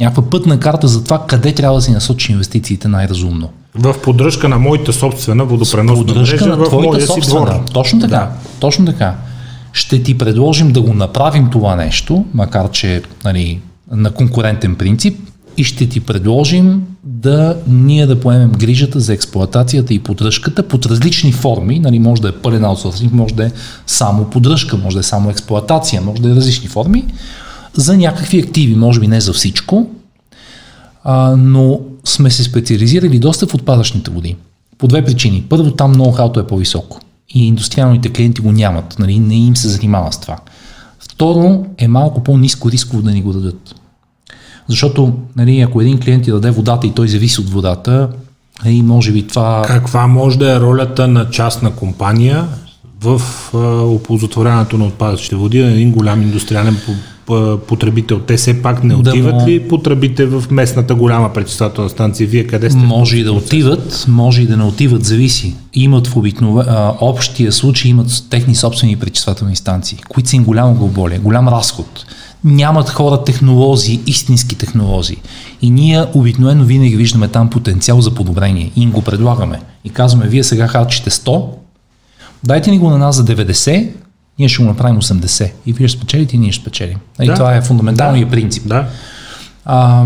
[0.00, 3.50] някаква пътна карта за това къде трябва да си насочи инвестициите най-разумно.
[3.74, 7.52] В поддръжка на моята собствена водопреносна поддръжка мрежа, на моя собствена.
[7.52, 7.72] си.
[7.72, 8.30] Точно така, да.
[8.60, 9.14] точно така.
[9.72, 13.60] Ще ти предложим да го направим това нещо, макар че нали,
[13.90, 15.18] на конкурентен принцип,
[15.58, 21.32] и ще ти предложим да ние да поемем грижата за експлоатацията и поддръжката под различни
[21.32, 21.78] форми.
[21.78, 23.50] Нали, може да е пълен аутсорсинг, може да е
[23.86, 27.04] само поддръжка, може да е само експлоатация, може да е различни форми
[27.74, 29.90] за някакви активи, може би не за всичко,
[31.04, 34.36] а, но сме се специализирали доста в отпадъчните води.
[34.78, 35.44] По две причини.
[35.48, 40.12] Първо, там ноу-хауто е по-високо и индустриалните клиенти го нямат, нали, не им се занимава
[40.12, 40.38] с това.
[40.98, 43.74] Второ, е малко по-низко рисково да ни го дадат.
[44.68, 48.08] Защото, нали, ако един клиент ти даде водата и той зависи от водата,
[48.64, 49.64] и нали, може би това...
[49.66, 52.48] Каква може да е ролята на частна компания
[53.00, 53.22] в
[53.94, 56.76] оползотворяването на отпадъчните води на един голям индустриален
[57.68, 58.18] потребител.
[58.18, 62.28] Те все пак не отиват да, ли потребите в местната голяма пречиствателна станция?
[62.28, 62.78] Вие къде сте?
[62.78, 65.54] Може и да отиват, може и да не отиват, зависи.
[65.74, 70.74] Имат в обикнове, а, общия случай имат техни собствени пречиствателни станции, които са им голямо
[70.74, 72.06] глоболие, голям разход.
[72.44, 75.16] Нямат хора технолози, истински технолози.
[75.62, 79.60] И ние обикновено винаги виждаме там потенциал за подобрение и им го предлагаме.
[79.84, 81.44] И казваме, вие сега харчите 100,
[82.44, 83.90] дайте ни го на нас за 90,
[84.38, 86.98] ние ще го направим 80 и вие ще спечелите и ние ще спечелим.
[87.22, 87.34] И да.
[87.34, 88.36] това е фундаменталният да.
[88.36, 88.68] принцип.
[88.68, 88.86] Да.
[89.64, 90.04] А,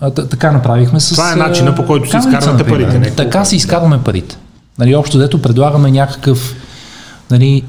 [0.00, 1.10] а, така направихме с...
[1.10, 2.98] Това е начина по който си изкарвате парите.
[2.98, 4.36] Не така си изкарваме парите.
[4.78, 6.54] Нали, общо дето предлагаме някакъв
[7.30, 7.62] нали,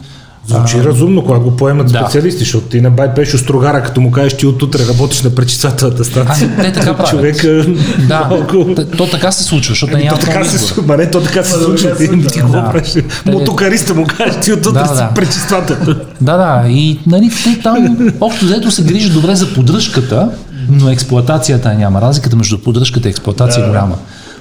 [0.48, 2.00] Звучи а, разумно, когато го поемат да.
[2.00, 6.06] специалисти, защото ти на бай беше строгара, като му кажеш, ти утре работиш на пречиствателната
[6.06, 6.56] станция.
[6.58, 7.10] А, те така правят.
[7.10, 7.66] Човека,
[8.08, 8.76] да, малко...
[8.76, 11.44] то, то, така се случва, защото ами, няма то така се случва, не, то така
[11.44, 11.96] се случва.
[11.96, 12.96] Ти, ти го правиш.
[13.26, 15.12] Мотокариста му кажеш, ти утре да, си да.
[15.16, 15.76] пречиствател.
[16.22, 20.30] Да, да, и нали, те там общо взето се грижат добре за поддръжката,
[20.70, 22.02] но експлоатацията няма.
[22.02, 23.96] Разликата между поддръжката и експлоатация да, е голяма.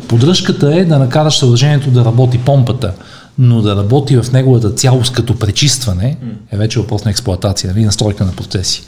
[0.09, 2.93] Поддръжката е да накараш съоръжението да работи помпата
[3.39, 6.16] но да работи в неговата цялост като пречистване
[6.52, 8.82] е вече въпрос на експлоатация, нали, настройка на процеси.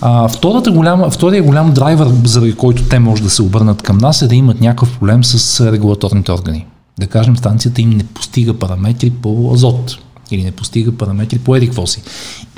[0.00, 4.22] А, втората голяма, втория голям драйвер, заради който те може да се обърнат към нас
[4.22, 6.66] е да имат някакъв проблем с регулаторните органи.
[6.98, 9.96] Да кажем, станцията им не постига параметри по азот
[10.30, 12.02] или не постига параметри по ериквоси.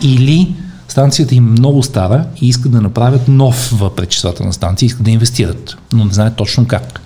[0.03, 0.55] Или
[0.89, 5.77] станцията им е много стара и искат да направят нова пречиствателна станция, искат да инвестират,
[5.93, 7.01] но не знаят точно как.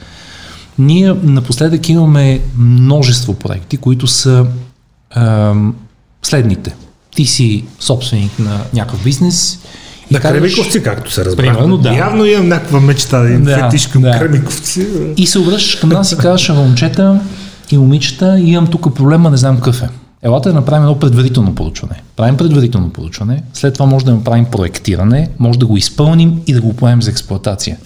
[0.79, 4.47] Ние напоследък имаме множество проекти, които са
[5.17, 5.21] е,
[6.23, 6.75] следните.
[7.15, 9.59] Ти си собственик на някакъв бизнес.
[10.11, 11.43] На казваш, Кремиковци, както се разбра.
[11.43, 11.95] Примерно, да.
[11.95, 14.19] Явно имам някаква мечта да им да, фетиш към да.
[14.19, 14.87] Кремиковци.
[15.17, 17.21] И се обръщаш към нас и казваш, момчета
[17.71, 19.89] и момичета, имам тук проблема, не знам какъв е.
[20.23, 22.03] Елата да направим едно предварително получване.
[22.17, 26.61] Правим предварително получване, след това може да направим проектиране, може да го изпълним и да
[26.61, 27.79] го поемем за експлоатация.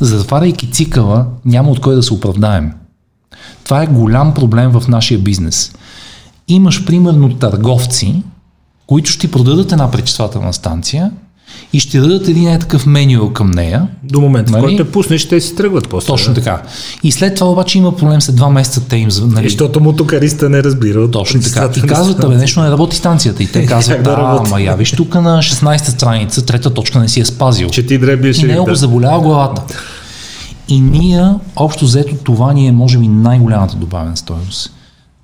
[0.00, 2.72] Затваряйки цикъла, няма от кой да се оправдаем.
[3.64, 5.72] Това е голям проблем в нашия бизнес.
[6.48, 8.22] Имаш примерно търговци,
[8.86, 11.10] които ще продадат една пречиствателна станция
[11.72, 13.88] и ще дадат един е такъв меню към нея.
[14.02, 14.60] До момента, нали?
[14.60, 16.06] в който те пуснеш, те си тръгват после.
[16.06, 16.40] Точно да.
[16.40, 16.62] така.
[17.02, 19.08] И след това обаче има проблем след два месеца те им...
[19.22, 19.46] Нали?
[19.46, 21.10] И защото мотокариста не разбира.
[21.10, 21.70] Точно така.
[21.76, 23.42] И казват, бе, нещо не работи станцията.
[23.42, 27.08] И те казват, да, да ама я виж тук на 16-та страница, трета точка не
[27.08, 27.68] си е спазил.
[27.68, 28.38] Че ти дребиш.
[28.38, 29.62] И не го заболява главата.
[30.68, 34.72] И ние, общо взето, това ни е, може би, най-голямата добавена стоеност.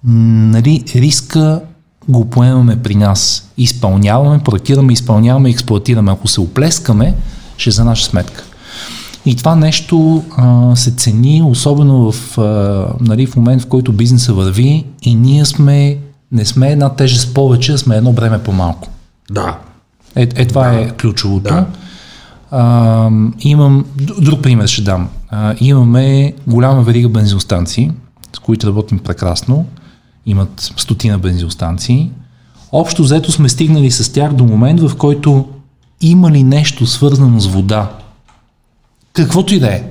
[0.04, 1.60] Нали, риска
[2.08, 3.50] го поемаме при нас.
[3.56, 6.12] Изпълняваме, проектираме, изпълняваме, експлуатираме.
[6.12, 7.14] Ако се оплескаме,
[7.56, 8.44] ще е за наша сметка.
[9.26, 14.32] И това нещо а, се цени, особено в, а, нали, в момент, в който бизнеса
[14.32, 15.98] върви и ние сме,
[16.32, 18.88] не сме една тежест повече, а сме едно време по-малко.
[19.30, 19.58] Да.
[20.16, 20.80] Е, е това да.
[20.80, 21.48] е ключовото.
[21.48, 21.66] Да.
[22.50, 23.10] А,
[23.40, 23.84] имам,
[24.20, 25.08] друг пример ще дам.
[25.30, 27.90] А, имаме голяма верига бензиностанции,
[28.36, 29.66] с които работим прекрасно
[30.26, 32.10] имат стотина бензиностанции.
[32.72, 35.48] Общо взето сме стигнали с тях до момент, в който
[36.00, 37.90] има ли нещо свързано с вода.
[39.12, 39.82] Каквото и да е.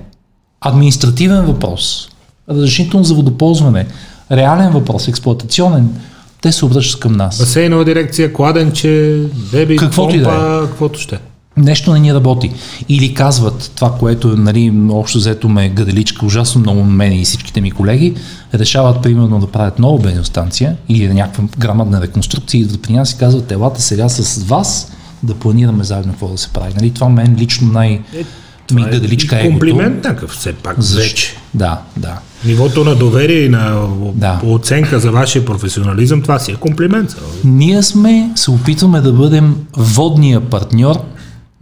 [0.61, 2.09] Административен въпрос,
[2.49, 3.87] разрешително за водоползване,
[4.31, 6.01] реален въпрос, експлуатационен,
[6.41, 7.39] те се обръщат към нас.
[7.39, 10.67] Басейнова дирекция, кладенче, деби, каквото помпа, и да е.
[10.67, 11.19] каквото ще
[11.57, 12.51] нещо не ни работи.
[12.89, 17.71] Или казват това, което нали, общо взето ме гаделичка ужасно много мене и всичките ми
[17.71, 18.15] колеги,
[18.53, 23.17] решават примерно да правят нова бензиностанция или някаква грамадна реконструкция и да при нас и
[23.17, 24.91] казват, елате сега с вас
[25.23, 26.73] да планираме заедно какво да се прави.
[26.75, 28.25] Нали, това мен лично най- е,
[28.73, 29.49] ми е гаделичка е.
[29.49, 31.01] Комплимент такъв все пак Защо?
[31.01, 31.35] вече.
[31.53, 32.19] Да, да.
[32.45, 34.41] Нивото на доверие и на да.
[34.45, 37.15] оценка за вашия професионализъм, това си е комплимент.
[37.43, 40.99] Ние сме, се опитваме да бъдем водния партньор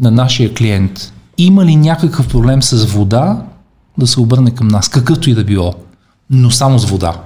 [0.02, 3.46] на нашия клиент има ли някакъв проблем с вода,
[3.98, 5.74] да се обърне към нас, какъвто и да било,
[6.30, 7.24] но само с вода.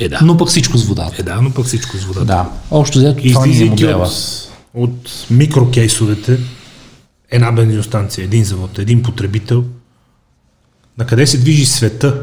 [0.00, 0.20] Е, да.
[0.22, 1.16] Но пък всичко с водата.
[1.18, 2.26] Е, да, но пък всичко с водата.
[2.26, 2.50] Да.
[2.70, 4.06] Общо взето това ни е модела.
[4.06, 4.12] От,
[4.74, 6.38] от микрокейсовете,
[7.30, 9.64] една бензиностанция, един завод, един потребител,
[10.98, 12.22] на къде се движи света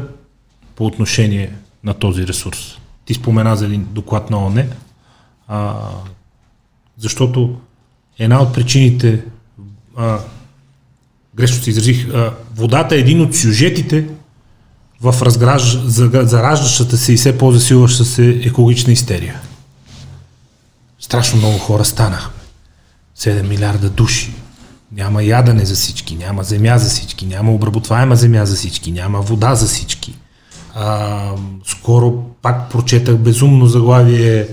[0.76, 1.52] по отношение
[1.84, 2.78] на този ресурс?
[3.04, 4.68] Ти спомена за един доклад на ОНЕ,
[5.48, 5.74] а,
[6.98, 7.56] защото
[8.18, 9.24] една от причините
[9.96, 10.18] а,
[11.34, 14.06] грешно се изразих, а, водата е един от сюжетите
[15.00, 15.78] в разграж...
[15.86, 19.40] зараждащата се и все по-засилваща се екологична истерия.
[21.00, 22.30] Страшно много хора станаха.
[23.18, 24.34] 7 милиарда души.
[24.92, 29.54] Няма ядене за всички, няма земя за всички, няма обработваема земя за всички, няма вода
[29.54, 30.14] за всички.
[30.74, 31.30] А,
[31.66, 34.48] скоро пак прочетах безумно заглавие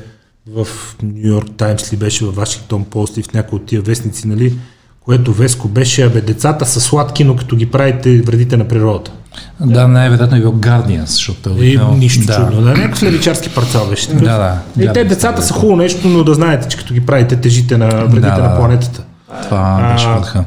[0.47, 0.68] в
[1.03, 4.57] Нью Йорк Таймс ли беше, в Вашингтон Пост и в някои от тия вестници, нали,
[5.06, 9.11] което Веско беше, абе децата са сладки, но като ги правите, вредите на природата.
[9.60, 11.65] Да, най-вероятно е бил Guardians, защото е...
[11.65, 12.36] И, нищо да.
[12.36, 12.61] чудно.
[12.61, 14.14] Да, някакъв левичарски парцал беше.
[14.14, 14.84] Да, да.
[14.84, 17.88] И те децата са хубаво нещо, но да знаете, че като ги правите, тежите на
[17.88, 19.03] вредите да, на планетата.
[19.44, 20.45] Това беше върха.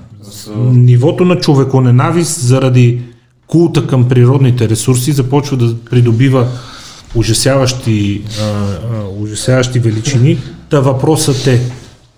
[0.56, 3.02] Нивото на човеконенавист заради
[3.46, 6.46] култа към природните ресурси започва да придобива
[7.14, 10.38] ужасяващи, а, а, ужасяващи величини.
[10.70, 11.60] Та въпросът е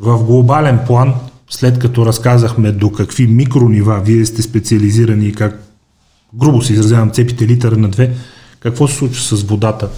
[0.01, 1.15] в глобален план,
[1.51, 5.63] след като разказахме до какви микронива вие сте специализирани и как,
[6.35, 8.15] грубо се изразявам, цепите литър на две,
[8.61, 9.89] какво се случва с водата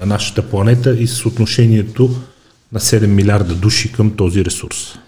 [0.00, 2.10] на нашата планета и с отношението
[2.72, 4.98] на 7 милиарда души към този ресурс?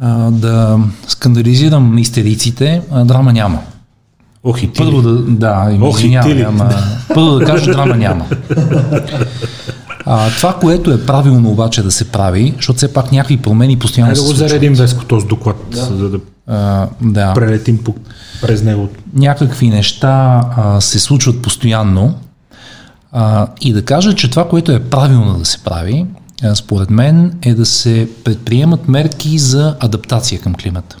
[0.00, 3.62] А, да скандализирам истериците, а, драма няма.
[4.44, 6.70] Ох и ти Първо да, да, Ох и ти ама,
[7.14, 8.26] първо да кажа, драма няма.
[10.06, 14.14] А, това, което е правилно обаче да се прави, защото все пак някакви промени постоянно
[14.14, 15.82] да го заредим Веско този доклад, да.
[15.82, 17.94] за да, а, да прелетим по,
[18.42, 18.88] през него.
[19.14, 22.14] Някакви неща а, се случват постоянно
[23.12, 26.06] а, и да кажа, че това, което е правилно да се прави,
[26.42, 30.96] а, според мен е да се предприемат мерки за адаптация към климата.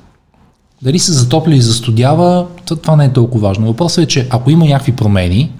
[0.82, 2.46] Дали се затопля и застудява,
[2.82, 3.66] това не е толкова важно.
[3.66, 5.52] Въпросът е, че ако има някакви промени,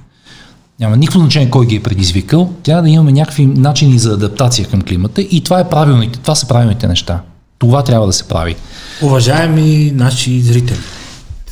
[0.82, 4.82] няма никакво значение кой ги е предизвикал, трябва да имаме някакви начини за адаптация към
[4.82, 7.20] климата и това, е правилните, това са правилните неща.
[7.58, 8.56] Това трябва да се прави.
[9.02, 10.78] Уважаеми наши зрители,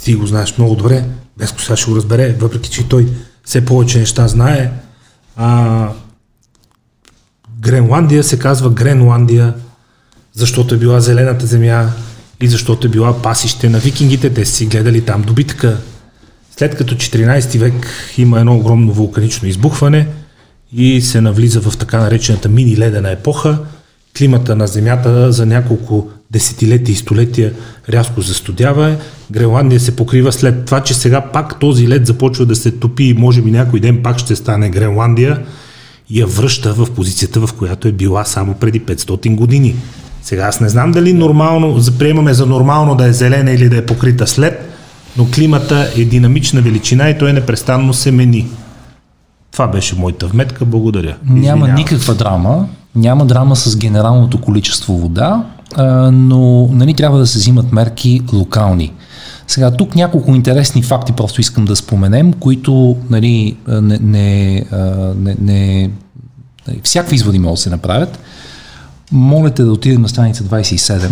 [0.05, 1.05] ти го знаеш много добре,
[1.41, 3.09] Веско сега ще го разбере, въпреки че той
[3.45, 4.71] все повече неща знае.
[5.37, 5.89] А,
[7.61, 9.55] Гренландия се казва Гренландия,
[10.33, 11.89] защото е била зелената земя
[12.41, 15.81] и защото е била пасище на викингите, те си гледали там добитка.
[16.61, 17.87] След като 14 век
[18.19, 20.07] има едно огромно вулканично избухване
[20.73, 23.59] и се навлиза в така наречената мини ледена епоха,
[24.19, 27.53] климата на Земята за няколко десетилетия и столетия
[27.89, 28.97] рязко застудява.
[29.31, 33.15] Гренландия се покрива след това, че сега пак този лед започва да се топи и
[33.15, 35.43] може би някой ден пак ще стане Гренландия
[36.11, 39.77] и я връща в позицията, в която е била само преди 500 години.
[40.23, 43.87] Сега аз не знам дали нормално, приемаме за нормално да е зелена или да е
[43.87, 44.70] покрита след,
[45.17, 48.47] но климата е динамична величина и той непрестанно се мени.
[49.53, 51.17] Това беше моята вметка, благодаря.
[51.25, 55.45] Няма никаква драма, няма драма с генералното количество вода,
[56.13, 58.93] но нали, трябва да се взимат мерки локални.
[59.47, 64.65] Сега тук няколко интересни факти просто искам да споменем, които нали, не, не,
[65.17, 65.91] не, не,
[66.69, 68.19] нали, всякакви изводи могат да се направят.
[69.13, 71.11] Моля те да отидем на страница 27,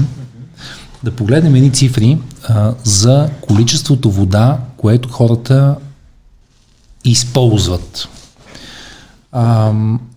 [1.04, 5.76] да погледнем едни цифри а, за количеството вода, което хората
[7.04, 8.08] използват.
[9.32, 9.72] А,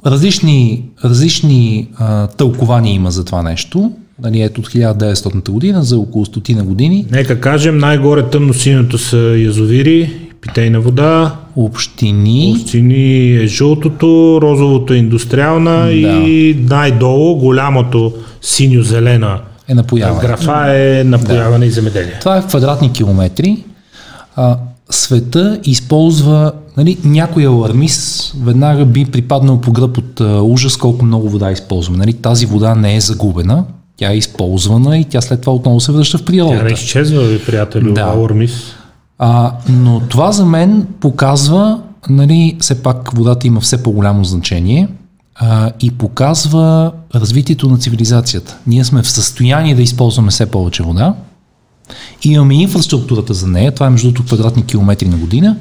[0.05, 3.91] различни различни а, тълкования има за това нещо.
[4.23, 7.05] Нали, ето от 1900 година, за около стотина години.
[7.11, 11.35] Нека кажем, най-горе тъмно синято са язовири, питейна вода.
[11.55, 12.55] Общини.
[12.61, 15.91] Общини е жълтото, розовото е индустриална да.
[15.91, 20.21] и най-долу голямото синьо-зелена е напояване.
[20.21, 21.65] графа е напояване да.
[21.65, 22.19] и земеделие.
[22.19, 23.63] Това е в квадратни километри.
[24.35, 24.57] А,
[24.89, 31.29] света използва нали, някой алармист веднага би припаднал по гръб от а, ужас колко много
[31.29, 31.97] вода използваме.
[31.97, 33.63] Нали, тази вода не е загубена,
[33.97, 36.57] тя е използвана и тя след това отново се връща в природата.
[36.57, 38.01] Тя не изчезва, ви, приятели, да.
[38.01, 38.75] алармист.
[39.19, 44.87] А, но това за мен показва, нали, все пак водата има все по-голямо значение
[45.35, 48.57] а, и показва развитието на цивилизацията.
[48.67, 51.15] Ние сме в състояние да използваме все повече вода,
[52.23, 55.57] имаме инфраструктурата за нея, това е между другото квадратни километри на година,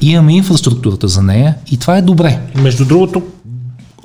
[0.00, 2.40] имаме инфраструктурата за нея и това е добре.
[2.54, 3.22] Между другото,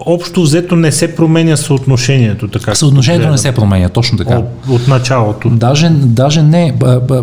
[0.06, 2.48] общо взето не се променя съотношението.
[2.48, 4.38] Така, съотношението не се променя, точно така.
[4.38, 5.50] От, от началото.
[5.50, 6.74] Даже, даже не.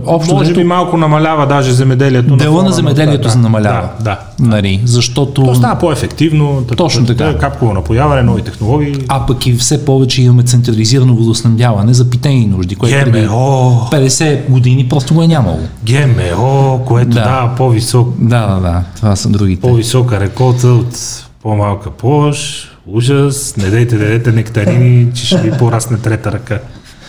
[0.07, 2.37] Общо Може взето, би малко намалява даже земеделието.
[2.37, 3.89] Дела на, на земеделието да, се намалява.
[3.99, 4.19] Да, да.
[4.47, 5.45] Нали, защото...
[5.45, 6.65] То става по-ефективно.
[6.77, 7.39] Точно така.
[7.39, 8.95] Капково напояване, нови технологии.
[9.09, 14.89] А пък и все повече имаме централизирано водоснабдяване за питейни нужди, което преди 50 години
[14.89, 15.59] просто го е нямало.
[15.85, 17.25] ГМО, което да.
[17.25, 18.09] дава по-висок.
[18.19, 18.83] Да, да, да.
[18.97, 19.61] Това са другите.
[19.61, 25.98] По-висока реколта от по-малка площ, ужас, не дайте да дадете нектарини, че ще ви порасне
[25.98, 26.59] трета ръка.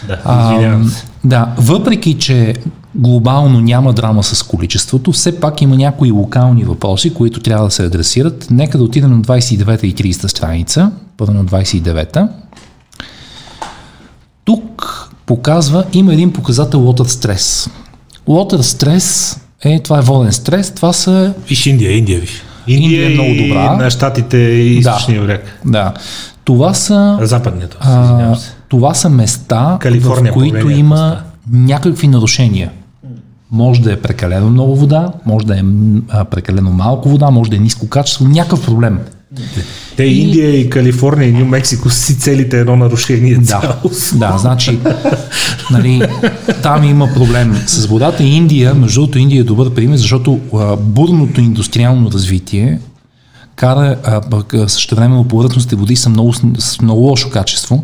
[0.08, 0.80] Да, а,
[1.24, 2.56] да, въпреки, че
[2.96, 7.84] глобално няма драма с количеството, все пак има някои локални въпроси, които трябва да се
[7.84, 8.48] адресират.
[8.52, 12.30] Нека да отидем на 29 и 30 страница, първо на 29-та.
[14.46, 17.70] Тук показва, има един показател water стрес.
[18.28, 21.34] Water стрес е, това е воден стрес, това са...
[21.48, 22.44] Виж Индия, Индия виж.
[22.74, 23.76] Индия, Индия е много и добра.
[23.76, 25.60] на щатите и източния бряг.
[25.66, 25.94] Да.
[26.44, 27.20] Това са...
[27.22, 28.36] Западният, А,
[28.70, 31.24] това са места, Калифорния в които по-големия има места.
[31.52, 32.72] някакви нарушения.
[33.52, 35.64] Може да е прекалено много вода, може да е
[36.32, 39.00] прекалено малко вода, може да е ниско качество, някакъв проблем.
[39.98, 44.20] Те Индия и Калифорния и Нью Мексико си целите едно нарушение Да, цялост.
[44.20, 44.80] да, значи,
[45.72, 46.02] нали,
[46.64, 48.24] там има проблем с водата.
[48.24, 52.80] Индия, между другото, Индия е добър пример, защото а, бурното индустриално развитие
[53.60, 57.84] кара а, пък, същевременно повърхностните води са много, с- много лошо качество.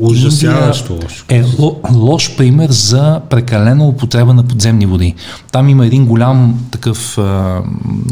[0.00, 1.24] Ужасяващо лошо.
[1.28, 5.14] Е ло, лош пример за прекалена употреба на подземни води.
[5.52, 7.60] Там има един голям такъв, а,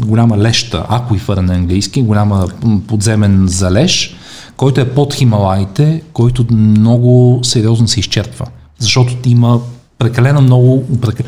[0.05, 2.47] голяма леща, аквифър на английски, голяма
[2.87, 4.15] подземен залеж,
[4.57, 8.45] който е под Хималаите, който много сериозно се изчерпва.
[8.79, 9.59] Защото има
[10.01, 10.83] прекалено много...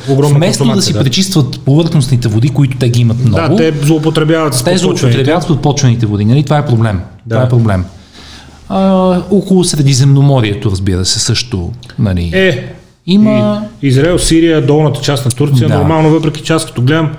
[0.09, 1.03] Огромна Вместо да си да.
[1.03, 5.47] пречистват повърхностните води, които те ги имат много, Да, те злоупотребяват с те злоупотребяват с
[5.47, 6.25] подпочвените води.
[6.25, 6.43] Нали?
[6.43, 6.99] Това е проблем.
[7.25, 7.35] Да.
[7.35, 7.85] Това е проблем.
[8.69, 11.71] А, около Средиземноморието, разбира се, също.
[11.99, 12.31] Нали?
[12.33, 12.73] Е,
[13.05, 13.61] Има...
[13.81, 15.77] и Израел, Сирия, долната част на Турция, Да.
[15.77, 17.11] нормално, въпреки че аз като гледам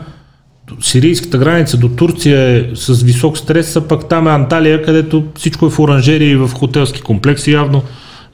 [0.81, 5.67] сирийската граница до Турция е с висок стрес, а пък там е Анталия, където всичко
[5.67, 7.83] е в оранжери и в хотелски комплекси, явно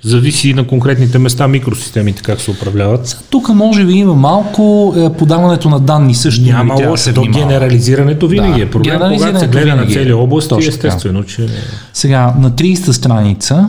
[0.02, 3.26] зависи на конкретните места, микросистемите как се управляват.
[3.30, 6.42] Тук може би има малко е, подаването на данни също.
[6.42, 9.86] Няма лошо, то генерализирането винаги Да, е проблем, когато се гледа на е.
[9.86, 11.48] цели области, Точно естествено, че...
[11.92, 13.68] Сега, на 30-та страница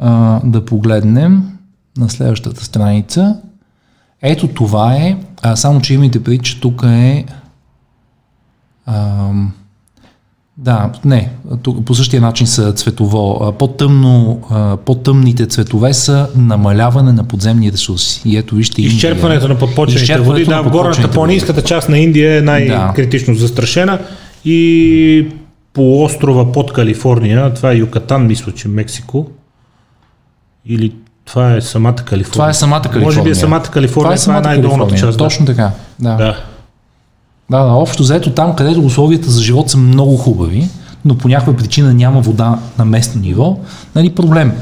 [0.00, 1.42] а, да погледнем
[1.98, 3.36] на следващата страница.
[4.22, 7.24] Ето това е, а, само че имайте предвид, че тук е
[8.86, 9.52] ам,
[10.58, 11.30] да, не,
[11.62, 13.52] тук по същия начин са цветово.
[13.58, 14.40] По-тъмно,
[14.84, 18.22] по-тъмните цветове са намаляване на подземни ресурси.
[18.24, 18.96] И ето вижте Индия.
[18.96, 23.98] Изчерпването на подпочвените води, да, в горната, по-низката част на Индия е най-критично застрашена
[24.44, 25.26] и
[25.72, 29.26] по острова под Калифорния, това е Юкатан, мисля, че Мексико,
[30.66, 30.92] или
[31.24, 32.32] това е самата Калифорния.
[32.32, 33.04] Това е самата Калифорния.
[33.04, 35.00] Може би е самата Калифорния, това е, най-долната Калифорния.
[35.00, 35.18] част.
[35.18, 35.24] да.
[35.24, 35.70] Точно така.
[36.00, 36.14] Да.
[36.14, 36.36] да.
[37.50, 37.58] Да.
[37.58, 40.68] Да, общо заето там, където условията за живот са много хубави,
[41.04, 43.58] но по някаква причина няма вода на местно ниво,
[43.94, 44.52] нали проблем.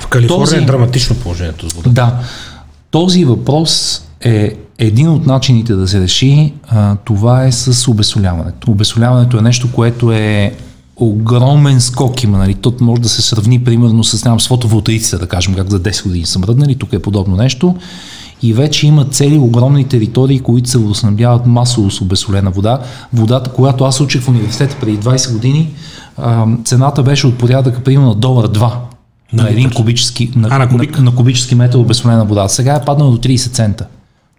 [0.00, 1.90] В Калифорния Този- е драматично положението с вода.
[1.90, 2.16] Да,
[2.90, 8.70] този въпрос е един от начините да се реши, а, това е с обесоляването.
[8.70, 10.54] Обесоляването е нещо, което е
[10.96, 12.54] огромен скок има, нали?
[12.54, 16.02] То може да се сравни примерно с, нямам, с фотоволтаиците, да кажем, как за 10
[16.04, 17.76] години са мръднали, тук е подобно нещо.
[18.42, 22.78] И вече има цели огромни територии, които се водоснабдяват масово с обесолена вода.
[23.12, 25.70] Водата, когато аз учих в университета преди 20 години,
[26.64, 28.70] цената беше от порядъка примерно на долар 2
[29.32, 30.98] на един кубически, на, А, на кубик?
[30.98, 32.48] на, на кубически метър обесолена вода.
[32.48, 33.86] Сега е паднала до 30 цента.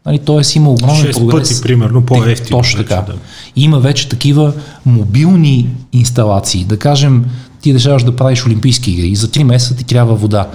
[0.05, 1.49] Нали, Тоест има огромен 6 прогрес.
[1.49, 2.57] пъти, примерно, по-ефтино.
[2.59, 2.95] Точно така.
[2.95, 3.13] да.
[3.55, 4.53] Има вече такива
[4.85, 6.63] мобилни инсталации.
[6.63, 7.25] Да кажем,
[7.61, 10.47] ти решаваш да правиш олимпийски игри и за 3 месеца ти трябва вода.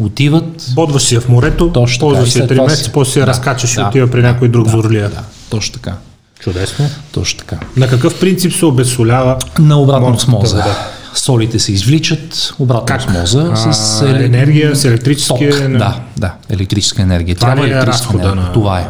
[0.00, 2.92] Отиват Бодваш си я в морето, Точно ползваш И си я след 3 това месеца,
[2.92, 5.08] после си я Да, разкачаш и да, отива при да, някой друг да, зорлия.
[5.08, 5.94] Да, точно така.
[6.40, 6.86] Чудесно.
[7.12, 7.58] Точно така.
[7.76, 10.56] На какъв принцип се обесолява На Морската осмоза.
[10.56, 10.76] вода.
[11.14, 13.00] Солите се извличат, обратна Как?
[13.00, 15.50] осмоза с еле- енергия, с електрически...
[15.50, 17.36] Ток, да, да, електрическа енергия.
[17.36, 18.34] Това Трябва е електрическа енергия.
[18.34, 18.86] на- Това е.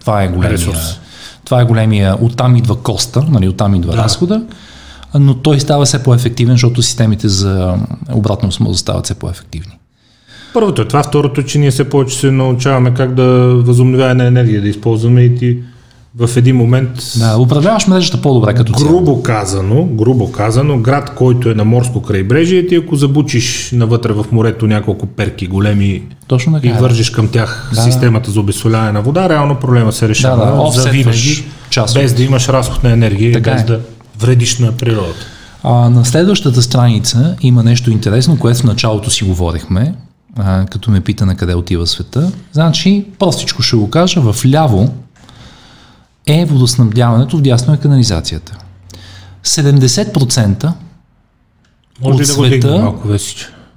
[0.00, 0.50] Това е големия.
[0.58, 0.98] ресурс?
[1.44, 2.16] Това е големия.
[2.20, 3.98] Оттам идва коста, нали, оттам идва да.
[3.98, 4.42] разхода,
[5.14, 7.74] но той става все по-ефективен, защото системите за
[8.12, 9.78] обратна осмоза стават все по-ефективни.
[10.54, 13.24] Първото е това, второто, че ние все повече се научаваме как да
[13.56, 15.58] възобновява енергия да използваме и ти
[16.16, 16.88] в един момент
[17.18, 18.88] Да, управляваш мрежата по-добре като цяло.
[18.90, 24.26] грубо казано, грубо казано, град, който е на морско крайбрежие, ти ако забучиш навътре в
[24.32, 26.66] морето няколко перки големи Точно така.
[26.66, 27.82] и е, вържиш към тях Да.
[27.82, 31.44] системата за обесоляване на вода, реално проблема се решава Да, да, завинаги,
[31.94, 33.64] без да имаш разход на енергия и Така без е.
[33.64, 33.80] да
[34.20, 35.26] вредиш на природата.
[35.62, 39.94] А, на следващата страница има нещо интересно, което в началото си говорихме,
[40.36, 42.32] а, като ме пита на къде отива света.
[42.52, 44.94] Значи, простичко ще го кажа, в ляво
[46.26, 48.58] е водоснабдяването, вдясно е канализацията.
[49.44, 50.72] 70%
[52.00, 53.08] Може От да света- малко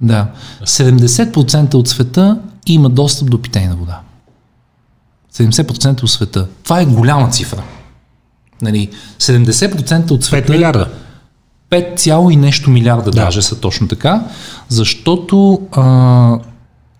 [0.00, 0.26] да,
[0.64, 4.00] 70% от света има достъп до питейна вода.
[5.34, 6.46] 70% от света.
[6.64, 7.62] Това е голяма цифра.
[8.62, 10.52] Нали, 70% от 5 света...
[10.52, 10.90] милиарда.
[11.70, 13.20] 5 цяло и нещо милиарда да.
[13.20, 14.24] даже са точно така,
[14.68, 16.38] защото а,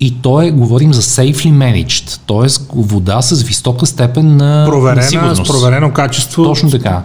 [0.00, 2.64] И то е, говорим за safely managed, т.е.
[2.74, 5.44] вода с висока степен на, на Проверена, сигурност.
[5.46, 6.44] с проверено качество.
[6.44, 7.02] Точно така.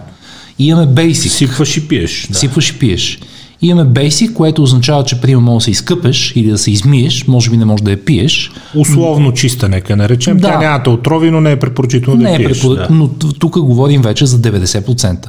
[0.58, 1.28] И имаме basic.
[1.28, 2.26] Сипваш и пиеш.
[2.30, 2.38] Да.
[2.38, 3.18] Сипваш и пиеш.
[3.62, 7.26] И имаме basic, което означава, че примерно може да се изкъпеш или да се измиеш,
[7.26, 8.52] може би не можеш да я пиеш.
[8.76, 10.36] Условно чиста, нека наречем.
[10.36, 10.48] Да.
[10.48, 12.60] Тя нямате отрови, но не е препоръчително да Не я е пиеш.
[12.60, 12.94] препорък, да.
[12.94, 15.26] но тук говорим вече за 90%.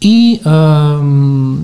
[0.00, 0.98] И а,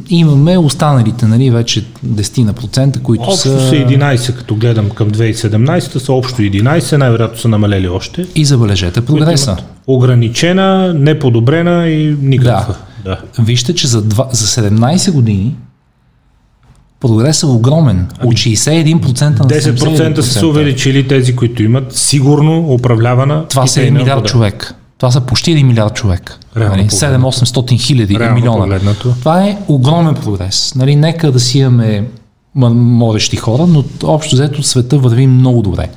[0.09, 3.69] имаме останалите, нали, вече 10 на процента, които Общо са...
[3.69, 8.27] са 11, като гледам към 2017, са общо 11, най-вероятно са намалели още.
[8.35, 9.57] И забележете прогреса.
[9.87, 12.75] Ограничена, неподобрена и никаква.
[13.05, 13.21] Да.
[13.39, 15.57] Вижте, че за, два, за 17 години
[17.01, 18.09] прогресът е огромен.
[18.25, 20.49] От 61% на 10% са се 71%.
[20.49, 24.75] увеличили тези, които имат сигурно управлявана Това са 1 питейна милиард човек.
[25.03, 26.39] Това са почти 1 милиард човек.
[26.57, 27.33] Реално Нали, погледнато.
[27.33, 28.59] 7-800 хиляди милиона.
[28.59, 29.15] погледнато.
[29.19, 30.75] Това е огромен прогрес.
[30.75, 32.05] Нали, нека да си имаме
[32.55, 35.89] морещи хора, но общо взето света върви много добре.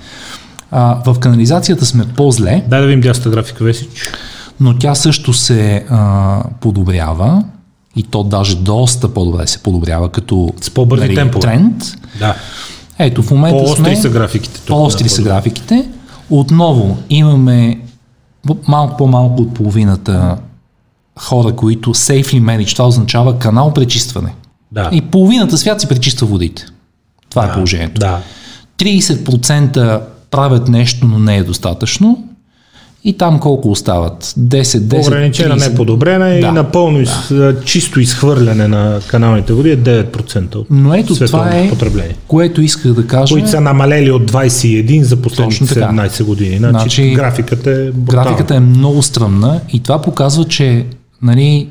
[0.71, 3.87] А, в канализацията сме по-зле, Дай да видим дясната графика, Весич.
[4.59, 7.43] но тя също се а, подобрява
[7.95, 11.41] и то даже доста по-добре се подобрява като С по-бързи темпове.
[11.41, 11.83] тренд.
[12.19, 12.35] Да.
[12.99, 13.95] Ето в момента По-остри сме...
[13.95, 14.59] са графиките.
[14.59, 15.89] тук, По-остри да, са графиките.
[16.29, 17.79] Отново имаме
[18.67, 20.37] малко по-малко от половината
[21.19, 24.33] хора, които safely manage, това означава канал пречистване.
[24.71, 24.89] Да.
[24.93, 26.65] И половината свят си пречиства водите.
[27.29, 27.99] Това е положението.
[27.99, 28.21] Да.
[28.77, 30.01] 30%
[30.31, 32.27] правят нещо, но не е достатъчно.
[33.07, 34.23] И там колко остават?
[34.23, 35.69] 10, 10, Ограничена, 30.
[35.69, 36.51] неподобрена и Да.
[36.51, 37.09] напълно из,
[37.65, 42.15] чисто изхвърляне на каналните води е 9% от Но ето това е, потребление.
[42.27, 43.33] което исках да кажа.
[43.33, 45.87] Които са намалели от 21 за последните Точно така.
[45.87, 46.57] 17 години.
[46.57, 48.23] Значи, Значи, графиката е брутална.
[48.25, 50.85] Графиката е много стръмна и това показва, че
[51.21, 51.67] нали,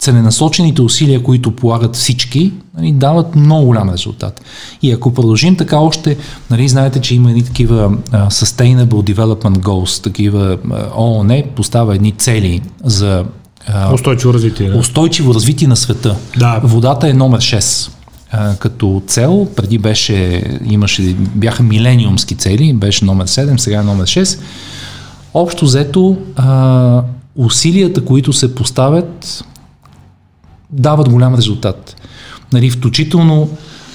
[0.00, 4.40] целенасочените усилия, които полагат всички, нали, дават много голям резултат.
[4.82, 6.16] И ако продължим така още,
[6.50, 12.12] нали, знаете, че има едни такива а, Sustainable Development Goals, такива а, ООН поставя едни
[12.12, 13.24] цели за
[13.66, 14.70] а, Устойчиво развитие.
[14.70, 14.78] Да.
[14.78, 16.16] устойчиво развитие на света.
[16.38, 16.60] Да.
[16.64, 17.90] Водата е номер 6.
[18.32, 24.04] А, като цел, преди беше, имаше, бяха милениумски цели, беше номер 7, сега е номер
[24.04, 24.38] 6.
[25.34, 27.02] Общо взето, а,
[27.36, 29.44] усилията, които се поставят,
[30.72, 31.96] дават голям резултат.
[32.52, 33.48] Нали, включително,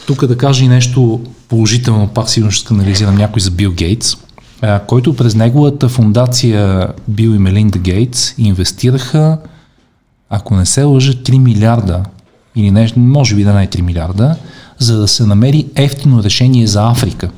[0.07, 4.15] тук да кажа и нещо положително, пак сигурно ще сканализирам някой за Бил Гейтс,
[4.61, 9.37] а, който през неговата фундация Бил и Мелинда Гейтс инвестираха,
[10.29, 12.03] ако не се лъжа, 3 милиарда
[12.55, 14.35] или нещо, може би да не е 3 милиарда,
[14.77, 17.29] за да се намери ефтино решение за Африка.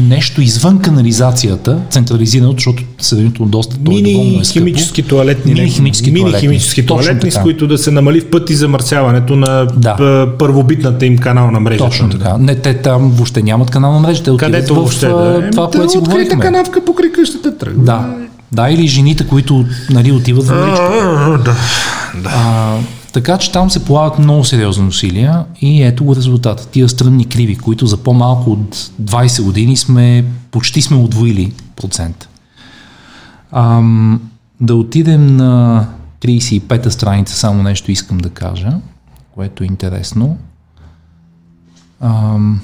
[0.00, 4.52] Нещо извън канализацията, централизирано, защото сравнително доста то е доволно Мини е скъпо.
[4.54, 5.54] химически туалетни.
[5.54, 6.40] Мини химически мини туалетни.
[6.40, 9.96] химически туалетни, с които да се намали в пъти замърсяването на Да.
[10.38, 11.78] първобитната им канална мрежа.
[11.78, 12.36] Точно там, така.
[12.38, 15.50] Не, те там въобще нямат канална мрежа, те отиват Където в въобще да е.
[15.50, 16.40] това, Те което си говорихме.
[16.40, 17.84] канавка покрай къщата тръгва.
[17.84, 18.14] Да.
[18.52, 21.40] Да, или жените, които нали, отиват в речка.
[21.44, 21.56] Да.
[22.26, 22.74] А,
[23.12, 26.66] така че там се полагат много сериозни усилия и ето го резултата.
[26.66, 32.28] Тия стръмни криви, които за по-малко от 20 години сме, почти сме удвоили процент.
[33.52, 34.20] Ам,
[34.60, 35.86] да отидем на
[36.20, 38.72] 35-та страница, само нещо искам да кажа,
[39.34, 40.36] което е интересно.
[42.00, 42.60] Ам,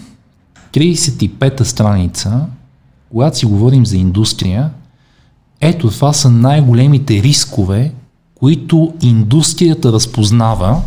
[0.72, 2.46] 35-та страница,
[3.10, 4.70] когато си говорим за индустрия,
[5.60, 7.92] ето това са най-големите рискове,
[8.40, 10.80] които индустрията разпознава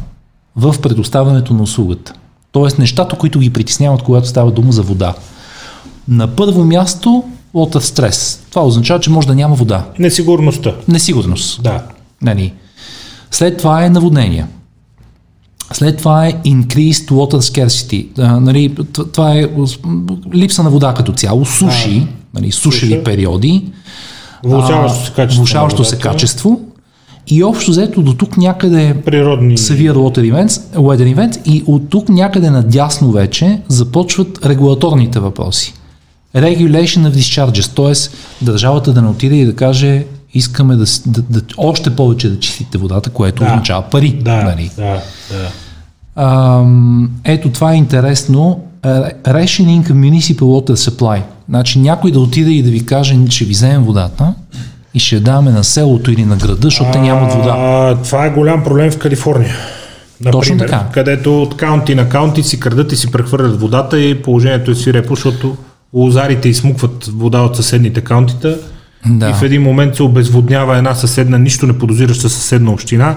[0.55, 2.13] в предоставянето на услугата.
[2.51, 5.13] Тоест нещата, които ги притесняват, когато става дума за вода.
[6.07, 7.23] На първо място
[7.55, 8.43] water стрес.
[8.49, 9.85] Това означава, че може да няма вода.
[9.99, 10.75] Несигурността.
[10.87, 11.63] Несигурност.
[11.63, 11.83] Да.
[12.21, 12.53] Нали.
[13.31, 14.45] След това е наводнение.
[15.73, 18.07] След това е increased water scarcity.
[18.19, 18.75] А, нали,
[19.13, 19.49] това е
[20.33, 23.03] липса на вода като цяло, суши, нали, сушеви Суша.
[23.03, 23.71] периоди,
[24.43, 25.41] Влушаващо се качество.
[25.41, 26.61] влушаващо се качество
[27.27, 29.57] и общо взето до тук някъде Природни.
[29.57, 35.73] severe water events, weather event и от тук някъде надясно вече започват регулаторните въпроси.
[36.35, 38.15] Regulation of discharges, т.е.
[38.45, 42.77] държавата да не отиде и да каже искаме да, да, да още повече да чистите
[42.77, 43.45] водата, което Да.
[43.45, 44.19] означава пари.
[44.21, 44.71] Да, нали?
[44.75, 45.51] да, да.
[46.23, 48.59] Ам, ето това е интересно.
[48.83, 51.21] Ре- Rationing Municipal Water Supply.
[51.49, 54.33] Значи някой да отиде и да ви каже, ще ви вземем водата
[54.93, 57.97] и ще я даваме на селото или на града, защото те нямат вода.
[58.03, 59.55] Това е голям проблем в Калифорния.
[60.21, 60.85] Например, Точно така.
[60.93, 65.15] Където от каунти на каунти си крадат и си прехвърлят водата и положението е свирепо,
[65.15, 65.57] защото
[65.93, 68.57] лозарите измукват вода от съседните каунтита
[69.05, 69.29] Да.
[69.29, 73.15] и в един момент се обезводнява една съседна, нищо не подозираща съседна община,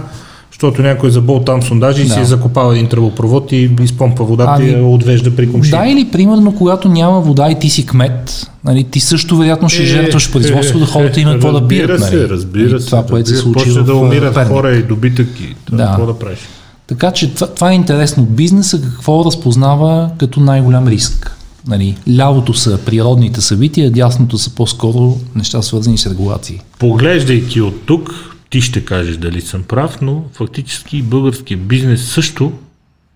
[0.55, 2.15] Защото някой е забол там сондажи и Да.
[2.15, 5.71] си е закопал един тръбопровод и изпомпа водата Ами, и я отвежда при комши.
[5.71, 9.83] Да, или примерно, когато няма вода и ти си кмет, нали, ти също вероятно ще
[9.83, 11.91] Е, жертваш производство да хората имат какво да пият.
[11.91, 12.23] Разбира Нали?
[12.23, 12.87] се, разбира И се.
[12.87, 14.49] Това, което се разбира- случи в да умират Перник.
[14.49, 15.87] хора и добитък и Да.
[15.87, 16.39] какво да правиш.
[16.87, 21.37] Така че това, това е интересно бизнеса, какво разпознава като най-голям риск.
[21.69, 26.61] Нали, лявото са природните събития, дясното са по-скоро неща свързани с регулации.
[26.79, 28.15] Поглеждайки от тук,
[28.55, 32.53] ти ще кажеш дали съм прав, но фактически българският бизнес също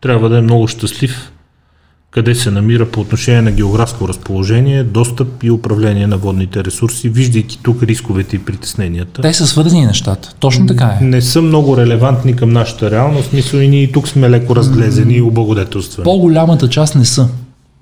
[0.01, 1.33] трябва да е много щастлив
[2.11, 7.59] къде се намира по отношение на географско разположение, достъп и управление на водните ресурси, виждайки
[7.63, 9.23] тук рисковете и притесненията.
[9.23, 10.35] Те са свързани нещата.
[10.39, 11.05] Точно така е.
[11.05, 15.15] Не са много релевантни към нашата реалност, смисъл и ние и тук сме леко разглезени
[15.15, 16.05] и облагодетелствани.
[16.05, 17.29] По-голямата част не са.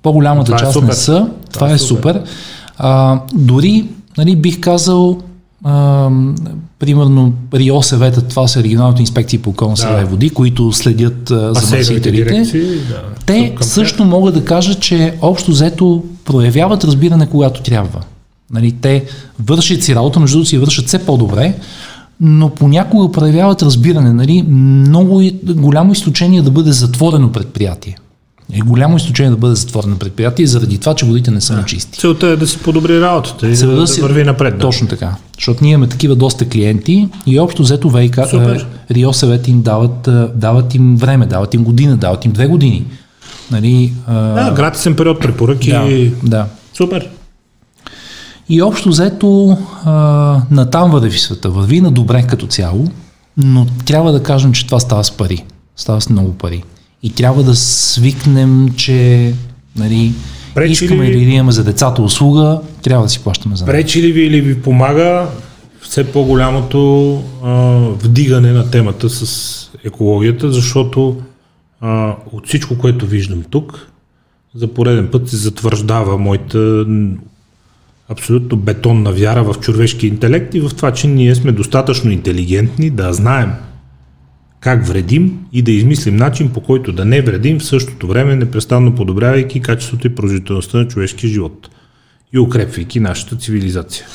[0.03, 0.87] По-голямата Това е част супер.
[0.87, 1.29] не са.
[1.53, 2.13] Това, е е супер.
[2.13, 2.23] супер.
[2.77, 3.85] А, дори,
[4.17, 5.21] нали, бих казал,
[5.63, 6.09] а,
[6.79, 10.01] примерно РИОСЕВЕТА, това са регионалните инспекции по околна среда Да.
[10.01, 12.43] и води, които следят а, замърсителите.
[12.89, 17.99] да, Те също могат да кажат, че общо взето проявяват разбиране, когато трябва.
[18.53, 19.05] Нали, те
[19.45, 21.55] вършат си работа, между другото си вършат все по-добре,
[22.21, 24.13] но понякога проявяват разбиране.
[24.13, 27.97] Нали, много голямо изключение да бъде затворено предприятие.
[28.53, 31.99] Е голямо изключение да бъде затворено предприятие заради това, че водите не са на чисти.
[31.99, 34.53] Целта е да си подобри работата и Целта да, да да си- върви напред.
[34.53, 34.59] Да.
[34.59, 35.15] Точно така.
[35.35, 38.67] Защото ние имаме такива доста клиенти и общо взето ВИК, Супер.
[38.91, 42.85] Рио съвет им дават, а, дават им време, дават им година, дават им две години.
[43.51, 45.69] Нали, а, Да, гратисен период препоръки.
[45.71, 46.45] да, да.
[46.73, 47.09] Супер.
[48.49, 49.91] И общо взето а,
[50.51, 52.87] натам върви света, върви на добре като цяло,
[53.37, 55.43] но трябва да кажем, че това става с пари.
[55.75, 56.63] Става с много пари.
[57.03, 59.33] И трябва да свикнем, че
[59.75, 60.13] нали,
[60.55, 63.73] Пречи искаме ли- ли да имаме за децата услуга, трябва да си плащаме за нея.
[63.73, 65.27] Пречи ли ви или ви помага
[65.81, 67.13] все по-голямото
[67.43, 67.53] а,
[68.03, 71.17] вдигане на темата с екологията, защото
[71.81, 73.87] а, от всичко, което виждам тук,
[74.55, 76.85] за пореден път се затвърждава моята
[78.09, 83.13] абсолютно бетонна вяра в човешки интелект и в това, че ние сме достатъчно интелигентни да
[83.13, 83.51] знаем
[84.59, 88.95] как вредим и да измислим начин по който да не вредим в същото време, непрестанно
[88.95, 91.69] подобрявайки качеството и продължителността на човешкия живот
[92.33, 94.05] и укрепвайки нашата цивилизация.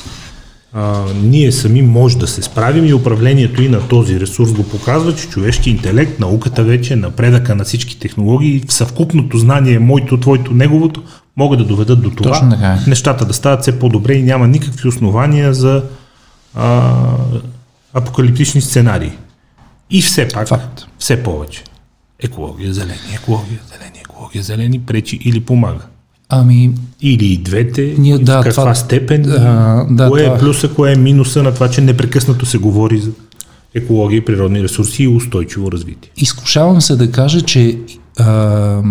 [0.73, 5.15] А, ние сами може да се справим и управлението и на този ресурс го показва,
[5.15, 11.03] че човешки интелект, науката вече, напредъка на всички технологии, в съвкупното знание, моето, твоето, неговото,
[11.37, 12.89] могат да доведат до това Точно така е.
[12.89, 15.83] нещата да стават все по-добре и няма никакви основания за
[16.55, 16.93] а,
[17.93, 19.11] апокалиптични сценарии.
[19.93, 20.85] И все пак, Факт.
[20.99, 21.63] все повече.
[22.19, 25.85] Екология, зелени, екология, зелени, екология, зелени, пречи или помага.
[26.29, 26.71] Ами,
[27.01, 30.39] Или и двете, Ние, и в да, каква това- степен, а, да, кое това- е
[30.39, 33.11] плюса, кое е минуса на това, че непрекъснато се говори за
[33.73, 36.11] екология, природни ресурси и устойчиво развитие.
[36.17, 37.77] изкушавам се да кажа, че,
[38.19, 38.81] а,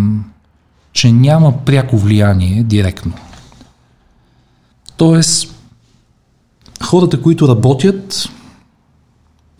[0.92, 3.12] че няма пряко влияние директно.
[4.96, 5.54] Тоест,
[6.82, 8.28] хората, които работят,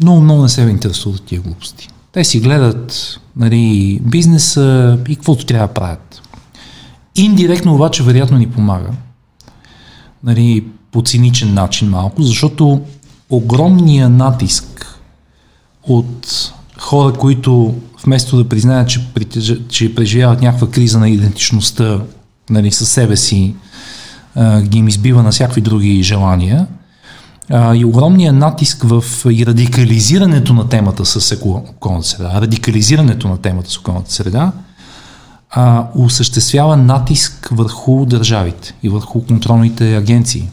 [0.03, 1.89] много, много не се интересуват от тия глупости.
[2.13, 6.23] Те си гледат нали, бизнеса и каквото трябва да правят.
[7.17, 8.91] Индиректно обаче вероятно ни помага.
[10.25, 12.81] Нали, по циничен начин малко, защото
[13.31, 14.99] огромния натиск
[15.83, 17.75] от хора, които
[18.05, 19.01] вместо да признаят, че,
[19.69, 22.01] че преживяват някаква криза на идентичността
[22.51, 23.55] нали, със себе си,
[24.35, 26.67] а, ги им избива на всякакви други желания,
[27.53, 33.79] и огромния натиск в и радикализирането на темата с околната среда, радикализирането на темата с
[33.79, 34.53] околната среда,
[35.51, 40.49] а, осъществява натиск върху държавите и върху контролните агенции.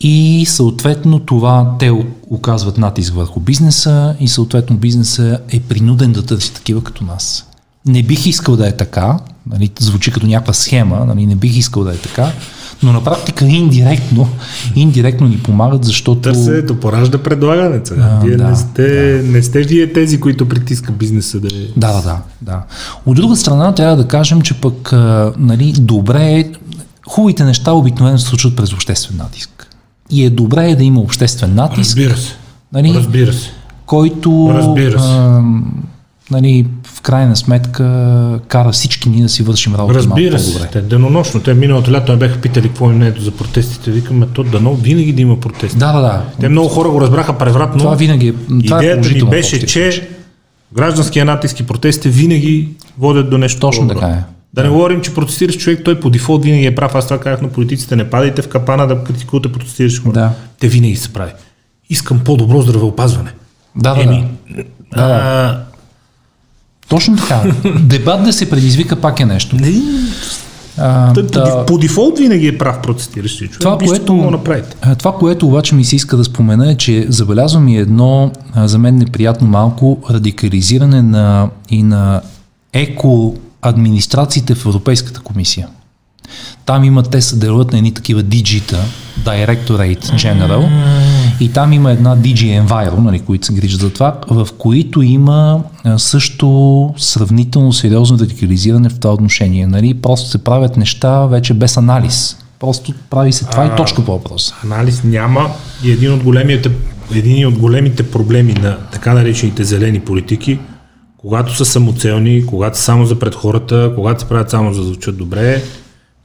[0.00, 1.92] И съответно това те
[2.30, 7.46] оказват натиск върху бизнеса и съответно бизнеса е принуден да търси такива като нас.
[7.86, 9.18] Не бих искал да е така,
[9.50, 12.32] нали, звучи като някаква схема, нали, не бих искал да е така,
[12.82, 14.28] но на практика индиректно,
[14.76, 16.20] индиректно ни помагат, защото...
[16.20, 17.80] Търсенето поражда предлагане.
[17.84, 18.02] Сега.
[18.02, 21.60] А, Вие да, не, сте, не сте вие тези, които притиска бизнеса да е.
[21.76, 22.62] Да, да, да, да.
[23.06, 24.92] От друга страна трябва да кажем, че пък
[25.38, 26.50] нали, добре е,
[27.08, 29.76] хубавите неща обикновено се случват през обществен натиск.
[30.10, 32.32] И е добре е да има обществен натиск, Разбира се.
[32.72, 32.92] Нали?
[32.94, 33.50] Разбира се.
[33.86, 35.08] който Разбира се.
[35.08, 35.42] а,
[36.30, 36.66] нали,
[37.06, 37.84] крайна сметка
[38.48, 40.68] кара всички ние да си вършим работа Разбира малко се.
[40.72, 41.40] Те денонощно.
[41.40, 43.90] Те миналото лято ме бяха питали какво им не ето за протестите.
[43.90, 45.78] Викаме, то дано винаги да има протести.
[45.78, 46.22] Да, да, да.
[46.40, 47.78] Те много хора го разбраха превратно.
[47.78, 48.32] Това винаги е.
[48.32, 50.08] Това е Идеята ми положително в беше, че
[50.72, 52.68] гражданския натиск и протестите винаги
[52.98, 54.00] водят до нещо Точно по-добро.
[54.00, 54.24] така е.
[54.54, 56.94] Да не говорим, че протестираш човек, той по дефолт винаги е прав.
[56.94, 60.12] Аз това казах на политиците, не падайте в капана да критикувате протестираш хора.
[60.12, 60.30] Да.
[60.60, 61.32] Те винаги се прави.
[61.90, 63.30] Искам по-добро здравеопазване.
[63.76, 64.64] Да, да, Еми, да.
[64.96, 65.65] Да, да.
[66.88, 67.42] Точно така.
[67.80, 69.56] Дебат да се предизвика пак е нещо.
[69.56, 69.72] Не,
[70.78, 73.60] А, Той да, по, дефолт винаги е прав протестиращи човек.
[73.60, 74.76] Това, Нищо което- направите.
[74.82, 78.68] а, това, което обаче ми се иска да спомена е, че забелязвам и едно а,
[78.68, 82.20] за мен неприятно малко радикализиране на, и на
[82.72, 85.68] еко администрациите в Европейската комисия.
[86.64, 88.78] Там има, те се делят на едни такива DG-та,
[89.24, 90.68] Directorate General,
[91.40, 95.62] и там има една DG Enviro, нали, които се грижат за това, в които има
[95.84, 99.66] а, също сравнително сериозно радикализиране в това отношение.
[99.66, 99.94] Нали?
[99.94, 102.36] Просто се правят неща вече без анализ.
[102.60, 104.54] Просто прави се това и точка по въпроса.
[104.64, 105.50] Анализ няма
[105.84, 106.70] и един от големите,
[107.14, 110.58] един от големите проблеми на така наречените зелени политики,
[111.18, 114.86] когато са самоцелни, когато са само за пред хората, когато се правят само за да
[114.86, 115.62] звучат добре,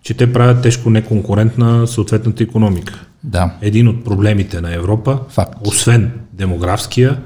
[0.04, 3.06] че те правят тежко неконкурентна съответната економика.
[3.24, 3.54] Да.
[3.62, 5.68] Един от проблемите на Европа, Факт.
[5.68, 7.22] освен демографския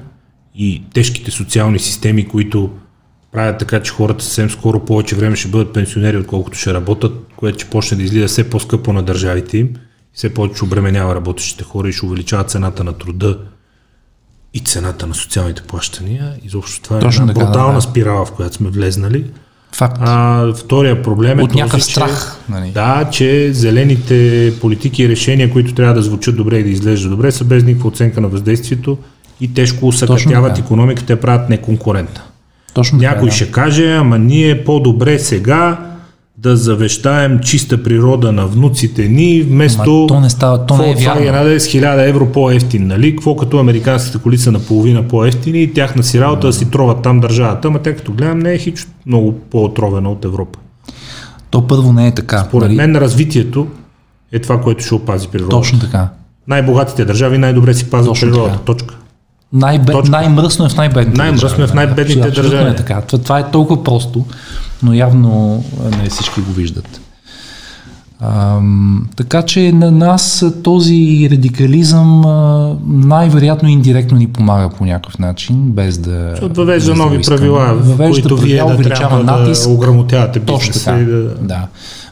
[0.54, 2.70] и тежките социални системи, които
[3.32, 7.58] правят така, че хората съвсем скоро повече време ще бъдат пенсионери, отколкото ще работят, което
[7.58, 9.74] ще почне да излиза все по-скъпо на държавите им,
[10.12, 13.38] все повече обременява работещите хора и ще увеличава цената на труда
[14.54, 16.34] и цената на социалните плащания.
[16.44, 17.80] Изобщо това Точно е една така, да, брутална да.
[17.80, 19.24] спирала, в която сме влезнали.
[19.72, 19.96] Факт.
[20.00, 22.70] А, втория проблем е От някакъв този, страх, Че, нали?
[22.70, 27.32] Да, че зелените политики и решения, които трябва да звучат добре и да изглеждат добре,
[27.32, 28.98] са без никаква оценка на въздействието
[29.40, 30.64] и тежко усъкътяват така.
[30.64, 32.22] економиката, я правят неконкурентна.
[32.74, 33.34] Точно така, Някой да.
[33.34, 35.78] ще каже, ама ние по-добре сега
[36.38, 40.94] да завещаем чиста природа на внуците ни, вместо Ама то не става- то не е
[40.94, 41.60] вярно.
[41.60, 43.10] с 1000 евро по-ефтин, нали?
[43.10, 47.20] Какво като американските коли са наполовина по-ефтини и тяхна си работа да си троват там
[47.20, 50.58] държавата, ама тя като гледам не е хич много по-отровена от Европа.
[51.50, 52.48] То първо не е така.
[52.50, 52.76] Поред нали?
[52.76, 53.66] мен развитието
[54.32, 55.56] е това, което ще опази природата.
[55.56, 56.08] Точно така.
[56.48, 58.52] Най-богатите държави най-добре си пазват Точно природата.
[58.52, 58.64] така.
[58.64, 58.94] Точка.
[59.56, 62.70] Най-мръсно е в най-бедните Най-мръсно е в най-бедните да, абсолютно държави.
[62.70, 63.00] Е така.
[63.00, 64.24] Това, това е толкова просто,
[64.82, 65.64] но явно
[66.02, 67.00] не всички го виждат.
[68.20, 72.20] Ам, така че на нас този радикализъм
[72.86, 76.28] най-вероятно индиректно ни помага по някакъв начин, без да.
[76.30, 77.38] Защото въвежда без да нови искаме.
[77.38, 79.68] правила, въвежда които вие да трябва натиск.
[79.68, 81.00] да ограмотявате Точно бизнеса така.
[81.00, 81.34] и да...
[81.34, 81.66] Да.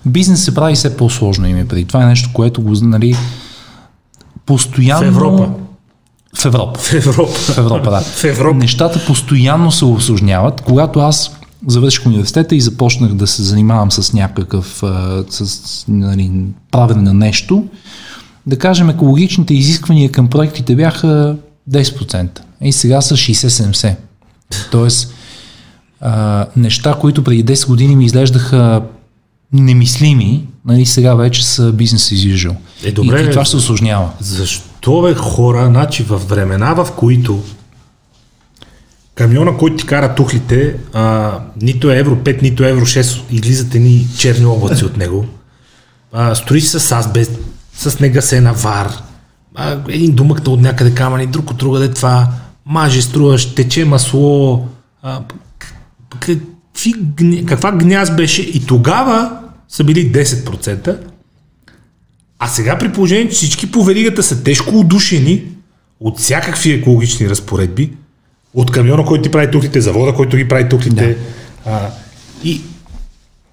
[0.06, 1.84] Бизнес се прави все по-сложно име преди.
[1.84, 3.16] Това е нещо, което го, нали,
[4.46, 5.02] постоянно...
[5.02, 5.48] В Европа.
[6.34, 6.80] В Европа.
[6.80, 7.32] В Европа.
[7.32, 8.00] В Европа, да.
[8.00, 8.58] В Европа.
[8.58, 10.60] Нещата постоянно се осложняват.
[10.60, 11.36] Когато аз
[11.66, 14.82] завърших университета и започнах да се занимавам с някакъв
[15.28, 16.30] с, нали,
[16.70, 17.64] правене на нещо,
[18.46, 21.36] да кажем, екологичните изисквания към проектите бяха
[21.70, 22.40] 10%.
[22.60, 23.96] И сега са 60-70%.
[24.70, 25.14] Тоест,
[26.00, 28.82] а, неща, които преди 10 години ми изглеждаха
[29.52, 32.54] немислими, нали, сега вече са бизнес as usual.
[32.84, 34.10] Е, добре, и, и това се осложнява.
[34.20, 37.42] Защо бе хора, значи в времена, в които
[39.14, 43.74] камиона, който ти кара тухлите, а, нито е Евро 5, нито е Евро 6, излизат
[43.74, 45.26] едни черни облаци от него,
[46.12, 47.38] а, строи се с азбест,
[47.74, 48.92] с негасена вар,
[49.54, 52.28] а, един думък от някъде камъни, друг от другаде това,
[52.66, 54.66] маже струваш, тече масло,
[55.02, 55.20] а,
[56.08, 56.42] какви,
[57.46, 58.42] каква гняз беше?
[58.42, 59.38] И тогава
[59.68, 60.98] са били 10%,
[62.38, 65.42] а сега при положение, че всички по веригата са тежко удушени
[66.00, 67.92] от всякакви екологични разпоредби,
[68.54, 71.06] от камиона, който ти прави тухлите, завода, който ги прави тухлите.
[71.06, 71.70] Да.
[71.70, 71.90] А,
[72.44, 72.60] и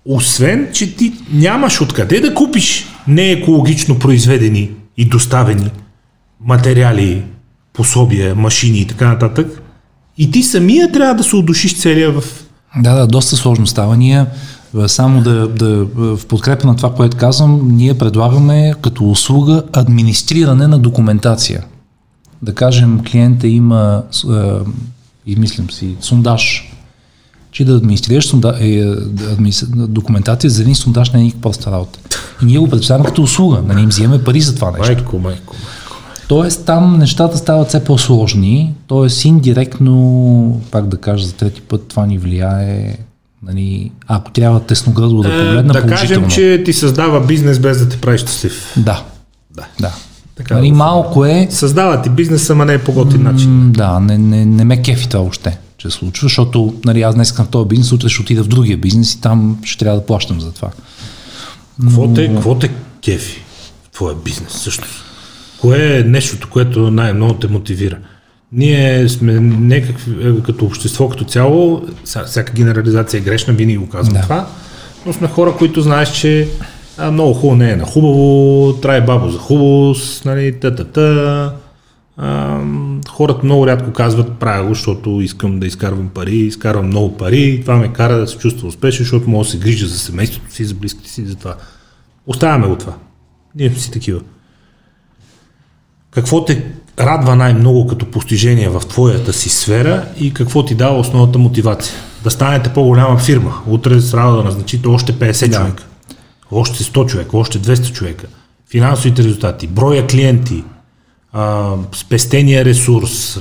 [0.05, 5.71] освен, че ти нямаш откъде да купиш неекологично произведени и доставени
[6.45, 7.23] материали,
[7.73, 9.61] пособия, машини и така нататък,
[10.17, 12.23] и ти самия трябва да се удушиш целия в...
[12.77, 13.97] Да, да, доста сложно става.
[13.97, 14.25] Ние
[14.87, 20.79] само да, да в подкрепа на това, което казвам, ние предлагаме като услуга администриране на
[20.79, 21.63] документация.
[22.41, 24.59] Да кажем, клиента има, а,
[25.25, 26.73] и мислим си, сондаж,
[27.51, 28.95] че да администрираш сонда, е,
[29.67, 31.99] документация за един сондаж не е никаква проста работа.
[32.41, 34.93] И ние го представяме като услуга, да не им вземем пари за това нещо.
[34.93, 35.55] Майко, майко, майко.
[36.27, 39.27] Тоест там нещата стават все по-сложни, т.е.
[39.27, 42.97] индиректно, пак да кажа за трети път, това ни влияе,
[43.43, 46.27] нали, ако трябва тесноградо да погледна да положително.
[46.27, 48.73] кажем, че ти създава бизнес без да те прави щастлив.
[48.77, 49.03] Да,
[49.55, 49.65] Да.
[49.81, 49.91] да.
[50.35, 53.71] Така нали, да малко е, Създава ти бизнес, ама не е по готин начин.
[53.71, 57.31] да, не, не, не ме кефи това въобще, че се случва, защото нали, аз днес
[57.31, 60.41] към този бизнес, утре ще отида в другия бизнес и там ще трябва да плащам
[60.41, 60.69] за това.
[61.81, 62.71] Какво те, какво те
[63.05, 63.41] кефи
[63.83, 64.93] в твоя бизнес всъщност?
[65.61, 67.97] Кое е нещото, което най-много те мотивира?
[68.53, 73.89] Ние сме някакви, е, като общество, като цяло, ся- всяка генерализация е грешна, винаги го
[73.89, 74.21] казвам Да.
[74.21, 74.47] това,
[75.05, 76.47] но сме хора, които знаеш, че
[76.97, 81.53] а, много хубаво не е на хубаво, трае бабо за хубавост, нали, та-та-та,
[82.17, 82.59] а,
[83.09, 87.61] хората много рядко казват правя го, защото искам да изкарвам пари, изкарвам много пари и
[87.61, 90.65] това ме кара да се чувства успешен, защото мога да се грижа за семейството си,
[90.65, 91.55] за близките си, за това.
[92.27, 92.93] Оставяме го това.
[93.55, 94.19] Ние сме си такива.
[96.11, 96.63] Какво те
[96.99, 101.95] радва най-много като постижение в твоята си сфера и какво ти дава основната мотивация?
[102.23, 103.61] Да станете по-голяма фирма.
[103.67, 105.57] Утре трябва да назначите още 50 да.
[105.57, 105.83] човека,
[106.51, 108.27] още 100 човека, още 200 човека.
[108.71, 110.63] Финансовите резултати, броя клиенти,
[111.33, 113.39] а, спестения ресурс,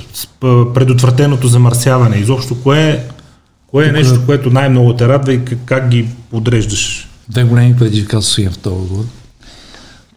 [0.73, 2.17] предотвратеното замърсяване.
[2.17, 3.03] Изобщо кое,
[3.67, 7.07] кое е нещо, което най-много те радва и как, как ги подреждаш?
[7.29, 9.03] Две големи предизвикателства имам в този отговор.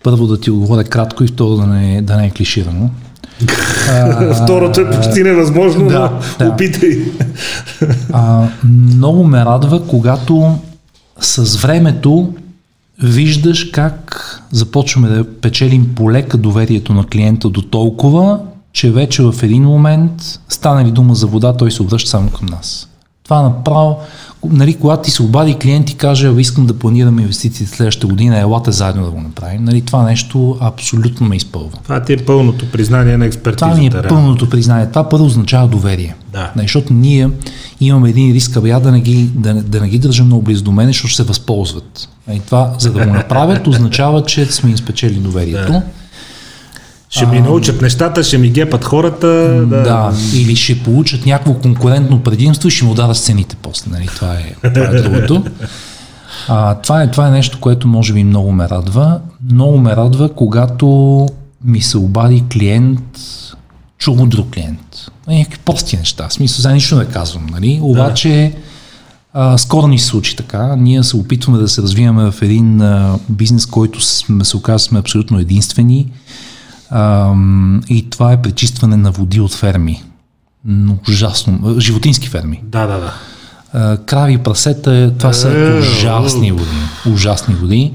[0.03, 2.91] Първо да ти отговоря кратко и второ да не, да не е клиширано.
[4.45, 6.53] Второто е почти невъзможно, да, но да.
[6.53, 6.99] опитай.
[8.13, 10.59] А, много ме радва, когато
[11.21, 12.33] с времето
[13.03, 18.41] виждаш как започваме да печелим полека доверието на клиента до толкова,
[18.73, 20.13] че вече в един момент
[20.49, 22.89] стане ли дума за вода, той се обръща само към нас.
[23.25, 23.99] Това направо,
[24.51, 28.73] нали, когато ти се обади клиент и каже, искам да планираме инвестиции следващата година, елате
[28.73, 29.65] заедно да го направим.
[29.65, 31.79] Нали, това нещо абсолютно ме изпълва.
[31.83, 33.71] Това ти е пълното признание на експертизата.
[33.71, 34.89] Това ми е пълното признание.
[34.89, 36.15] Това първо означава доверие.
[36.33, 36.53] Да.
[36.57, 37.31] Нали, защото ние
[37.81, 40.73] имаме един риск, абе, да не ги, да, да не ги държа много близо до
[40.73, 42.09] мен, защото ще се възползват.
[42.29, 45.73] Нали, това, за да го направят, означава, че сме им спечели доверието.
[45.73, 45.83] Да.
[47.15, 49.27] Ще ми научат нещата, ще ми гепат хората.
[49.67, 49.83] Да.
[49.83, 53.91] да, или ще получат някакво конкурентно предимство и ще му дадат цените после.
[53.91, 54.07] Нали?
[54.07, 55.45] Това, е, това е другото.
[56.49, 59.21] А, това, е, това е нещо, което може би много ме радва.
[59.51, 61.29] Много ме радва, когато
[61.65, 63.21] ми се обади клиент,
[63.99, 65.07] чул друг клиент.
[65.29, 66.29] Някакви прости неща.
[66.29, 67.47] В смисъл, за нищо не казвам.
[67.53, 67.79] Нали?
[67.83, 68.53] Обаче,
[69.33, 70.77] а, скоро ни се случи така.
[70.77, 74.99] Ние се опитваме да се развиваме в един а, бизнес, който сме, се оказа сме
[74.99, 76.07] абсолютно единствени
[77.89, 80.03] и това е пречистване на води от ферми.
[80.65, 81.81] Но ужасно.
[81.81, 82.61] Животински ферми.
[82.65, 83.13] Да, да,
[83.75, 83.97] да.
[83.97, 87.13] крави, прасета, това са е, ужасни води.
[87.13, 87.93] Ужасни води.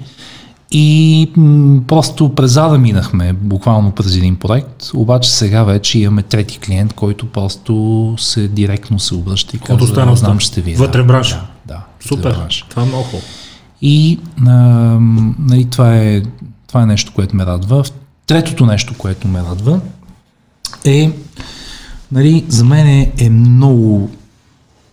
[0.71, 6.59] И м- просто през зада минахме, буквално през един проект, обаче сега вече имаме трети
[6.59, 10.75] клиент, който просто се директно се обръща и казва, да, знам, ще ви.
[10.75, 11.41] Вътре бранша.
[11.65, 12.65] Да, да, Супер, бранша.
[12.69, 13.27] това е много хубаво.
[13.81, 14.53] И а,
[15.39, 16.21] нали, това, е,
[16.67, 17.83] това е нещо, което ме радва.
[18.29, 19.81] Третото нещо, което ме радва,
[20.85, 21.11] е,
[22.11, 24.09] нали, за мен е, е много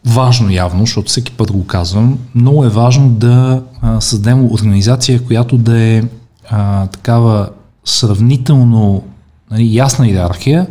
[0.06, 5.58] важно явно, защото всеки път го казвам, много е важно да а, създадем организация, която
[5.58, 6.02] да е
[6.50, 7.48] а, такава
[7.84, 9.02] сравнително
[9.50, 10.66] нали, ясна иерархия,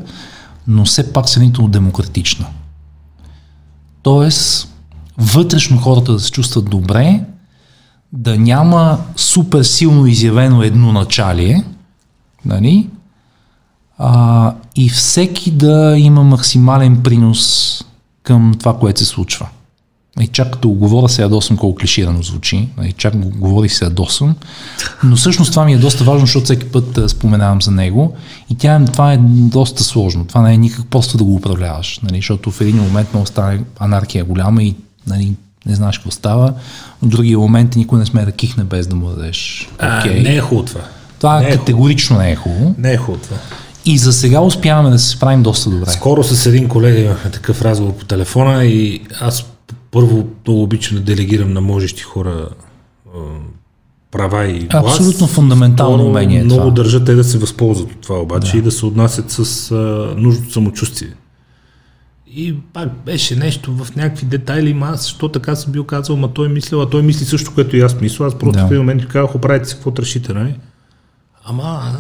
[0.68, 2.46] но все пак сравнително демократична.
[4.02, 4.74] Тоест,
[5.18, 7.24] вътрешно хората да се чувстват добре,
[8.14, 11.64] да няма супер силно изявено едно началие,
[12.46, 12.88] Нали?
[13.98, 17.82] А, и всеки да има максимален принос
[18.24, 19.48] към това, което се случва.
[20.20, 23.86] И чак като го говоря се ядосвам колко клиширано звучи, и чак го говори се
[23.86, 24.36] ядосвам,
[25.04, 28.16] но всъщност това ми е доста важно, защото всеки път а, споменавам за него
[28.50, 32.16] и тя, това е доста сложно, това не е никак просто да го управляваш, нали,
[32.16, 34.76] защото в един момент може стане анархия голяма и
[35.08, 35.34] нали,
[35.66, 36.54] не знаеш какво става,
[37.02, 39.70] в другия момент никой не сме да кихне без да му дадеш.
[39.78, 40.20] Okay.
[40.20, 40.82] А, не е хубаво това.
[41.20, 42.76] Това не е категорично не е хубаво.
[42.78, 43.38] Не е хубаво това.
[43.86, 45.90] И за сега успяваме да се справим доста добре.
[45.90, 49.46] Скоро с един колега имахме такъв разговор по телефона и аз
[49.92, 52.50] първо много обичам да делегирам на можещи хора
[54.12, 54.86] права и глас.
[54.86, 56.44] Абсолютно фундаментално Второ, умение.
[56.44, 56.74] Много това.
[56.74, 58.58] държа те да се възползват от това обаче да.
[58.58, 59.76] и да се отнасят с а,
[60.18, 61.10] нужното самочувствие.
[62.28, 66.28] И пак беше нещо в някакви детайли, ма аз, защо така съм бил казал, ма
[66.34, 68.26] той мислил, а той мисли също, което и аз мисля.
[68.26, 68.68] Аз просто да.
[68.68, 70.56] в един момент казах, оправите се какво решите, нали?
[71.48, 71.94] Ама,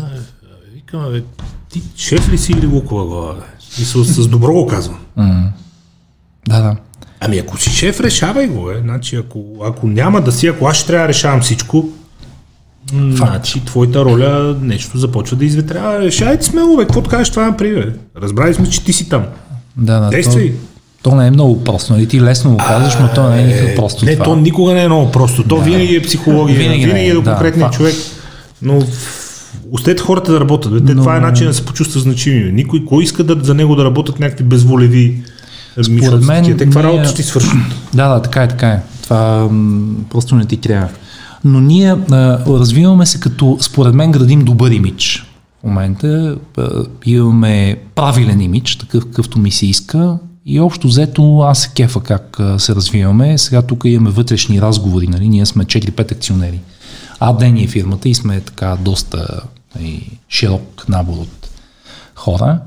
[0.73, 1.23] викам, бе,
[1.69, 3.33] ти шеф ли си или лукова глава?
[3.33, 3.41] Бе?
[3.81, 4.99] И с, добро го казвам.
[5.17, 5.47] Mm.
[6.47, 6.75] Да, да.
[7.19, 8.71] Ами ако си шеф, решавай го.
[8.71, 8.79] Е.
[8.81, 11.89] Значи, ако, ако няма да си, ако аз ще трябва да решавам всичко,
[12.93, 15.99] значи твоята роля нещо започва да изветрява.
[15.99, 17.93] Решайте смело, бе, какво кажеш това например?
[18.17, 19.25] Разбрали сме, че ти си там.
[19.77, 20.09] Да, да.
[20.09, 20.53] Действай.
[21.01, 22.07] То, то не е много просто, нали?
[22.07, 24.05] Ти лесно го казваш, но то не е никак просто.
[24.05, 24.25] Не, това.
[24.25, 25.43] то никога не е много просто.
[25.43, 25.63] То да.
[25.63, 27.95] винаги е психология, винаги, винаги е, е до конкретния да, човек.
[28.61, 28.81] Но
[29.71, 30.85] Остете хората да работят.
[30.85, 31.01] Те, Но...
[31.01, 32.51] Това е начин да се почувства значими.
[32.51, 35.23] Никой, кой иска да, за него да работят някакви безволеви
[35.83, 36.91] Според мен, Те каква ние...
[36.91, 37.53] работа ще ти свършат?
[37.93, 38.81] Да, да, така е, така е.
[39.03, 40.89] Това м- просто не ти трябва.
[41.43, 45.25] Но ние а, развиваме се като, според мен, градим добър имидж.
[45.59, 46.69] В момента а,
[47.05, 50.17] имаме правилен имидж, такъв какъвто ми се иска.
[50.45, 53.37] И общо взето аз се кефа как се развиваме.
[53.37, 55.29] Сега тук имаме вътрешни разговори, нали?
[55.29, 56.59] ние сме 4-5 акционери.
[57.19, 59.41] АДН е фирмата и сме така доста
[59.79, 61.49] и, широк набор от
[62.15, 62.59] хора.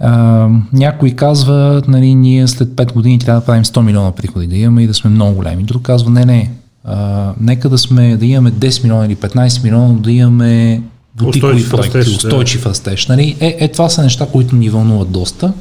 [0.00, 4.56] А, някой казва, нали, ние след 5 години трябва да правим 100 милиона приходи, да
[4.56, 5.62] имаме и да сме много големи.
[5.62, 6.50] Друг казва, не, не,
[6.84, 10.82] а, нека да, сме, да имаме 10 милиона или 15 милиона, да имаме
[11.14, 12.70] бутикови проекти, растеж, устойчив да.
[12.70, 13.06] растеж.
[13.06, 13.36] Нали?
[13.40, 15.52] Е, е, това са неща, които ни вълнуват доста.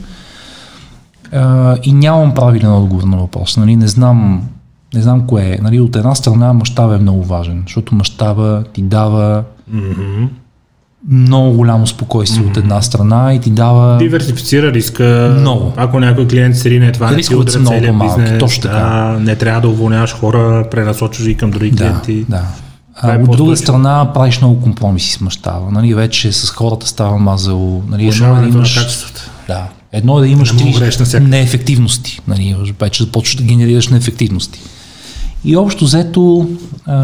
[1.31, 3.57] А, и нямам правилен отговор на въпрос.
[3.57, 3.75] Нали?
[3.75, 4.49] Не знам
[4.93, 5.57] не знам кое е.
[5.61, 9.43] Нали, от една страна мащаба е много важен, защото мащаба ти дава
[9.73, 10.27] mm-hmm.
[11.09, 12.49] много голямо спокойствие mm-hmm.
[12.49, 13.97] от една страна и ти дава...
[13.97, 15.35] Диверсифицира риска.
[15.39, 15.73] Много.
[15.75, 18.39] Ако някой клиент се рине, това не ти удря целия бизнес.
[18.39, 18.75] Точно така.
[18.75, 22.25] Да, не трябва да уволняваш хора, пренасочваш и към други да, клиенти.
[22.29, 22.43] Да.
[23.01, 25.71] А, е от друга страна правиш много компромиси с мащаба.
[25.71, 27.83] Нали, вече с хората става мазало.
[27.89, 28.79] Нали, едно е да имаш...
[29.47, 29.67] Да.
[29.91, 32.19] Едно е да имаш три неефективности.
[32.27, 34.59] Нали, вече започваш да генерираш неефективности.
[35.45, 36.49] И общо взето,
[36.85, 36.97] а,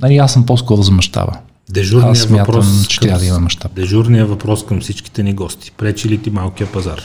[0.00, 1.32] нали, аз съм по-скоро за мащаба.
[1.70, 3.74] Дежурният аз смятам, въпрос че трябва да има мащаб.
[3.74, 5.70] Дежурният въпрос към всичките ни гости.
[5.76, 7.02] Пречи ли ти малкия пазар?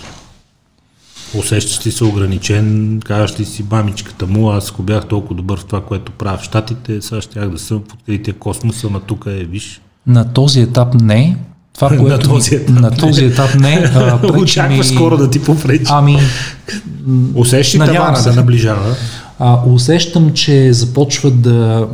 [1.35, 5.65] Усещаш ли се ограничен, казваш ли си бамичката му, аз ако бях толкова добър в
[5.65, 9.43] това, което правя в Штатите, сега щях да съм в открития космоса, на тук е,
[9.43, 9.81] виж.
[10.07, 11.37] На този етап не.
[11.75, 13.91] Това, което на този етап, на този етап не.
[13.95, 14.83] А, Очаква ми...
[14.83, 15.85] скоро да ти попречи.
[15.89, 16.17] Ами,
[17.35, 18.95] Усещаш ли тавана да наближава?
[19.39, 21.87] А, усещам, че започва да,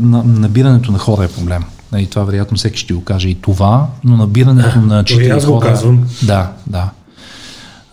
[0.00, 1.62] на, набирането на хора е проблем.
[1.92, 5.66] Нали, това вероятно всеки ще го каже и това, но набирането на четири хора...
[5.66, 6.06] Казвам.
[6.22, 6.90] Да, да.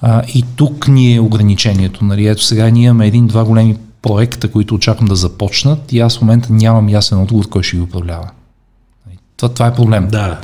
[0.01, 2.05] А, и тук ни е ограничението.
[2.05, 6.21] Нали, ето сега ние имаме един-два големи проекта, които очаквам да започнат и аз в
[6.21, 8.29] момента нямам ясен отговор кой ще ги управлява.
[9.07, 10.07] Нали, това, това е проблем.
[10.11, 10.39] Да.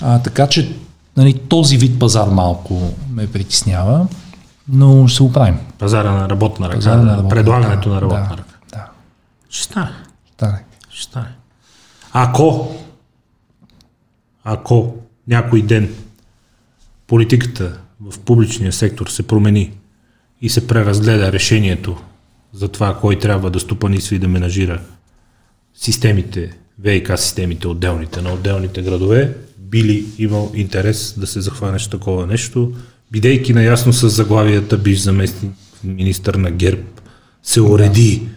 [0.00, 0.72] А, така че
[1.16, 4.06] нали, този вид пазар малко ме притеснява
[4.68, 5.58] но ще се оправим.
[5.78, 8.44] Пазара на работна ръка, Пазара на работна предлагането да, на работна да, ръка.
[8.70, 8.90] Да.
[9.50, 9.90] Ще стане.
[10.32, 10.64] Стане.
[10.90, 11.28] Ще стане.
[12.12, 12.74] Ако,
[14.44, 14.94] ако
[15.28, 15.94] някой ден
[17.06, 19.72] политиката в публичния сектор се промени
[20.40, 21.96] и се преразгледа решението
[22.52, 24.80] за това кой трябва да стопанисва и да менажира
[25.74, 32.72] системите, ВИК системите отделните на отделните градове, били имал интерес да се захванеш такова нещо,
[33.14, 35.52] бидейки наясно с заглавията биш заместник
[35.84, 36.82] министър на ГЕРБ,
[37.42, 38.22] се уреди.
[38.24, 38.30] Да.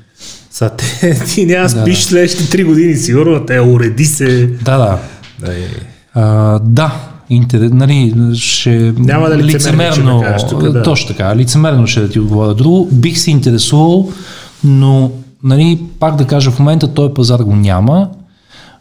[0.52, 2.04] Са, те, ти няма спиш да.
[2.04, 4.48] следващите три години, сигурно, те уреди се.
[4.48, 4.99] Да, да.
[5.40, 5.68] Да, е.
[6.14, 10.84] а, да интерес, нали, ще Няма да лицемерно, да тук, да.
[10.84, 12.90] точно така, лицемерно ще да ти отговоря друго.
[12.91, 14.12] Бих се интересувал,
[14.64, 15.12] но
[15.44, 18.10] нали, пак да кажа, в момента този пазар го няма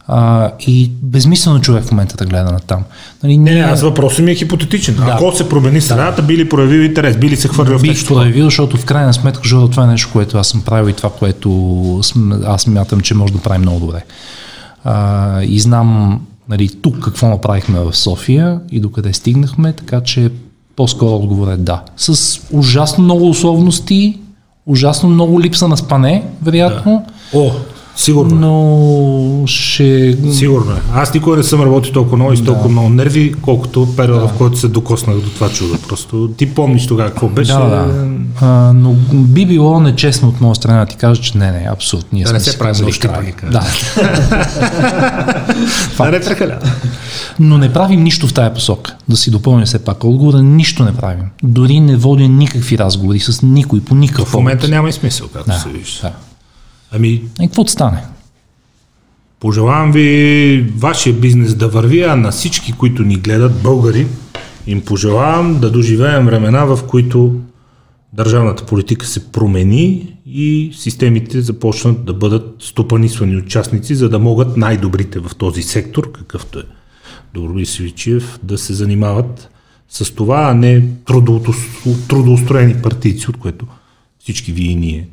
[0.09, 2.85] а, и безмислено човек в момента да гледа на там.
[3.23, 4.95] Нали, не, не, аз въпросът ми е хипотетичен.
[4.95, 5.03] Да.
[5.03, 6.27] Ако се промени средата, да.
[6.27, 8.05] би ли проявил интерес, би ли се хвърлил в нещо?
[8.05, 10.93] Бих проявил, защото в крайна сметка, защото това е нещо, което аз съм правил и
[10.93, 12.01] това, което
[12.47, 14.03] аз мятам, че може да правим много добре.
[14.85, 20.31] А, и знам нали, тук какво направихме в София и докъде стигнахме, така че
[20.77, 21.83] по-скоро отговор е да.
[21.97, 24.19] С ужасно много условности,
[24.67, 27.07] ужасно много липса на спане, вероятно.
[27.33, 27.39] Да.
[27.39, 27.51] О,
[27.97, 28.37] Сигурно.
[28.37, 30.19] Но ще...
[30.33, 30.81] Сигурно е.
[30.95, 32.73] Аз никога не съм работил толкова много и с толкова да.
[32.73, 34.29] много нерви, колкото периода, да.
[34.29, 35.79] в който се докоснах до това чудо.
[35.89, 37.53] Просто ти помниш тогава какво беше.
[37.53, 38.07] Да, да.
[38.41, 42.09] А, но би било нечестно от моя страна да ти кажа, че не, не, абсолютно.
[42.13, 43.09] Ние да не се правим нощи,
[43.51, 43.65] Да.
[45.99, 46.59] да не прекаля.
[47.39, 48.97] Но не правим нищо в тая посока.
[49.09, 51.25] Да си допълня все пак отговора, нищо не правим.
[51.43, 55.51] Дори не водя никакви разговори с никой по никакъв В момента няма и смисъл, както
[55.51, 56.01] да, се вижда.
[56.03, 56.13] Да.
[56.97, 57.09] Ами...
[57.09, 58.03] И какво стане?
[59.41, 64.07] Пожелавам ви вашия бизнес да върви, а на всички, които ни гледат, българи,
[64.67, 67.41] им пожелавам да доживеем времена, в които
[68.13, 75.21] държавната политика се промени и системите започнат да бъдат стопанисвани участници, за да могат най-добрите
[75.21, 76.63] в този сектор, какъвто е
[77.35, 79.51] Доброби Сивичев, да се занимават
[79.89, 80.83] с това, а не
[82.09, 83.67] трудоустроени партийци, от което
[84.19, 85.09] всички вие и ние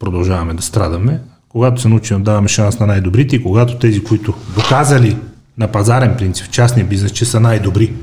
[0.00, 1.20] продължаваме да страдаме.
[1.48, 5.16] Когато се научим да даваме шанс на най-добрите и когато тези, които доказали
[5.58, 7.94] на пазарен принцип в частния бизнес, че са най-добри,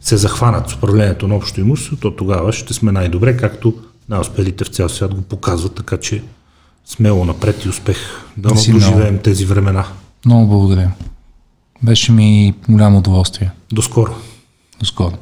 [0.00, 3.74] се захванат с управлението на общо имущество, то тогава ще сме най-добре, както
[4.08, 6.22] най-успелите в цял свят го показват, така че
[6.86, 7.98] смело напред и успех.
[8.36, 9.84] Да доживеем тези времена.
[10.26, 10.90] Много благодаря.
[11.82, 13.50] Беше ми голямо удоволствие.
[13.72, 14.14] До скоро.
[14.80, 15.16] До скоро.